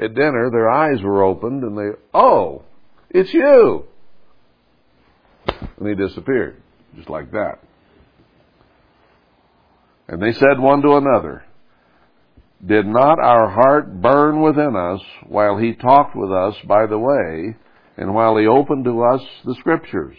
at 0.00 0.14
dinner, 0.14 0.48
their 0.50 0.70
eyes 0.70 1.02
were 1.02 1.24
opened, 1.24 1.64
and 1.64 1.76
they, 1.76 1.98
oh, 2.14 2.62
it's 3.10 3.34
you! 3.34 3.84
And 5.46 5.88
he 5.88 5.94
disappeared, 5.94 6.62
just 6.96 7.10
like 7.10 7.32
that. 7.32 7.58
And 10.10 10.20
they 10.20 10.32
said 10.32 10.58
one 10.58 10.82
to 10.82 10.96
another, 10.96 11.44
Did 12.66 12.84
not 12.84 13.20
our 13.20 13.48
heart 13.48 14.02
burn 14.02 14.42
within 14.42 14.74
us 14.74 15.00
while 15.28 15.56
he 15.56 15.72
talked 15.74 16.16
with 16.16 16.32
us 16.32 16.56
by 16.66 16.86
the 16.86 16.98
way, 16.98 17.54
and 17.96 18.12
while 18.12 18.36
he 18.36 18.48
opened 18.48 18.86
to 18.86 19.04
us 19.04 19.20
the 19.44 19.54
scriptures? 19.60 20.16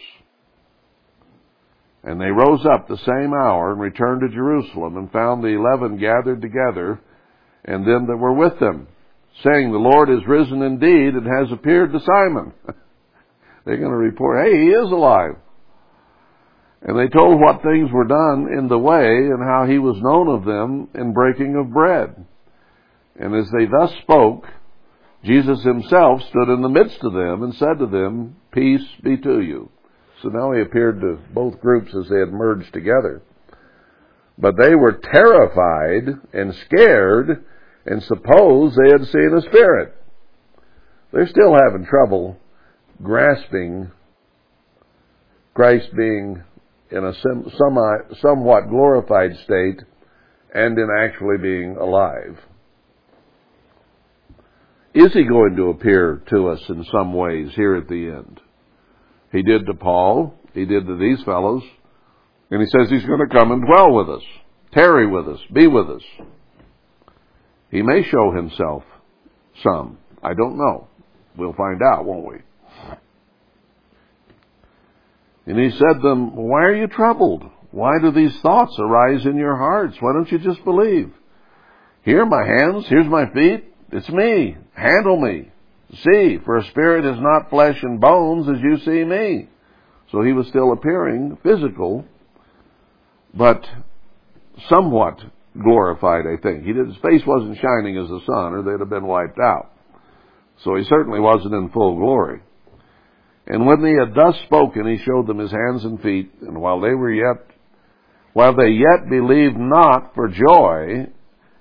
And 2.06 2.22
they 2.22 2.30
rose 2.32 2.66
up 2.74 2.88
the 2.88 2.98
same 3.00 3.34
hour 3.34 3.74
and 3.74 3.82
returned 3.82 4.22
to 4.22 4.34
Jerusalem 4.34 4.96
and 4.96 5.12
found 5.12 5.44
the 5.44 5.50
eleven 5.50 5.98
gathered 5.98 6.42
together 6.42 7.02
and 7.66 7.86
them 7.86 8.08
that 8.08 8.18
were 8.18 8.34
with 8.34 8.58
them, 8.62 8.88
saying, 9.44 9.74
The 9.74 9.78
Lord 9.78 10.10
is 10.10 10.26
risen 10.26 10.62
indeed 10.62 11.16
and 11.16 11.28
has 11.28 11.52
appeared 11.52 11.92
to 11.92 12.00
Simon. 12.00 12.54
They're 13.66 13.78
going 13.78 13.92
to 13.92 13.98
report, 13.98 14.48
hey, 14.48 14.54
he 14.54 14.70
is 14.70 14.89
alive. 14.89 15.36
And 16.84 16.98
they 16.98 17.08
told 17.08 17.40
what 17.40 17.62
things 17.62 17.92
were 17.92 18.08
done 18.08 18.48
in 18.58 18.68
the 18.68 18.78
way 18.78 19.06
and 19.06 19.44
how 19.44 19.66
he 19.68 19.78
was 19.78 20.02
known 20.02 20.28
of 20.28 20.46
them 20.46 20.90
in 20.96 21.14
breaking 21.14 21.56
of 21.56 21.72
bread. 21.72 22.26
And 23.20 23.36
as 23.36 23.50
they 23.52 23.66
thus 23.66 23.92
spoke, 24.02 24.46
Jesus 25.24 25.64
himself 25.64 26.22
stood 26.24 26.50
in 26.50 26.64
the 26.64 26.70
midst 26.70 27.04
of 27.04 27.14
them 27.14 27.44
and 27.44 27.54
said 27.54 27.78
to 27.80 27.86
them, 27.86 28.38
Peace 28.52 28.86
be 29.04 29.18
to 29.18 29.42
you. 29.42 29.70
So 30.24 30.30
now 30.30 30.52
he 30.54 30.62
appeared 30.62 31.02
to 31.02 31.20
both 31.34 31.62
groups 31.62 31.94
as 31.96 32.10
they 32.10 32.20
had 32.20 32.34
merged 32.34 32.74
together. 32.74 33.22
But 34.38 34.58
they 34.58 34.74
were 34.74 35.00
terrified 35.04 36.20
and 36.34 36.56
scared 36.66 37.46
and 37.86 38.02
supposed 38.04 38.76
they 38.76 38.90
had 38.92 39.06
seen 39.08 39.34
a 39.38 39.42
spirit. 39.42 39.96
They're 41.12 41.28
still 41.28 41.54
having 41.54 41.86
trouble 41.86 42.38
grasping 43.02 43.92
Christ 45.54 45.90
being 45.96 46.44
in 46.92 47.06
a 47.06 47.14
semi, 47.14 47.98
somewhat 48.22 48.70
glorified 48.70 49.32
state 49.44 49.82
and 50.54 50.78
in 50.78 50.88
actually 51.00 51.38
being 51.42 51.78
alive. 51.78 52.38
Is 54.94 55.14
he 55.14 55.24
going 55.24 55.56
to 55.56 55.70
appear 55.70 56.22
to 56.30 56.50
us 56.50 56.60
in 56.68 56.86
some 56.92 57.14
ways 57.14 57.50
here 57.56 57.76
at 57.76 57.88
the 57.88 58.08
end? 58.08 58.42
He 59.32 59.42
did 59.42 59.66
to 59.68 59.74
Paul, 59.74 60.34
he 60.54 60.66
did 60.66 60.86
to 60.86 60.98
these 60.98 61.24
fellows, 61.24 61.64
and 62.50 62.60
he 62.60 62.68
says 62.68 62.89
he's 62.89 63.06
going 63.06 63.26
to 63.26 63.34
come 63.34 63.52
and 63.52 63.64
dwell 63.66 63.94
with 63.94 64.10
us, 64.10 64.24
tarry 64.74 65.08
with 65.08 65.30
us, 65.30 65.39
be 65.54 65.68
with 65.68 65.89
us. 65.89 66.04
He 67.70 67.82
may 67.82 68.04
show 68.04 68.34
himself 68.36 68.84
some. 69.64 69.98
I 70.22 70.34
don't 70.34 70.58
know. 70.58 70.89
We'll 71.38 71.54
find 71.54 71.82
out, 71.82 72.04
won't 72.04 72.28
we? 72.28 72.36
And 75.46 75.58
he 75.60 75.72
said 75.72 75.94
to 75.94 76.00
them, 76.02 76.36
Why 76.36 76.64
are 76.64 76.76
you 76.76 76.88
troubled? 76.88 77.44
Why 77.72 78.00
do 78.02 78.12
these 78.12 78.38
thoughts 78.42 78.76
arise 78.80 79.26
in 79.26 79.38
your 79.38 79.56
hearts? 79.56 79.96
Why 80.00 80.14
don't 80.14 80.32
you 80.32 80.39
just 80.39 80.64
believe? 80.64 81.12
Here 82.04 82.22
are 82.22 82.26
my 82.26 82.46
hands, 82.46 82.86
here's 82.88 83.08
my 83.08 83.32
feet, 83.32 83.66
it's 83.92 84.10
me. 84.10 84.58
Handle 84.74 85.20
me. 85.20 85.52
See, 86.04 86.39
for 86.46 86.58
a 86.58 86.66
spirit 86.66 87.06
is 87.06 87.20
not 87.20 87.50
flesh 87.50 87.78
and 87.82 88.00
bones 88.00 88.48
as 88.50 88.62
you 88.62 88.78
see 88.80 89.04
me. 89.04 89.50
So 90.12 90.22
he 90.22 90.34
was 90.34 90.48
still 90.48 90.74
appearing 90.74 91.38
physical, 91.44 92.06
but 93.34 93.66
somewhat 94.70 95.20
glorified, 95.62 96.26
I 96.28 96.42
think. 96.42 96.66
He 96.66 96.74
did, 96.74 96.88
his 96.88 96.98
face 96.98 97.22
wasn't 97.26 97.58
shining 97.58 97.98
as 97.98 98.10
the 98.10 98.22
sun, 98.26 98.54
or 98.54 98.64
they'd 98.64 98.80
have 98.80 98.89
been 98.89 99.08
wiped 99.08 99.39
out. 99.39 99.72
So 100.64 100.76
he 100.76 100.84
certainly 100.86 101.20
wasn't 101.20 101.54
in 101.54 101.70
full 101.70 101.98
glory. 101.98 102.42
And 103.48 103.66
when 103.66 103.84
he 103.84 103.94
had 103.94 104.14
thus 104.14 104.36
spoken, 104.46 104.88
he 104.88 105.04
showed 105.04 105.28
them 105.28 105.39
his 105.39 105.52
hands 105.52 105.84
and 105.84 106.02
feet, 106.02 106.32
and 106.42 106.62
while 106.62 106.80
they 106.80 106.94
were 106.94 107.12
yet, 107.12 107.48
while 108.34 108.56
they 108.56 108.70
yet 108.70 109.10
believed 109.10 109.58
not 109.58 110.14
for 110.16 110.28
joy, 110.28 111.08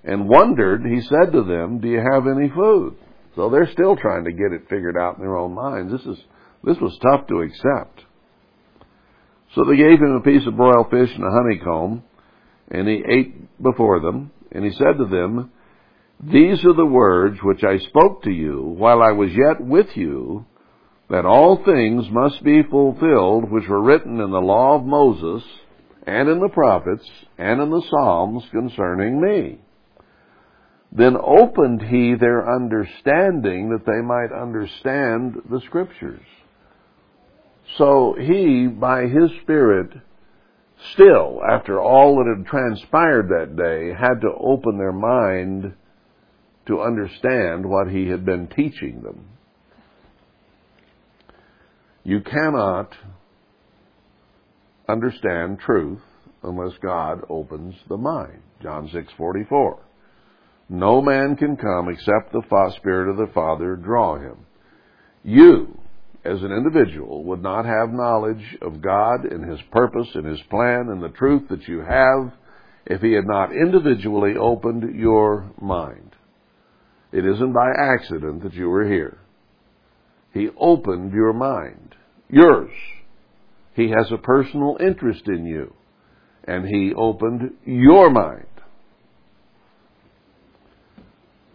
and 0.05 0.29
wondered, 0.29 0.85
he 0.85 1.01
said 1.03 1.33
to 1.33 1.43
them, 1.43 1.81
Do 1.81 1.89
you 1.89 2.01
have 2.13 2.27
any 2.27 2.49
food? 2.49 2.97
So 3.37 3.49
they're 3.49 3.71
still 3.73 3.97
trying 3.97 4.25
to 4.25 4.33
get 4.33 4.53
it 4.53 4.69
figured 4.69 4.97
out 4.97 5.17
in 5.17 5.23
their 5.23 5.37
own 5.37 5.55
minds. 5.55 5.93
This 5.93 6.03
is, 6.03 6.19
this 6.65 6.77
was 6.81 6.99
tough 7.03 7.27
to 7.29 7.41
accept. 7.41 8.05
So 9.55 9.65
they 9.65 9.77
gave 9.77 9.99
him 9.99 10.17
a 10.17 10.23
piece 10.23 10.47
of 10.47 10.57
broiled 10.57 10.91
fish 10.91 11.11
and 11.15 11.25
a 11.25 11.31
honeycomb, 11.31 12.03
and 12.71 12.89
he 12.89 13.03
ate 13.09 13.63
before 13.63 14.01
them, 14.01 14.31
and 14.53 14.65
he 14.65 14.71
said 14.71 14.99
to 14.99 15.07
them, 15.07 15.51
These 16.23 16.65
are 16.65 16.75
the 16.75 16.87
words 16.87 17.39
which 17.43 17.65
I 17.65 17.79
spoke 17.79 18.23
to 18.25 18.31
you 18.31 18.63
while 18.63 19.03
I 19.03 19.13
was 19.13 19.31
yet 19.31 19.61
with 19.61 19.89
you, 19.95 20.47
that 21.11 21.27
all 21.27 21.63
things 21.65 22.09
must 22.11 22.43
be 22.45 22.63
fulfilled 22.63 23.51
which 23.51 23.69
were 23.69 23.83
written 23.83 24.21
in 24.21 24.31
the 24.31 24.41
law 24.41 24.77
of 24.77 24.85
Moses, 24.85 25.43
and 26.07 26.29
in 26.29 26.39
the 26.39 26.49
prophets, 26.49 27.05
and 27.37 27.61
in 27.61 27.71
the 27.71 27.83
Psalms 27.91 28.45
concerning 28.53 29.21
me. 29.21 29.59
Then 30.93 31.17
opened 31.17 31.83
he 31.83 32.15
their 32.15 32.53
understanding 32.53 33.71
that 33.71 33.85
they 33.87 34.01
might 34.01 34.33
understand 34.33 35.43
the 35.51 35.61
Scriptures. 35.67 36.25
So 37.77 38.17
he, 38.19 38.67
by 38.67 39.03
his 39.03 39.31
Spirit, 39.43 39.91
still, 40.95 41.41
after 41.49 41.81
all 41.81 42.17
that 42.17 42.37
had 42.37 42.47
transpired 42.47 43.29
that 43.29 43.57
day, 43.57 43.93
had 43.93 44.21
to 44.21 44.33
open 44.39 44.79
their 44.79 44.93
mind 44.93 45.75
to 46.67 46.81
understand 46.81 47.67
what 47.67 47.89
he 47.89 48.09
had 48.09 48.25
been 48.25 48.49
teaching 48.49 49.03
them. 49.03 49.30
You 52.05 52.21
cannot 52.21 52.95
understand 54.89 55.61
truth 55.61 56.01
unless 56.43 56.73
God 56.83 57.21
opens 57.29 57.75
the 57.89 57.97
mind. 57.97 58.43
John 58.63 58.89
6:44. 58.89 59.79
No 60.69 61.03
man 61.03 61.37
can 61.37 61.57
come 61.57 61.89
except 61.89 62.33
the 62.33 62.71
Spirit 62.77 63.11
of 63.11 63.17
the 63.17 63.33
Father 63.33 63.77
draw 63.77 64.17
him. 64.17 64.47
You, 65.23 65.79
as 66.25 66.43
an 66.43 66.53
individual, 66.53 67.25
would 67.25 67.43
not 67.43 67.65
have 67.65 67.93
knowledge 67.93 68.57
of 68.63 68.81
God 68.81 69.25
and 69.25 69.45
His 69.45 69.61
purpose 69.71 70.09
and 70.15 70.27
His 70.27 70.41
plan 70.43 70.89
and 70.91 71.03
the 71.03 71.09
truth 71.09 71.49
that 71.49 71.67
you 71.67 71.81
have 71.81 72.33
if 72.87 73.01
He 73.01 73.13
had 73.13 73.27
not 73.27 73.53
individually 73.53 74.37
opened 74.37 74.95
your 74.95 75.51
mind. 75.61 76.15
It 77.13 77.27
isn't 77.27 77.53
by 77.53 77.71
accident 77.77 78.43
that 78.45 78.55
you 78.55 78.71
are 78.73 78.87
here. 78.87 79.19
He 80.33 80.49
opened 80.59 81.13
your 81.13 81.33
mind. 81.33 81.95
Yours. 82.29 82.71
He 83.75 83.91
has 83.91 84.11
a 84.13 84.19
personal 84.19 84.77
interest 84.81 85.23
in 85.27 85.45
you. 85.45 85.75
And 86.45 86.67
He 86.67 86.93
opened 86.95 87.53
your 87.65 88.11
mind. 88.11 88.47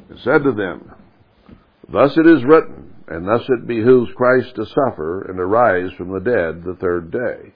And 0.09 0.19
said 0.19 0.43
to 0.43 0.51
them, 0.51 0.93
Thus 1.91 2.17
it 2.17 2.28
is 2.28 2.43
written, 2.43 2.95
and 3.07 3.28
thus 3.28 3.41
it 3.47 3.67
behooves 3.67 4.11
Christ 4.15 4.55
to 4.55 4.65
suffer 4.65 5.26
and 5.28 5.38
to 5.38 5.45
rise 5.45 5.91
from 5.97 6.11
the 6.11 6.19
dead 6.19 6.63
the 6.63 6.78
third 6.80 7.11
day. 7.11 7.53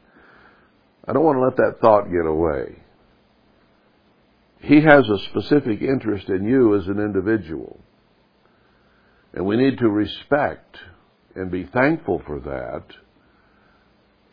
I 1.07 1.13
don't 1.13 1.23
want 1.23 1.37
to 1.37 1.43
let 1.43 1.57
that 1.57 1.81
thought 1.81 2.11
get 2.11 2.25
away. 2.25 2.83
He 4.61 4.81
has 4.81 5.07
a 5.07 5.23
specific 5.29 5.81
interest 5.81 6.29
in 6.29 6.43
you 6.43 6.75
as 6.75 6.87
an 6.87 6.99
individual. 6.99 7.79
And 9.33 9.45
we 9.45 9.57
need 9.57 9.77
to 9.79 9.89
respect 9.89 10.77
and 11.35 11.51
be 11.51 11.69
thankful 11.73 12.21
for 12.25 12.39
that 12.39 12.83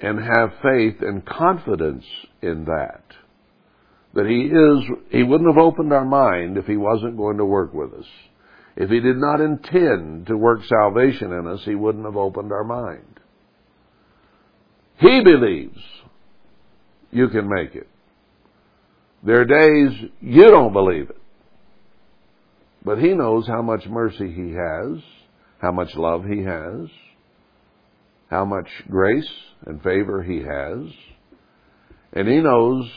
and 0.01 0.19
have 0.19 0.51
faith 0.63 0.97
and 1.01 1.25
confidence 1.25 2.05
in 2.43 2.65
that. 2.65 3.03
That 4.15 4.27
He 4.27 4.47
is, 4.47 4.99
He 5.11 5.23
wouldn't 5.23 5.55
have 5.55 5.63
opened 5.63 5.93
our 5.93 6.05
mind 6.05 6.57
if 6.57 6.67
He 6.67 6.77
wasn't 6.77 7.17
going 7.17 7.39
to 7.39 7.45
work 7.45 7.73
with 7.73 7.93
us. 7.95 8.07
If 8.77 8.91
He 8.91 9.01
did 9.01 9.17
not 9.17 9.41
intend 9.41 10.27
to 10.27 10.37
work 10.37 10.61
salvation 10.65 11.33
in 11.33 11.47
us, 11.47 11.61
He 11.65 11.75
wouldn't 11.75 12.05
have 12.05 12.17
opened 12.17 12.53
our 12.53 12.65
mind. 12.65 13.21
He 14.99 15.23
believes 15.23 15.79
you 17.11 17.29
can 17.29 17.49
make 17.49 17.75
it. 17.75 17.89
There 19.23 19.41
are 19.41 19.45
days 19.45 20.11
you 20.21 20.45
don't 20.45 20.73
believe 20.73 21.11
it. 21.11 21.21
But 22.85 22.99
He 22.99 23.09
knows 23.09 23.47
how 23.47 23.63
much 23.63 23.87
mercy 23.87 24.33
He 24.33 24.53
has, 24.53 25.03
how 25.67 25.73
much 25.73 25.97
love 25.97 26.25
He 26.25 26.45
has, 26.45 26.89
how 28.31 28.45
much 28.45 28.69
grace 28.89 29.29
and 29.67 29.83
favor 29.83 30.23
He 30.23 30.37
has, 30.37 30.95
and 32.13 32.29
He 32.29 32.37
knows 32.37 32.89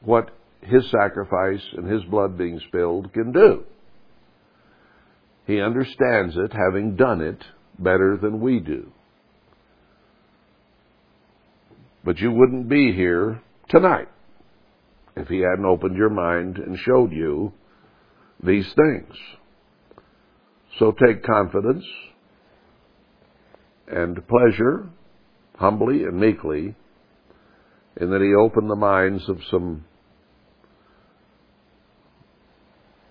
what 0.00 0.30
His 0.60 0.88
sacrifice 0.92 1.64
and 1.76 1.90
His 1.90 2.04
blood 2.04 2.38
being 2.38 2.60
spilled 2.68 3.12
can 3.12 3.32
do. 3.32 3.64
He 5.48 5.60
understands 5.60 6.36
it, 6.36 6.52
having 6.52 6.94
done 6.94 7.20
it 7.20 7.42
better 7.80 8.16
than 8.16 8.40
we 8.40 8.60
do. 8.60 8.92
But 12.04 12.20
you 12.20 12.30
wouldn't 12.30 12.68
be 12.68 12.92
here 12.92 13.42
tonight 13.68 14.08
if 15.16 15.26
He 15.26 15.40
hadn't 15.40 15.66
opened 15.66 15.96
your 15.96 16.10
mind 16.10 16.58
and 16.58 16.78
showed 16.78 17.10
you 17.10 17.52
these 18.40 18.72
things. 18.76 19.16
So 20.78 20.92
take 20.92 21.22
confidence 21.22 21.84
and 23.88 24.20
pleasure, 24.28 24.88
humbly 25.56 26.02
and 26.04 26.20
meekly, 26.20 26.74
in 27.98 28.10
that 28.10 28.20
He 28.20 28.34
opened 28.34 28.70
the 28.70 28.76
minds 28.76 29.26
of 29.28 29.38
some 29.50 29.84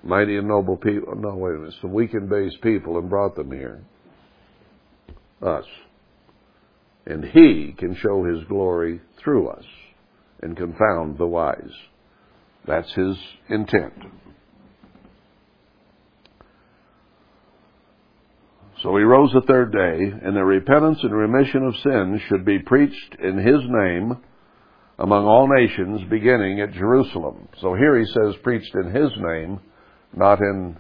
mighty 0.04 0.38
and 0.38 0.48
noble 0.48 0.78
people. 0.78 1.16
No, 1.16 1.36
wait 1.36 1.56
a 1.56 1.58
minute. 1.58 1.74
Some 1.82 1.94
weak 1.94 2.14
and 2.14 2.30
base 2.30 2.54
people 2.62 3.00
and 3.00 3.10
brought 3.10 3.36
them 3.36 3.52
here. 3.52 3.82
Us. 5.42 5.66
And 7.08 7.26
He 7.26 7.74
can 7.78 7.96
show 7.96 8.24
His 8.24 8.44
glory 8.48 9.02
through 9.24 9.50
us 9.50 9.66
and 10.42 10.56
confound 10.56 11.18
the 11.18 11.26
wise. 11.26 11.72
That's 12.68 12.92
His 12.94 13.16
intent. 13.50 13.94
So 18.86 18.96
he 18.98 19.04
rose 19.04 19.32
the 19.34 19.42
third 19.42 19.72
day, 19.72 20.28
and 20.28 20.36
the 20.36 20.46
repentance 20.46 21.00
and 21.02 21.12
remission 21.12 21.66
of 21.66 21.76
sins 21.78 22.22
should 22.30 22.46
be 22.46 22.60
preached 22.60 23.16
in 23.20 23.36
his 23.36 23.62
name 23.68 24.16
among 25.00 25.26
all 25.26 25.50
nations, 25.52 26.08
beginning 26.08 26.62
at 26.62 26.72
Jerusalem. 26.72 27.50
So 27.62 27.74
here 27.74 27.98
he 27.98 28.06
says 28.06 28.36
preached 28.44 28.76
in 28.76 28.94
his 28.94 29.10
name, 29.18 29.60
not 30.16 30.40
in 30.40 30.78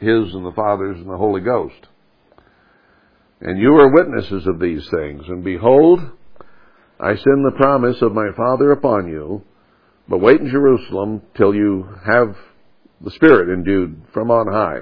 his 0.00 0.34
and 0.34 0.44
the 0.44 0.52
Father's 0.56 0.96
and 0.96 1.08
the 1.08 1.16
Holy 1.16 1.42
Ghost. 1.42 1.86
And 3.40 3.56
you 3.56 3.76
are 3.76 3.94
witnesses 3.94 4.44
of 4.48 4.58
these 4.58 4.84
things. 4.90 5.22
And 5.28 5.44
behold, 5.44 6.00
I 6.98 7.14
send 7.14 7.44
the 7.44 7.56
promise 7.56 8.02
of 8.02 8.14
my 8.14 8.30
Father 8.36 8.72
upon 8.72 9.06
you, 9.06 9.44
but 10.08 10.18
wait 10.18 10.40
in 10.40 10.50
Jerusalem 10.50 11.22
till 11.36 11.54
you 11.54 11.88
have 12.04 12.36
the 13.00 13.12
Spirit 13.12 13.48
endued 13.48 14.02
from 14.12 14.32
on 14.32 14.52
high. 14.52 14.80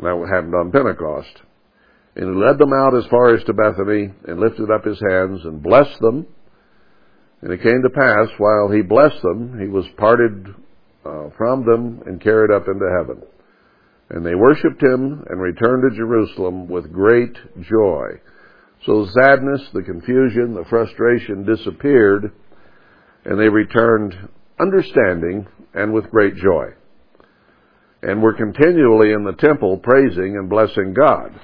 That 0.00 0.28
happened 0.30 0.54
on 0.54 0.70
Pentecost. 0.70 1.42
And 2.14 2.34
he 2.34 2.44
led 2.44 2.58
them 2.58 2.72
out 2.72 2.96
as 2.96 3.06
far 3.10 3.34
as 3.34 3.44
to 3.44 3.52
Bethany 3.52 4.12
and 4.26 4.40
lifted 4.40 4.70
up 4.70 4.84
his 4.84 5.00
hands 5.10 5.40
and 5.44 5.62
blessed 5.62 5.98
them. 6.00 6.26
And 7.42 7.52
it 7.52 7.62
came 7.62 7.82
to 7.82 7.90
pass 7.90 8.28
while 8.38 8.70
he 8.70 8.82
blessed 8.82 9.22
them, 9.22 9.58
he 9.60 9.68
was 9.68 9.86
parted 9.96 10.46
uh, 11.04 11.30
from 11.36 11.64
them 11.64 12.02
and 12.06 12.20
carried 12.20 12.50
up 12.50 12.66
into 12.66 12.86
heaven. 12.98 13.22
And 14.10 14.24
they 14.24 14.34
worshipped 14.34 14.82
him 14.82 15.24
and 15.28 15.40
returned 15.40 15.84
to 15.88 15.96
Jerusalem 15.96 16.68
with 16.68 16.92
great 16.92 17.34
joy. 17.60 18.20
So 18.86 19.06
sadness, 19.06 19.68
the 19.72 19.82
confusion, 19.82 20.54
the 20.54 20.64
frustration 20.68 21.44
disappeared, 21.44 22.32
and 23.24 23.38
they 23.38 23.48
returned 23.48 24.14
understanding 24.60 25.46
and 25.74 25.92
with 25.92 26.10
great 26.10 26.34
joy 26.36 26.72
and 28.02 28.22
were 28.22 28.34
continually 28.34 29.12
in 29.12 29.24
the 29.24 29.32
temple 29.32 29.78
praising 29.78 30.36
and 30.36 30.48
blessing 30.48 30.94
God. 30.94 31.38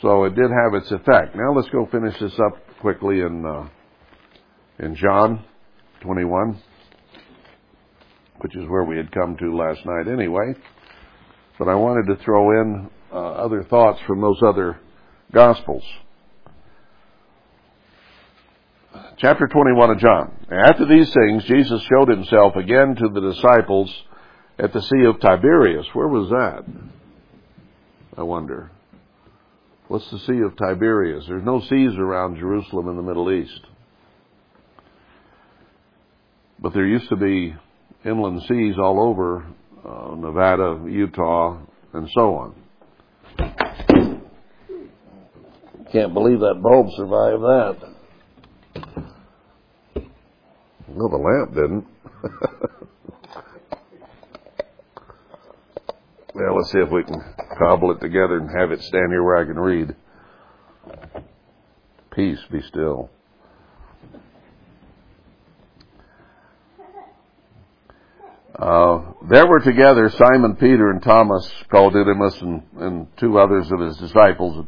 So 0.00 0.24
it 0.24 0.34
did 0.34 0.50
have 0.50 0.74
its 0.74 0.90
effect. 0.90 1.36
Now 1.36 1.52
let's 1.54 1.68
go 1.68 1.86
finish 1.86 2.18
this 2.18 2.38
up 2.40 2.58
quickly 2.80 3.20
in 3.20 3.44
uh, 3.46 3.68
in 4.84 4.96
John 4.96 5.44
21, 6.00 6.60
which 8.40 8.56
is 8.56 8.64
where 8.68 8.82
we 8.82 8.96
had 8.96 9.12
come 9.12 9.36
to 9.36 9.56
last 9.56 9.80
night 9.86 10.08
anyway. 10.12 10.54
But 11.58 11.68
I 11.68 11.76
wanted 11.76 12.12
to 12.12 12.24
throw 12.24 12.60
in 12.60 12.90
uh, 13.12 13.16
other 13.16 13.62
thoughts 13.62 14.00
from 14.06 14.20
those 14.20 14.40
other 14.44 14.80
gospels. 15.32 15.84
Chapter 19.18 19.46
21 19.46 19.90
of 19.90 19.98
John. 19.98 20.32
After 20.50 20.84
these 20.86 21.12
things, 21.12 21.44
Jesus 21.44 21.80
showed 21.88 22.08
himself 22.08 22.56
again 22.56 22.96
to 22.96 23.08
the 23.12 23.32
disciples 23.32 23.94
at 24.58 24.72
the 24.72 24.82
Sea 24.82 25.04
of 25.06 25.20
Tiberias. 25.20 25.86
Where 25.92 26.08
was 26.08 26.30
that? 26.30 26.64
I 28.16 28.22
wonder. 28.22 28.70
What's 29.88 30.10
the 30.10 30.18
Sea 30.20 30.40
of 30.44 30.56
Tiberias? 30.56 31.24
There's 31.26 31.44
no 31.44 31.60
seas 31.60 31.92
around 31.98 32.36
Jerusalem 32.36 32.88
in 32.88 32.96
the 32.96 33.02
Middle 33.02 33.32
East. 33.32 33.60
But 36.58 36.72
there 36.74 36.86
used 36.86 37.08
to 37.08 37.16
be 37.16 37.54
inland 38.04 38.42
seas 38.48 38.76
all 38.78 39.00
over 39.00 39.44
uh, 39.84 40.14
Nevada, 40.14 40.80
Utah, 40.88 41.58
and 41.92 42.08
so 42.14 42.34
on. 42.36 42.54
Can't 45.92 46.14
believe 46.14 46.40
that 46.40 46.60
bulb 46.62 46.86
survived 46.96 47.42
that. 47.42 47.76
Well, 50.88 51.08
the 51.08 51.16
lamp 51.16 51.54
didn't. 51.54 51.86
Well, 56.34 56.56
let's 56.56 56.72
see 56.72 56.78
if 56.78 56.90
we 56.90 57.04
can 57.04 57.22
cobble 57.58 57.90
it 57.90 58.00
together 58.00 58.38
and 58.38 58.48
have 58.58 58.72
it 58.72 58.80
stand 58.82 59.10
here 59.10 59.22
where 59.22 59.36
I 59.36 59.44
can 59.44 59.58
read. 59.58 59.94
Peace, 62.14 62.38
be 62.50 62.62
still. 62.62 63.10
Uh, 68.58 69.12
there 69.30 69.46
were 69.46 69.60
together 69.60 70.08
Simon 70.10 70.56
Peter 70.56 70.90
and 70.90 71.02
Thomas, 71.02 71.50
called 71.70 71.94
Didymus, 71.94 72.40
and, 72.40 72.62
and 72.78 73.06
two 73.18 73.38
others 73.38 73.70
of 73.70 73.80
his 73.80 73.96
disciples. 73.98 74.66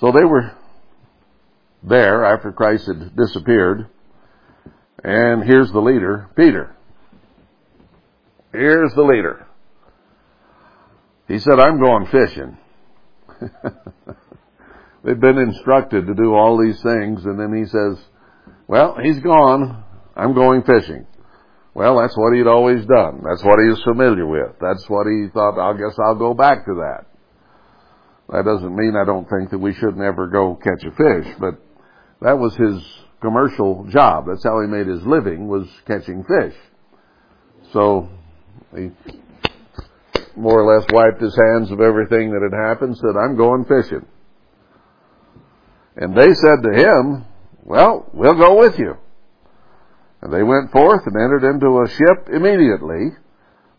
So 0.00 0.12
they 0.12 0.24
were 0.24 0.52
there 1.82 2.24
after 2.24 2.52
Christ 2.52 2.86
had 2.86 3.16
disappeared. 3.16 3.88
And 5.04 5.44
here's 5.44 5.72
the 5.72 5.80
leader, 5.80 6.30
Peter. 6.36 6.74
Here's 8.52 8.94
the 8.94 9.02
leader. 9.02 9.47
He 11.28 11.38
said, 11.38 11.60
I'm 11.60 11.78
going 11.78 12.06
fishing. 12.06 12.56
They've 15.04 15.20
been 15.20 15.38
instructed 15.38 16.06
to 16.06 16.14
do 16.14 16.34
all 16.34 16.58
these 16.58 16.80
things, 16.82 17.24
and 17.24 17.38
then 17.38 17.54
he 17.56 17.66
says, 17.66 17.98
Well, 18.66 18.96
he's 19.00 19.20
gone. 19.20 19.84
I'm 20.16 20.34
going 20.34 20.62
fishing. 20.62 21.06
Well, 21.74 22.00
that's 22.00 22.16
what 22.16 22.34
he'd 22.34 22.48
always 22.48 22.84
done. 22.86 23.22
That's 23.22 23.44
what 23.44 23.60
he 23.62 23.68
was 23.68 23.80
familiar 23.84 24.26
with. 24.26 24.56
That's 24.60 24.84
what 24.88 25.06
he 25.06 25.28
thought, 25.32 25.60
I 25.60 25.74
guess 25.74 25.96
I'll 26.02 26.16
go 26.16 26.34
back 26.34 26.64
to 26.64 26.74
that. 26.74 27.04
That 28.30 28.44
doesn't 28.44 28.74
mean 28.74 28.94
I 29.00 29.04
don't 29.04 29.28
think 29.28 29.50
that 29.50 29.58
we 29.58 29.74
should 29.74 29.96
never 29.96 30.26
go 30.26 30.56
catch 30.56 30.82
a 30.84 30.90
fish, 30.90 31.34
but 31.38 31.54
that 32.20 32.38
was 32.38 32.54
his 32.56 32.82
commercial 33.20 33.86
job. 33.90 34.24
That's 34.28 34.42
how 34.42 34.60
he 34.60 34.66
made 34.66 34.88
his 34.88 35.02
living, 35.06 35.46
was 35.46 35.68
catching 35.86 36.24
fish. 36.24 36.54
So, 37.72 38.08
he 38.74 38.90
more 40.38 40.60
or 40.60 40.74
less 40.74 40.86
wiped 40.92 41.20
his 41.20 41.36
hands 41.36 41.70
of 41.70 41.80
everything 41.80 42.30
that 42.30 42.42
had 42.42 42.68
happened, 42.68 42.96
said, 42.96 43.16
I'm 43.18 43.36
going 43.36 43.64
fishing. 43.64 44.06
And 45.96 46.16
they 46.16 46.32
said 46.32 46.62
to 46.62 46.72
him, 46.72 47.24
Well, 47.64 48.08
we'll 48.12 48.34
go 48.34 48.58
with 48.58 48.78
you. 48.78 48.96
And 50.22 50.32
they 50.32 50.42
went 50.42 50.72
forth 50.72 51.02
and 51.06 51.16
entered 51.16 51.44
into 51.44 51.82
a 51.82 51.88
ship 51.88 52.28
immediately. 52.32 53.16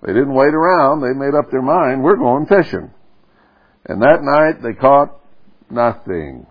They 0.02 0.14
didn't 0.14 0.34
wait 0.34 0.54
around. 0.54 1.02
They 1.02 1.18
made 1.18 1.36
up 1.36 1.52
their 1.52 1.62
mind, 1.62 2.04
we're 2.04 2.18
going 2.18 2.46
fishing. 2.46 2.92
And 3.86 4.02
that 4.02 4.22
night 4.22 4.62
they 4.62 4.74
caught 4.74 5.20
nothing. 5.70 6.46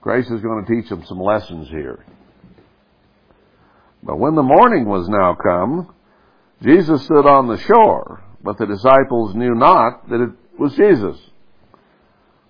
Christ 0.00 0.30
is 0.30 0.40
going 0.40 0.64
to 0.64 0.74
teach 0.74 0.88
them 0.88 1.04
some 1.06 1.20
lessons 1.20 1.68
here. 1.68 2.04
But 4.02 4.18
when 4.18 4.34
the 4.34 4.42
morning 4.42 4.86
was 4.86 5.08
now 5.08 5.34
come, 5.34 5.94
Jesus 6.62 7.04
stood 7.04 7.26
on 7.26 7.48
the 7.48 7.58
shore, 7.58 8.22
but 8.42 8.58
the 8.58 8.66
disciples 8.66 9.34
knew 9.34 9.54
not 9.54 10.08
that 10.08 10.20
it 10.20 10.30
was 10.60 10.74
Jesus. 10.74 11.18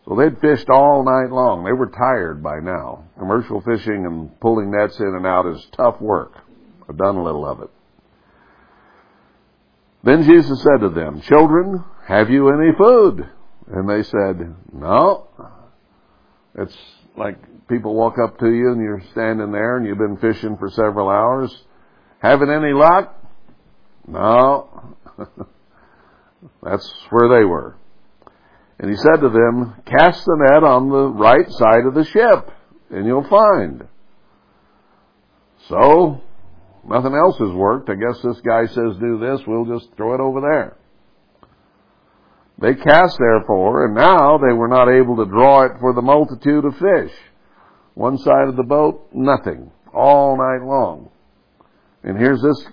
So 0.06 0.16
they'd 0.16 0.40
fished 0.40 0.70
all 0.70 1.04
night 1.04 1.30
long. 1.30 1.64
They 1.64 1.72
were 1.72 1.90
tired 1.90 2.42
by 2.42 2.60
now. 2.60 3.04
Commercial 3.18 3.60
fishing 3.60 4.06
and 4.06 4.40
pulling 4.40 4.70
nets 4.70 4.98
in 4.98 5.06
and 5.06 5.26
out 5.26 5.46
is 5.46 5.66
tough 5.76 6.00
work. 6.00 6.32
I've 6.88 6.96
done 6.96 7.16
a 7.16 7.22
little 7.22 7.46
of 7.46 7.60
it. 7.60 7.70
Then 10.02 10.22
Jesus 10.22 10.62
said 10.62 10.80
to 10.80 10.88
them, 10.88 11.20
Children, 11.20 11.84
have 12.06 12.30
you 12.30 12.48
any 12.48 12.72
food? 12.78 13.28
And 13.66 13.88
they 13.88 14.02
said, 14.02 14.54
No. 14.72 15.28
It's 16.54 16.76
Like 17.16 17.68
people 17.68 17.94
walk 17.94 18.14
up 18.18 18.38
to 18.38 18.46
you 18.46 18.72
and 18.72 18.80
you're 18.80 19.02
standing 19.12 19.52
there 19.52 19.76
and 19.76 19.86
you've 19.86 19.98
been 19.98 20.16
fishing 20.16 20.56
for 20.56 20.70
several 20.70 21.10
hours. 21.10 21.54
Having 22.20 22.50
any 22.50 22.72
luck? 22.72 23.14
No. 24.06 24.96
That's 26.62 26.92
where 27.10 27.28
they 27.28 27.44
were. 27.44 27.76
And 28.78 28.90
he 28.90 28.96
said 28.96 29.20
to 29.20 29.28
them, 29.28 29.82
Cast 29.86 30.24
the 30.24 30.46
net 30.50 30.62
on 30.62 30.88
the 30.88 31.08
right 31.08 31.48
side 31.48 31.86
of 31.86 31.94
the 31.94 32.04
ship, 32.04 32.50
and 32.90 33.06
you'll 33.06 33.28
find. 33.28 33.86
So, 35.68 36.20
nothing 36.88 37.14
else 37.14 37.38
has 37.38 37.50
worked. 37.50 37.90
I 37.90 37.94
guess 37.94 38.22
this 38.22 38.40
guy 38.40 38.66
says 38.66 38.96
do 39.00 39.18
this, 39.18 39.40
we'll 39.46 39.66
just 39.66 39.94
throw 39.96 40.14
it 40.14 40.20
over 40.20 40.40
there. 40.40 40.76
They 42.60 42.74
cast 42.74 43.18
therefore, 43.18 43.86
and 43.86 43.94
now 43.94 44.38
they 44.38 44.52
were 44.52 44.68
not 44.68 44.88
able 44.88 45.16
to 45.16 45.30
draw 45.30 45.64
it 45.64 45.72
for 45.80 45.94
the 45.94 46.02
multitude 46.02 46.64
of 46.64 46.74
fish. 46.74 47.12
One 47.94 48.18
side 48.18 48.48
of 48.48 48.56
the 48.56 48.64
boat, 48.64 49.08
nothing, 49.12 49.70
all 49.92 50.36
night 50.36 50.64
long. 50.64 51.10
And 52.02 52.16
here's 52.16 52.42
this 52.42 52.66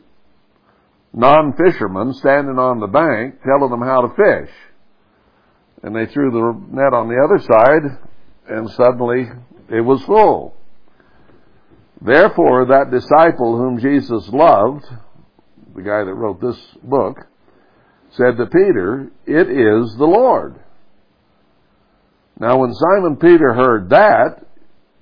non-fisherman 1.16 2.14
standing 2.14 2.60
on 2.60 2.80
the 2.80 2.88
bank 2.88 3.42
telling 3.42 3.72
them 3.72 3.82
how 3.82 4.02
to 4.02 4.10
fish. 4.10 4.54
And 5.82 5.96
they 5.96 6.12
threw 6.12 6.30
the 6.30 6.76
net 6.76 6.94
on 6.94 7.08
the 7.08 7.22
other 7.24 7.40
side, 7.40 8.00
and 8.50 8.70
suddenly 8.72 9.30
it 9.70 9.82
was 9.82 10.04
full. 10.04 10.56
Therefore, 12.02 12.66
that 12.66 12.92
disciple 12.92 13.58
whom 13.58 13.80
Jesus 13.80 14.28
loved, 14.30 14.86
the 15.76 15.82
guy 15.82 16.04
that 16.04 16.14
wrote 16.14 16.42
this 16.42 16.60
book, 16.84 17.18
said 18.12 18.38
to 18.38 18.46
Peter, 18.48 19.12
It 19.26 19.50
is 19.50 19.96
the 19.98 20.06
Lord. 20.06 20.60
Now, 22.40 22.60
when 22.60 22.74
Simon 22.74 23.16
Peter 23.16 23.54
heard 23.54 23.90
that, 23.90 24.46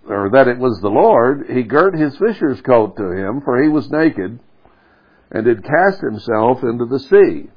or 0.08 0.30
that 0.32 0.48
it 0.48 0.60
was 0.60 0.80
the 0.82 0.90
Lord, 0.90 1.50
he 1.50 1.64
girt 1.64 1.96
his 1.96 2.16
fisher's 2.18 2.62
coat 2.62 2.98
to 2.98 3.12
him, 3.12 3.42
for 3.42 3.62
he 3.62 3.70
was 3.70 3.90
naked, 3.90 4.40
and 5.34 5.46
did 5.46 5.64
cast 5.64 6.00
himself 6.02 6.64
into 6.64 6.86
the 6.86 7.00
sea. 7.00 7.50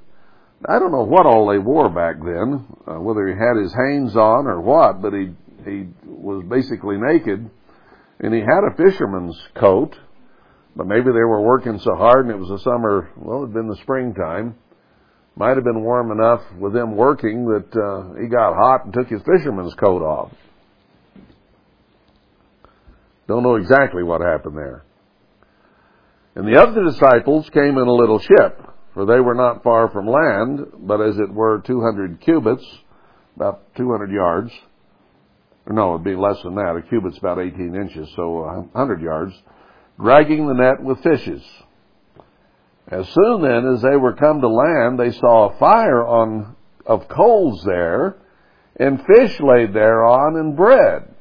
I 0.66 0.78
don't 0.78 0.90
know 0.90 1.04
what 1.04 1.26
all 1.26 1.46
they 1.48 1.58
wore 1.58 1.90
back 1.90 2.16
then, 2.18 2.66
uh, 2.88 2.98
whether 2.98 3.28
he 3.28 3.34
had 3.34 3.62
his 3.62 3.74
hanes 3.74 4.16
on 4.16 4.46
or 4.46 4.60
what, 4.60 5.02
but 5.02 5.12
he 5.12 5.30
he 5.66 5.86
was 6.06 6.44
basically 6.48 6.96
naked, 6.96 7.50
and 8.20 8.32
he 8.32 8.40
had 8.40 8.62
a 8.64 8.76
fisherman's 8.76 9.36
coat, 9.54 9.96
but 10.74 10.86
maybe 10.86 11.06
they 11.06 11.26
were 11.26 11.42
working 11.42 11.78
so 11.80 11.94
hard 11.96 12.26
and 12.26 12.30
it 12.30 12.38
was 12.38 12.50
a 12.50 12.62
summer. 12.62 13.10
Well, 13.16 13.42
it 13.42 13.46
had 13.48 13.54
been 13.54 13.68
the 13.68 13.76
springtime. 13.82 14.54
Might 15.34 15.56
have 15.56 15.64
been 15.64 15.82
warm 15.82 16.12
enough 16.12 16.40
with 16.58 16.72
them 16.72 16.96
working 16.96 17.44
that 17.46 17.76
uh, 17.76 18.18
he 18.20 18.28
got 18.28 18.54
hot 18.54 18.86
and 18.86 18.94
took 18.94 19.08
his 19.08 19.20
fisherman's 19.22 19.74
coat 19.74 20.02
off. 20.02 20.32
Don't 23.28 23.42
know 23.42 23.56
exactly 23.56 24.02
what 24.02 24.22
happened 24.22 24.56
there. 24.56 24.85
And 26.36 26.46
the 26.46 26.60
other 26.60 26.84
disciples 26.84 27.48
came 27.48 27.78
in 27.78 27.88
a 27.88 27.94
little 27.94 28.18
ship, 28.18 28.60
for 28.92 29.06
they 29.06 29.20
were 29.20 29.34
not 29.34 29.62
far 29.62 29.88
from 29.88 30.06
land, 30.06 30.66
but 30.80 31.00
as 31.00 31.18
it 31.18 31.32
were 31.32 31.62
200 31.66 32.20
cubits, 32.20 32.64
about 33.36 33.74
200 33.76 34.10
yards. 34.10 34.52
No, 35.66 35.94
it'd 35.94 36.04
be 36.04 36.14
less 36.14 36.36
than 36.42 36.54
that. 36.56 36.76
A 36.76 36.82
cubit's 36.88 37.16
about 37.16 37.40
18 37.40 37.74
inches, 37.74 38.10
so 38.14 38.44
a 38.44 38.60
100 38.60 39.00
yards, 39.00 39.32
dragging 39.98 40.46
the 40.46 40.52
net 40.52 40.82
with 40.82 41.02
fishes. 41.02 41.42
As 42.88 43.08
soon 43.08 43.40
then 43.40 43.74
as 43.74 43.80
they 43.80 43.96
were 43.96 44.14
come 44.14 44.42
to 44.42 44.48
land, 44.48 44.98
they 44.98 45.12
saw 45.12 45.48
a 45.48 45.58
fire 45.58 46.06
on, 46.06 46.54
of 46.84 47.08
coals 47.08 47.62
there, 47.64 48.16
and 48.78 49.02
fish 49.06 49.40
laid 49.40 49.72
thereon, 49.72 50.36
and 50.36 50.54
bread. 50.54 51.14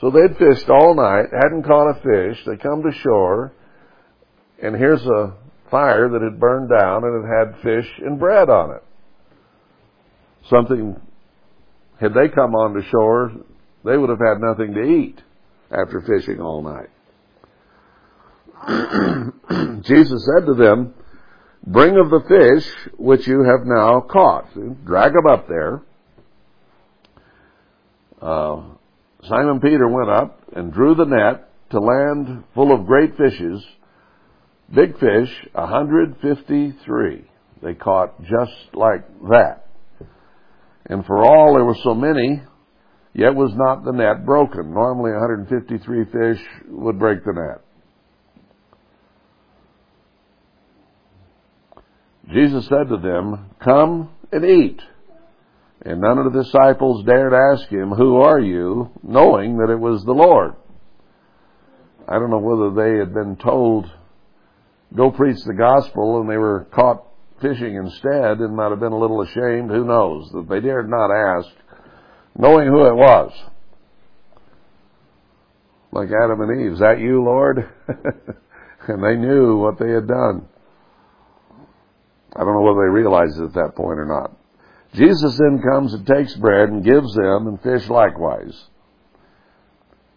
So 0.00 0.10
they'd 0.10 0.38
fished 0.38 0.70
all 0.70 0.94
night, 0.94 1.26
hadn't 1.42 1.64
caught 1.64 1.90
a 1.90 1.94
fish. 1.94 2.44
They 2.46 2.56
come 2.56 2.84
to 2.84 2.92
shore, 3.00 3.52
and 4.62 4.76
here's 4.76 5.04
a 5.04 5.34
fire 5.70 6.08
that 6.08 6.22
had 6.22 6.40
burned 6.40 6.68
down, 6.68 7.04
and 7.04 7.24
it 7.24 7.28
had 7.28 7.62
fish 7.62 7.88
and 8.04 8.18
bread 8.18 8.48
on 8.50 8.72
it. 8.72 8.84
Something, 10.48 11.00
had 12.00 12.12
they 12.14 12.28
come 12.28 12.54
onto 12.54 12.82
shore, 12.90 13.32
they 13.84 13.96
would 13.96 14.10
have 14.10 14.18
had 14.18 14.40
nothing 14.40 14.74
to 14.74 14.82
eat 14.82 15.20
after 15.70 16.00
fishing 16.00 16.40
all 16.40 16.62
night. 16.62 16.90
Jesus 19.82 20.26
said 20.26 20.46
to 20.46 20.54
them, 20.54 20.94
Bring 21.66 21.96
of 21.96 22.10
the 22.10 22.22
fish 22.26 22.90
which 22.98 23.26
you 23.26 23.42
have 23.42 23.66
now 23.66 24.00
caught. 24.00 24.48
Drag 24.84 25.12
them 25.12 25.26
up 25.26 25.46
there. 25.46 25.82
Uh, 28.20 28.62
Simon 29.24 29.60
Peter 29.60 29.88
went 29.88 30.10
up 30.10 30.42
and 30.54 30.72
drew 30.72 30.94
the 30.94 31.04
net 31.04 31.48
to 31.70 31.78
land 31.78 32.44
full 32.54 32.72
of 32.74 32.86
great 32.86 33.16
fishes, 33.16 33.64
big 34.74 34.98
fish, 34.98 35.30
153. 35.52 37.30
They 37.62 37.74
caught 37.74 38.20
just 38.22 38.74
like 38.74 39.06
that. 39.28 39.66
And 40.86 41.04
for 41.04 41.22
all 41.24 41.54
there 41.54 41.64
were 41.64 41.76
so 41.84 41.94
many, 41.94 42.42
yet 43.14 43.34
was 43.34 43.52
not 43.54 43.84
the 43.84 43.92
net 43.92 44.24
broken. 44.24 44.72
Normally 44.72 45.12
153 45.12 46.04
fish 46.04 46.44
would 46.68 46.98
break 46.98 47.24
the 47.24 47.32
net. 47.32 47.64
Jesus 52.32 52.66
said 52.66 52.88
to 52.88 52.96
them, 52.96 53.50
Come 53.62 54.10
and 54.32 54.44
eat. 54.44 54.80
And 55.82 56.00
none 56.00 56.18
of 56.18 56.32
the 56.32 56.42
disciples 56.42 57.04
dared 57.04 57.32
ask 57.32 57.68
him, 57.68 57.90
Who 57.90 58.16
are 58.16 58.40
you? 58.40 58.90
knowing 59.02 59.56
that 59.58 59.70
it 59.70 59.78
was 59.78 60.04
the 60.04 60.12
Lord. 60.12 60.54
I 62.08 62.18
don't 62.18 62.30
know 62.30 62.38
whether 62.38 62.70
they 62.70 62.98
had 62.98 63.14
been 63.14 63.36
told, 63.36 63.90
Go 64.94 65.10
preach 65.10 65.42
the 65.44 65.54
gospel, 65.54 66.20
and 66.20 66.28
they 66.28 66.36
were 66.36 66.66
caught 66.72 67.04
fishing 67.40 67.76
instead 67.76 68.38
and 68.38 68.56
might 68.56 68.70
have 68.70 68.80
been 68.80 68.92
a 68.92 68.98
little 68.98 69.22
ashamed. 69.22 69.70
Who 69.70 69.84
knows? 69.84 70.30
That 70.32 70.48
they 70.48 70.60
dared 70.60 70.88
not 70.88 71.10
ask, 71.10 71.48
knowing 72.36 72.68
who 72.68 72.86
it 72.86 72.94
was. 72.94 73.32
Like 75.92 76.08
Adam 76.08 76.40
and 76.40 76.60
Eve, 76.60 76.72
is 76.72 76.78
that 76.80 77.00
you, 77.00 77.22
Lord? 77.22 77.68
and 78.88 79.02
they 79.02 79.16
knew 79.16 79.58
what 79.58 79.78
they 79.78 79.90
had 79.90 80.06
done. 80.06 80.46
I 82.36 82.44
don't 82.44 82.54
know 82.54 82.62
whether 82.62 82.86
they 82.86 82.94
realized 82.94 83.38
it 83.38 83.44
at 83.44 83.54
that 83.54 83.74
point 83.74 83.98
or 83.98 84.06
not. 84.06 84.36
Jesus 84.94 85.36
then 85.36 85.62
comes 85.62 85.94
and 85.94 86.06
takes 86.06 86.34
bread 86.36 86.68
and 86.68 86.84
gives 86.84 87.14
them, 87.14 87.46
and 87.46 87.60
fish 87.60 87.88
likewise. 87.88 88.66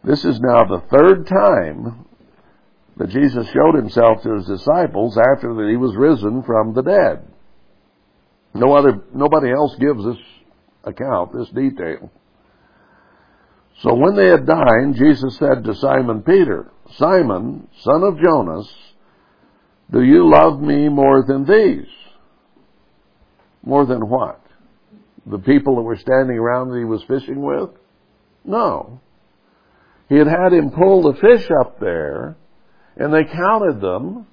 This 0.03 0.25
is 0.25 0.39
now 0.39 0.65
the 0.65 0.83
third 0.91 1.27
time 1.27 2.05
that 2.97 3.09
Jesus 3.09 3.47
showed 3.47 3.75
himself 3.75 4.21
to 4.23 4.35
his 4.35 4.45
disciples 4.45 5.17
after 5.17 5.53
that 5.53 5.67
he 5.69 5.77
was 5.77 5.95
risen 5.95 6.43
from 6.43 6.73
the 6.73 6.83
dead. 6.83 7.27
No 8.53 8.73
other, 8.73 9.01
nobody 9.13 9.51
else 9.51 9.75
gives 9.79 10.03
this 10.05 10.23
account, 10.83 11.33
this 11.33 11.49
detail. 11.49 12.11
So 13.81 13.95
when 13.95 14.15
they 14.15 14.27
had 14.27 14.45
dined, 14.45 14.95
Jesus 14.95 15.37
said 15.37 15.63
to 15.63 15.75
Simon 15.75 16.21
Peter, 16.21 16.71
Simon, 16.95 17.67
son 17.81 18.03
of 18.03 18.19
Jonas, 18.21 18.71
do 19.91 20.03
you 20.03 20.29
love 20.29 20.61
me 20.61 20.87
more 20.89 21.23
than 21.25 21.45
these? 21.45 21.89
More 23.63 23.85
than 23.85 24.07
what? 24.07 24.39
The 25.25 25.39
people 25.39 25.77
that 25.77 25.81
were 25.81 25.97
standing 25.97 26.37
around 26.37 26.69
that 26.69 26.77
he 26.77 26.85
was 26.85 27.03
fishing 27.03 27.41
with? 27.41 27.69
No. 28.45 29.01
He 30.09 30.15
had 30.15 30.27
had 30.27 30.53
him 30.53 30.69
pull 30.71 31.03
the 31.03 31.19
fish 31.19 31.49
up 31.59 31.79
there, 31.79 32.37
and 32.97 33.13
they 33.13 33.23
counted 33.23 33.81
them. 33.81 34.27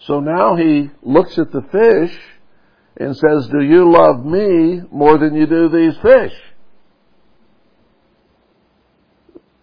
So 0.00 0.20
now 0.20 0.56
he 0.56 0.90
looks 1.02 1.38
at 1.38 1.52
the 1.52 1.62
fish 1.62 2.18
and 2.96 3.16
says, 3.16 3.48
Do 3.48 3.60
you 3.60 3.90
love 3.90 4.24
me 4.24 4.82
more 4.90 5.18
than 5.18 5.34
you 5.34 5.46
do 5.46 5.68
these 5.68 5.96
fish? 6.02 6.32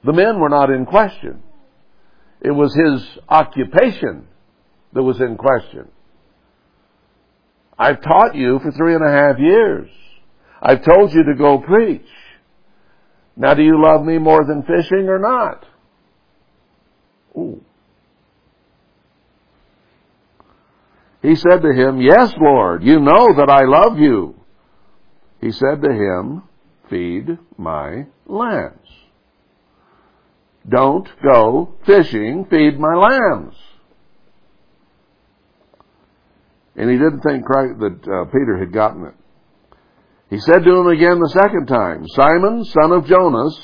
The 0.03 0.13
men 0.13 0.39
were 0.39 0.49
not 0.49 0.69
in 0.69 0.85
question. 0.85 1.41
It 2.41 2.51
was 2.51 2.75
his 2.75 3.17
occupation 3.29 4.27
that 4.91 5.01
was 5.01 5.21
in 5.21 5.37
question. 5.37 5.87
I've 7.77 8.01
taught 8.01 8.35
you 8.35 8.59
for 8.59 8.71
three 8.71 8.95
and 8.95 9.03
a 9.03 9.11
half 9.11 9.39
years. 9.39 9.89
I've 10.61 10.83
told 10.83 11.13
you 11.13 11.23
to 11.23 11.35
go 11.35 11.57
preach. 11.59 12.05
Now 13.35 13.53
do 13.53 13.63
you 13.63 13.81
love 13.81 14.05
me 14.05 14.17
more 14.19 14.45
than 14.45 14.61
fishing 14.63 15.07
or 15.09 15.19
not? 15.19 15.65
Ooh. 17.35 17.63
He 21.23 21.35
said 21.35 21.61
to 21.61 21.71
him, 21.71 22.01
Yes, 22.01 22.33
Lord, 22.37 22.83
you 22.83 22.99
know 22.99 23.33
that 23.37 23.49
I 23.49 23.63
love 23.63 23.97
you. 23.97 24.35
He 25.39 25.51
said 25.51 25.81
to 25.81 25.89
him, 25.89 26.43
Feed 26.89 27.39
my 27.57 28.05
lambs. 28.27 28.89
Don't 30.67 31.07
go 31.23 31.75
fishing, 31.85 32.45
feed 32.49 32.77
my 32.77 32.93
lambs. 32.93 33.55
And 36.75 36.89
he 36.89 36.97
didn't 36.97 37.21
think 37.21 37.45
Christ, 37.45 37.79
that 37.79 38.01
uh, 38.03 38.25
Peter 38.25 38.57
had 38.59 38.73
gotten 38.73 39.05
it. 39.05 39.13
He 40.29 40.39
said 40.39 40.63
to 40.63 40.75
him 40.75 40.87
again 40.87 41.19
the 41.19 41.29
second 41.29 41.67
time, 41.67 42.05
Simon, 42.09 42.65
son 42.65 42.91
of 42.91 43.05
Jonas, 43.05 43.57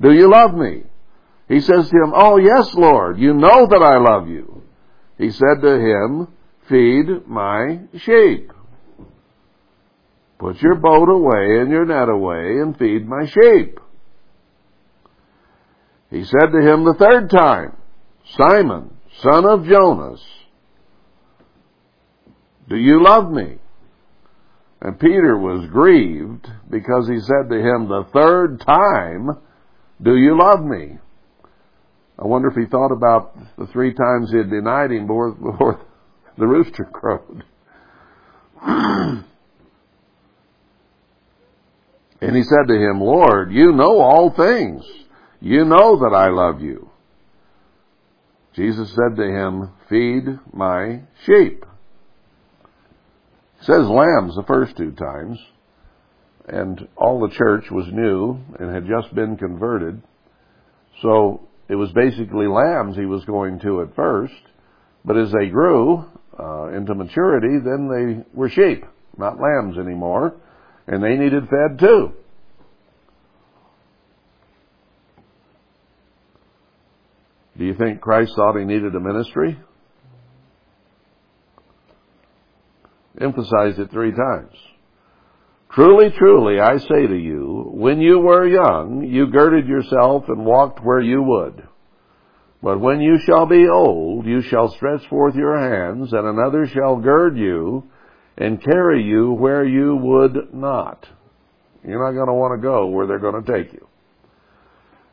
Do 0.00 0.12
you 0.12 0.30
love 0.30 0.54
me? 0.54 0.84
He 1.48 1.58
says 1.58 1.90
to 1.90 1.96
him, 1.96 2.12
Oh 2.14 2.38
yes, 2.38 2.72
Lord, 2.74 3.18
you 3.18 3.34
know 3.34 3.66
that 3.66 3.82
I 3.82 3.98
love 3.98 4.28
you. 4.28 4.62
He 5.18 5.30
said 5.30 5.60
to 5.62 5.74
him, 5.74 6.28
Feed 6.70 7.26
my 7.26 7.80
sheep. 7.98 8.52
Put 10.38 10.62
your 10.62 10.76
boat 10.76 11.08
away 11.08 11.60
and 11.60 11.68
your 11.68 11.84
net 11.84 12.08
away 12.08 12.62
and 12.62 12.78
feed 12.78 13.08
my 13.08 13.26
sheep. 13.26 13.80
He 16.10 16.22
said 16.24 16.52
to 16.52 16.60
him 16.60 16.84
the 16.84 16.94
third 16.94 17.28
time, 17.28 17.76
Simon, 18.38 18.96
son 19.20 19.44
of 19.46 19.66
Jonas, 19.66 20.24
do 22.68 22.76
you 22.76 23.02
love 23.02 23.32
me? 23.32 23.58
And 24.80 24.98
Peter 24.98 25.36
was 25.36 25.68
grieved 25.72 26.46
because 26.70 27.08
he 27.08 27.18
said 27.18 27.50
to 27.50 27.58
him 27.58 27.88
the 27.88 28.06
third 28.14 28.60
time, 28.64 29.30
Do 30.00 30.16
you 30.16 30.38
love 30.38 30.64
me? 30.64 30.98
I 32.16 32.26
wonder 32.26 32.48
if 32.48 32.54
he 32.54 32.70
thought 32.70 32.92
about 32.92 33.36
the 33.58 33.66
three 33.66 33.92
times 33.92 34.30
he 34.30 34.38
had 34.38 34.50
denied 34.50 34.92
him 34.92 35.06
before, 35.06 35.32
before 35.32 35.80
the 36.40 36.46
rooster 36.46 36.84
crowed. 36.84 37.44
and 38.62 39.24
he 42.20 42.42
said 42.42 42.66
to 42.66 42.74
him, 42.74 43.00
Lord, 43.00 43.52
you 43.52 43.72
know 43.72 44.00
all 44.00 44.30
things. 44.30 44.84
You 45.40 45.64
know 45.64 45.96
that 45.98 46.14
I 46.14 46.28
love 46.30 46.60
you. 46.60 46.90
Jesus 48.54 48.90
said 48.90 49.16
to 49.16 49.22
him, 49.22 49.70
Feed 49.88 50.24
my 50.52 51.02
sheep. 51.24 51.64
It 53.60 53.66
says 53.66 53.86
lambs 53.86 54.34
the 54.34 54.44
first 54.46 54.76
two 54.76 54.92
times, 54.92 55.38
and 56.48 56.88
all 56.96 57.20
the 57.20 57.34
church 57.34 57.64
was 57.70 57.86
new 57.92 58.38
and 58.58 58.74
had 58.74 58.86
just 58.86 59.14
been 59.14 59.36
converted. 59.36 60.02
So 61.02 61.48
it 61.68 61.76
was 61.76 61.92
basically 61.92 62.46
lambs 62.46 62.96
he 62.96 63.06
was 63.06 63.24
going 63.24 63.60
to 63.60 63.82
at 63.82 63.94
first, 63.94 64.34
but 65.04 65.16
as 65.16 65.32
they 65.32 65.48
grew 65.48 66.04
uh, 66.38 66.68
into 66.68 66.94
maturity, 66.94 67.58
then 67.64 67.88
they 67.88 68.24
were 68.38 68.48
sheep, 68.48 68.84
not 69.16 69.38
lambs 69.40 69.78
anymore, 69.78 70.34
and 70.86 71.02
they 71.02 71.16
needed 71.16 71.44
fed 71.48 71.78
too. 71.78 72.12
Do 77.58 77.64
you 77.64 77.74
think 77.74 78.00
Christ 78.00 78.32
thought 78.36 78.58
he 78.58 78.64
needed 78.64 78.94
a 78.94 79.00
ministry? 79.00 79.58
Emphasized 83.20 83.78
it 83.78 83.90
three 83.90 84.12
times. 84.12 84.54
Truly, 85.72 86.10
truly, 86.16 86.58
I 86.58 86.78
say 86.78 87.06
to 87.06 87.16
you, 87.16 87.70
when 87.72 88.00
you 88.00 88.18
were 88.18 88.46
young, 88.46 89.04
you 89.04 89.26
girded 89.26 89.68
yourself 89.68 90.24
and 90.28 90.44
walked 90.44 90.82
where 90.82 91.00
you 91.00 91.22
would. 91.22 91.62
But 92.62 92.80
when 92.80 93.00
you 93.00 93.18
shall 93.24 93.46
be 93.46 93.68
old, 93.68 94.26
you 94.26 94.42
shall 94.42 94.68
stretch 94.68 95.06
forth 95.08 95.34
your 95.34 95.58
hands, 95.58 96.12
and 96.12 96.26
another 96.26 96.66
shall 96.66 96.96
gird 96.96 97.38
you 97.38 97.84
and 98.36 98.62
carry 98.62 99.02
you 99.02 99.32
where 99.32 99.64
you 99.64 99.96
would 99.96 100.52
not. 100.52 101.06
You're 101.86 102.04
not 102.04 102.12
going 102.12 102.28
to 102.28 102.34
want 102.34 102.60
to 102.60 102.62
go 102.62 102.86
where 102.88 103.06
they're 103.06 103.18
going 103.18 103.42
to 103.42 103.52
take 103.52 103.72
you. 103.72 103.86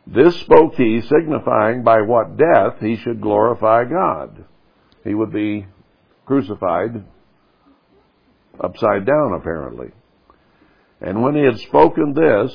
This 0.06 0.40
spoke 0.42 0.76
he, 0.76 1.02
signifying 1.02 1.84
by 1.84 2.02
what 2.02 2.38
death 2.38 2.80
he 2.80 2.98
should 2.98 3.22
glorify 3.22 3.84
God. 3.86 4.46
He 5.04 5.14
would 5.14 5.32
be 5.32 5.66
crucified 6.26 7.04
upside 8.60 9.06
down, 9.06 9.34
apparently. 9.34 9.90
And 11.02 11.22
when 11.22 11.36
he 11.36 11.44
had 11.44 11.60
spoken 11.60 12.14
this, 12.14 12.54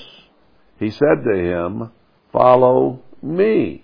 he 0.78 0.90
said 0.90 1.24
to 1.24 1.34
him, 1.34 1.92
Follow 2.32 3.02
me. 3.22 3.81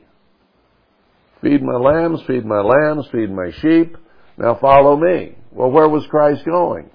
Feed 1.42 1.62
my 1.62 1.74
lambs, 1.74 2.20
feed 2.26 2.44
my 2.44 2.60
lambs, 2.60 3.06
feed 3.12 3.30
my 3.30 3.50
sheep. 3.60 3.96
Now 4.36 4.56
follow 4.60 4.96
me. 4.96 5.34
Well, 5.52 5.70
where 5.70 5.88
was 5.88 6.06
Christ 6.06 6.44
going? 6.44 6.90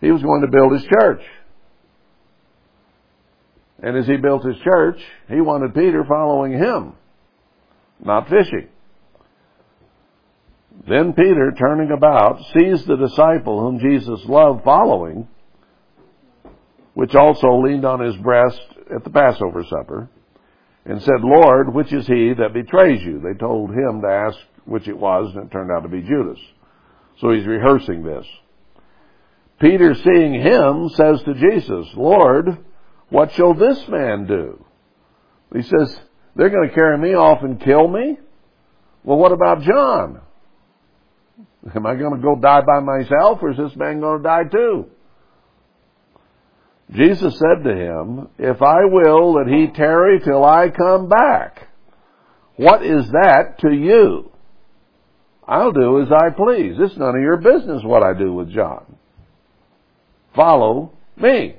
He 0.00 0.10
was 0.10 0.22
going 0.22 0.42
to 0.42 0.48
build 0.48 0.72
his 0.72 0.84
church. 0.84 1.22
And 3.82 3.96
as 3.96 4.06
he 4.06 4.16
built 4.16 4.44
his 4.44 4.56
church, 4.58 5.00
he 5.28 5.40
wanted 5.40 5.74
Peter 5.74 6.04
following 6.04 6.52
him, 6.52 6.94
not 8.04 8.28
fishing. 8.28 8.68
Then 10.86 11.12
Peter, 11.12 11.52
turning 11.58 11.90
about, 11.90 12.40
sees 12.56 12.84
the 12.84 12.96
disciple 12.96 13.60
whom 13.60 13.78
Jesus 13.78 14.24
loved 14.26 14.64
following, 14.64 15.28
which 16.94 17.14
also 17.14 17.60
leaned 17.62 17.84
on 17.84 18.00
his 18.00 18.16
breast 18.16 18.60
at 18.94 19.04
the 19.04 19.10
Passover 19.10 19.64
supper, 19.64 20.08
and 20.88 21.02
said, 21.02 21.20
Lord, 21.20 21.74
which 21.74 21.92
is 21.92 22.06
he 22.06 22.32
that 22.32 22.54
betrays 22.54 23.02
you? 23.02 23.20
They 23.20 23.38
told 23.38 23.70
him 23.70 24.00
to 24.00 24.08
ask 24.08 24.38
which 24.64 24.88
it 24.88 24.98
was, 24.98 25.30
and 25.34 25.44
it 25.44 25.52
turned 25.52 25.70
out 25.70 25.82
to 25.82 25.88
be 25.88 26.00
Judas. 26.00 26.38
So 27.20 27.30
he's 27.30 27.46
rehearsing 27.46 28.02
this. 28.02 28.26
Peter, 29.60 29.94
seeing 29.94 30.34
him, 30.34 30.88
says 30.94 31.22
to 31.24 31.34
Jesus, 31.34 31.86
Lord, 31.94 32.64
what 33.10 33.32
shall 33.32 33.52
this 33.52 33.86
man 33.88 34.26
do? 34.26 34.64
He 35.54 35.62
says, 35.62 36.00
They're 36.36 36.50
going 36.50 36.68
to 36.68 36.74
carry 36.74 36.96
me 36.96 37.14
off 37.14 37.42
and 37.42 37.60
kill 37.60 37.86
me? 37.86 38.18
Well, 39.04 39.18
what 39.18 39.32
about 39.32 39.62
John? 39.62 40.22
Am 41.74 41.86
I 41.86 41.96
going 41.96 42.14
to 42.14 42.22
go 42.22 42.36
die 42.36 42.62
by 42.62 42.80
myself 42.80 43.40
or 43.42 43.50
is 43.50 43.58
this 43.58 43.76
man 43.76 44.00
going 44.00 44.18
to 44.18 44.22
die 44.22 44.44
too? 44.44 44.86
Jesus 46.90 47.38
said 47.38 47.64
to 47.64 47.74
him, 47.74 48.28
If 48.38 48.62
I 48.62 48.84
will 48.86 49.34
that 49.34 49.46
he 49.46 49.66
tarry 49.68 50.20
till 50.20 50.44
I 50.44 50.70
come 50.70 51.08
back, 51.08 51.68
what 52.56 52.84
is 52.84 53.06
that 53.10 53.58
to 53.60 53.72
you? 53.72 54.30
I'll 55.46 55.72
do 55.72 56.02
as 56.02 56.08
I 56.10 56.30
please. 56.30 56.74
It's 56.78 56.96
none 56.96 57.14
of 57.14 57.22
your 57.22 57.38
business 57.38 57.82
what 57.84 58.02
I 58.02 58.18
do 58.18 58.32
with 58.32 58.50
John. 58.52 58.96
Follow 60.34 60.92
me. 61.16 61.56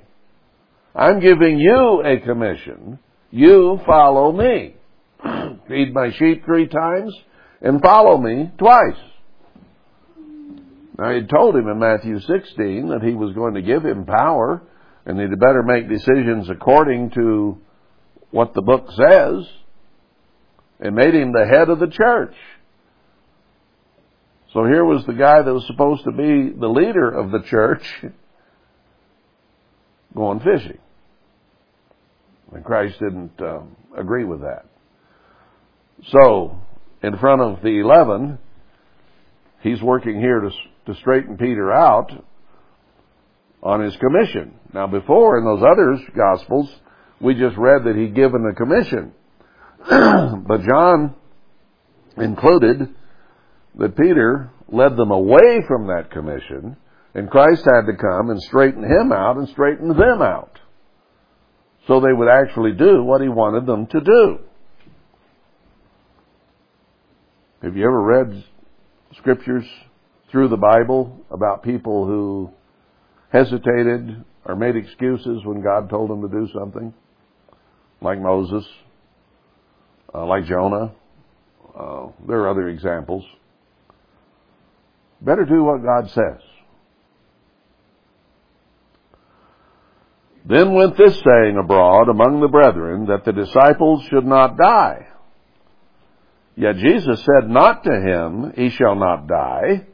I'm 0.95 1.19
giving 1.19 1.59
you 1.59 2.03
a 2.03 2.19
commission. 2.19 2.99
You 3.31 3.79
follow 3.85 4.31
me. 4.31 4.75
Feed 5.67 5.93
my 5.93 6.11
sheep 6.17 6.45
three 6.45 6.67
times 6.67 7.13
and 7.61 7.81
follow 7.81 8.17
me 8.17 8.51
twice. 8.57 8.97
Now 10.97 11.13
he 11.13 11.21
told 11.27 11.55
him 11.55 11.67
in 11.67 11.79
Matthew 11.79 12.19
16 12.19 12.89
that 12.89 13.03
he 13.03 13.13
was 13.13 13.33
going 13.33 13.53
to 13.53 13.61
give 13.61 13.83
him 13.83 14.05
power 14.05 14.61
and 15.05 15.19
he'd 15.19 15.39
better 15.39 15.63
make 15.63 15.89
decisions 15.89 16.49
according 16.49 17.11
to 17.11 17.57
what 18.31 18.53
the 18.53 18.61
book 18.61 18.89
says 18.91 19.47
and 20.79 20.95
made 20.95 21.13
him 21.13 21.31
the 21.31 21.45
head 21.45 21.69
of 21.69 21.79
the 21.79 21.87
church. 21.87 22.35
So 24.53 24.65
here 24.65 24.83
was 24.83 25.05
the 25.05 25.13
guy 25.13 25.41
that 25.41 25.53
was 25.53 25.65
supposed 25.67 26.03
to 26.05 26.11
be 26.11 26.51
the 26.57 26.67
leader 26.67 27.09
of 27.09 27.31
the 27.31 27.41
church 27.43 27.83
going 30.15 30.39
fishing. 30.39 30.79
And 32.51 32.65
Christ 32.65 32.97
didn't 32.99 33.39
um, 33.41 33.75
agree 33.95 34.23
with 34.23 34.41
that. 34.41 34.65
So, 36.07 36.59
in 37.03 37.17
front 37.17 37.41
of 37.41 37.61
the 37.61 37.79
eleven, 37.79 38.39
he's 39.61 39.81
working 39.81 40.19
here 40.19 40.39
to, 40.39 40.49
to 40.87 40.99
straighten 40.99 41.37
Peter 41.37 41.71
out 41.71 42.11
on 43.61 43.81
his 43.81 43.95
commission. 43.97 44.53
Now, 44.73 44.87
before 44.87 45.37
in 45.37 45.45
those 45.45 45.63
other 45.63 45.97
Gospels, 46.15 46.69
we 47.19 47.33
just 47.33 47.57
read 47.57 47.83
that 47.83 47.95
he'd 47.95 48.15
given 48.15 48.45
a 48.49 48.55
commission. 48.55 49.13
but 50.47 50.61
John 50.63 51.15
included 52.17 52.95
that 53.77 53.97
Peter 53.97 54.51
led 54.71 54.95
them 54.95 55.11
away 55.11 55.61
from 55.67 55.87
that 55.87 56.11
commission, 56.11 56.77
and 57.13 57.29
Christ 57.29 57.65
had 57.65 57.85
to 57.87 57.97
come 57.97 58.29
and 58.29 58.41
straighten 58.43 58.83
him 58.83 59.11
out 59.11 59.37
and 59.37 59.49
straighten 59.49 59.89
them 59.89 60.21
out 60.21 60.59
so 61.87 61.99
they 61.99 62.13
would 62.13 62.29
actually 62.29 62.73
do 62.73 63.03
what 63.03 63.19
he 63.19 63.27
wanted 63.27 63.65
them 63.65 63.87
to 63.87 63.99
do. 63.99 64.39
Have 67.63 67.75
you 67.75 67.83
ever 67.83 68.01
read 68.01 68.43
scriptures 69.17 69.65
through 70.29 70.49
the 70.49 70.57
Bible 70.57 71.25
about 71.31 71.63
people 71.63 72.05
who 72.05 72.51
hesitated 73.31 74.23
or 74.45 74.55
made 74.55 74.75
excuses 74.75 75.43
when 75.45 75.61
God 75.61 75.89
told 75.89 76.09
them 76.09 76.21
to 76.21 76.27
do 76.27 76.47
something? 76.53 76.93
Like 78.01 78.19
Moses, 78.19 78.65
uh, 80.13 80.25
like 80.25 80.45
Jonah. 80.45 80.93
Uh, 81.77 82.07
there 82.27 82.39
are 82.39 82.49
other 82.49 82.69
examples. 82.69 83.23
Better 85.21 85.45
do 85.45 85.63
what 85.63 85.83
God 85.83 86.09
says. 86.11 86.41
Then 90.45 90.73
went 90.73 90.97
this 90.97 91.15
saying 91.15 91.57
abroad 91.57 92.09
among 92.09 92.39
the 92.41 92.47
brethren 92.47 93.05
that 93.07 93.23
the 93.25 93.33
disciples 93.33 94.03
should 94.09 94.25
not 94.25 94.57
die. 94.57 95.05
Yet 96.55 96.77
Jesus 96.77 97.19
said 97.23 97.49
not 97.49 97.83
to 97.83 97.91
him, 97.91 98.53
He 98.55 98.69
shall 98.69 98.95
not 98.95 99.27
die. 99.27 99.85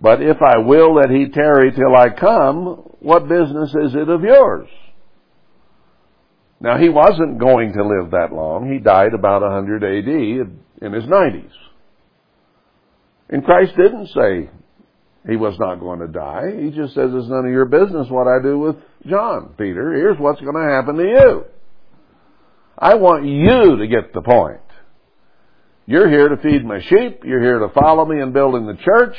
But 0.00 0.22
if 0.22 0.38
I 0.40 0.58
will 0.58 0.94
that 0.94 1.10
he 1.10 1.28
tarry 1.28 1.72
till 1.72 1.94
I 1.94 2.08
come, 2.08 2.82
what 3.00 3.28
business 3.28 3.70
is 3.70 3.94
it 3.94 4.08
of 4.08 4.22
yours? 4.22 4.68
Now 6.60 6.78
he 6.78 6.88
wasn't 6.88 7.38
going 7.38 7.72
to 7.74 7.84
live 7.84 8.10
that 8.12 8.32
long. 8.32 8.70
He 8.70 8.78
died 8.78 9.14
about 9.14 9.42
100 9.42 9.84
AD 9.84 10.08
in 10.82 10.92
his 10.92 11.04
90s. 11.04 11.50
And 13.28 13.44
Christ 13.44 13.76
didn't 13.76 14.08
say 14.08 14.50
he 15.28 15.36
was 15.36 15.58
not 15.58 15.80
going 15.80 16.00
to 16.00 16.08
die. 16.08 16.50
He 16.60 16.70
just 16.70 16.94
says 16.94 17.10
it's 17.12 17.28
none 17.28 17.46
of 17.46 17.52
your 17.52 17.66
business 17.66 18.08
what 18.08 18.26
I 18.26 18.42
do 18.42 18.58
with 18.58 18.76
John, 19.06 19.54
Peter. 19.56 19.94
Here's 19.94 20.18
what's 20.18 20.40
going 20.40 20.56
to 20.56 20.74
happen 20.74 20.96
to 20.96 21.04
you. 21.04 21.44
I 22.78 22.94
want 22.94 23.26
you 23.26 23.76
to 23.76 23.86
get 23.86 24.14
the 24.14 24.22
point. 24.22 24.60
You're 25.86 26.08
here 26.08 26.28
to 26.28 26.36
feed 26.38 26.64
my 26.64 26.80
sheep. 26.80 27.22
You're 27.24 27.42
here 27.42 27.58
to 27.58 27.68
follow 27.68 28.06
me 28.06 28.20
in 28.20 28.32
building 28.32 28.66
the 28.66 28.76
church. 28.82 29.16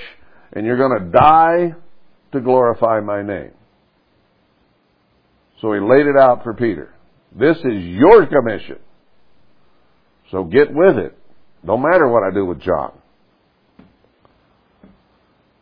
And 0.53 0.65
you're 0.65 0.77
going 0.77 0.99
to 0.99 1.11
die 1.11 1.75
to 2.33 2.41
glorify 2.41 2.99
my 2.99 3.21
name. 3.21 3.51
So 5.61 5.73
he 5.73 5.79
laid 5.79 6.07
it 6.07 6.17
out 6.17 6.43
for 6.43 6.53
Peter. 6.53 6.93
This 7.37 7.57
is 7.57 7.83
your 7.85 8.25
commission. 8.25 8.79
So 10.31 10.43
get 10.43 10.73
with 10.73 10.97
it. 10.97 11.17
No 11.63 11.77
matter 11.77 12.07
what 12.07 12.23
I 12.23 12.33
do 12.33 12.45
with 12.45 12.59
John. 12.59 12.93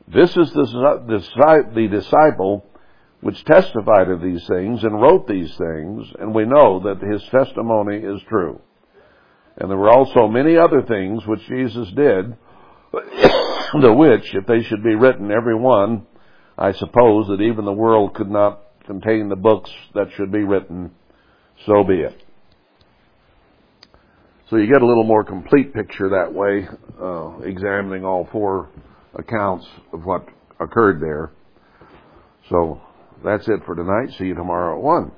This 0.08 0.30
is 0.30 0.52
the, 0.52 1.70
the 1.74 1.88
disciple 1.88 2.66
which 3.22 3.44
testified 3.44 4.10
of 4.10 4.22
these 4.22 4.46
things 4.48 4.84
and 4.84 5.02
wrote 5.02 5.28
these 5.28 5.54
things, 5.58 6.08
and 6.20 6.34
we 6.34 6.46
know 6.46 6.80
that 6.80 7.06
his 7.06 7.22
testimony 7.30 7.98
is 7.98 8.22
true. 8.30 8.62
And 9.58 9.70
there 9.70 9.78
were 9.78 9.92
also 9.92 10.28
many 10.28 10.56
other 10.56 10.82
things 10.84 11.28
which 11.28 11.46
Jesus 11.48 11.90
did, 11.92 12.38
the 13.74 13.94
which, 13.94 14.34
if 14.34 14.46
they 14.46 14.64
should 14.64 14.84
be 14.84 14.96
written, 14.96 15.32
every 15.32 15.56
one, 15.56 16.06
I 16.58 16.74
suppose 16.74 17.28
that 17.28 17.42
even 17.42 17.66
the 17.66 17.74
world 17.74 18.14
could 18.14 18.30
not 18.30 18.62
contain 18.86 19.30
the 19.30 19.36
books 19.36 19.70
that 19.94 20.08
should 20.16 20.32
be 20.32 20.44
written, 20.44 20.92
so 21.66 21.84
be 21.84 22.02
it. 22.02 22.24
So 24.50 24.56
you 24.56 24.66
get 24.66 24.82
a 24.82 24.86
little 24.86 25.04
more 25.04 25.24
complete 25.24 25.74
picture 25.74 26.10
that 26.10 26.34
way, 26.34 26.68
uh, 27.00 27.40
examining 27.42 28.04
all 28.04 28.28
four 28.32 28.70
accounts 29.14 29.68
of 29.94 30.06
what 30.06 30.26
occurred 30.60 31.00
there. 31.02 31.32
So 32.50 32.82
that's 33.24 33.48
it 33.48 33.60
for 33.66 33.76
tonight. 33.76 34.10
See 34.18 34.26
you 34.26 34.36
tomorrow 34.36 34.78
at 34.78 34.84
1. 34.84 35.12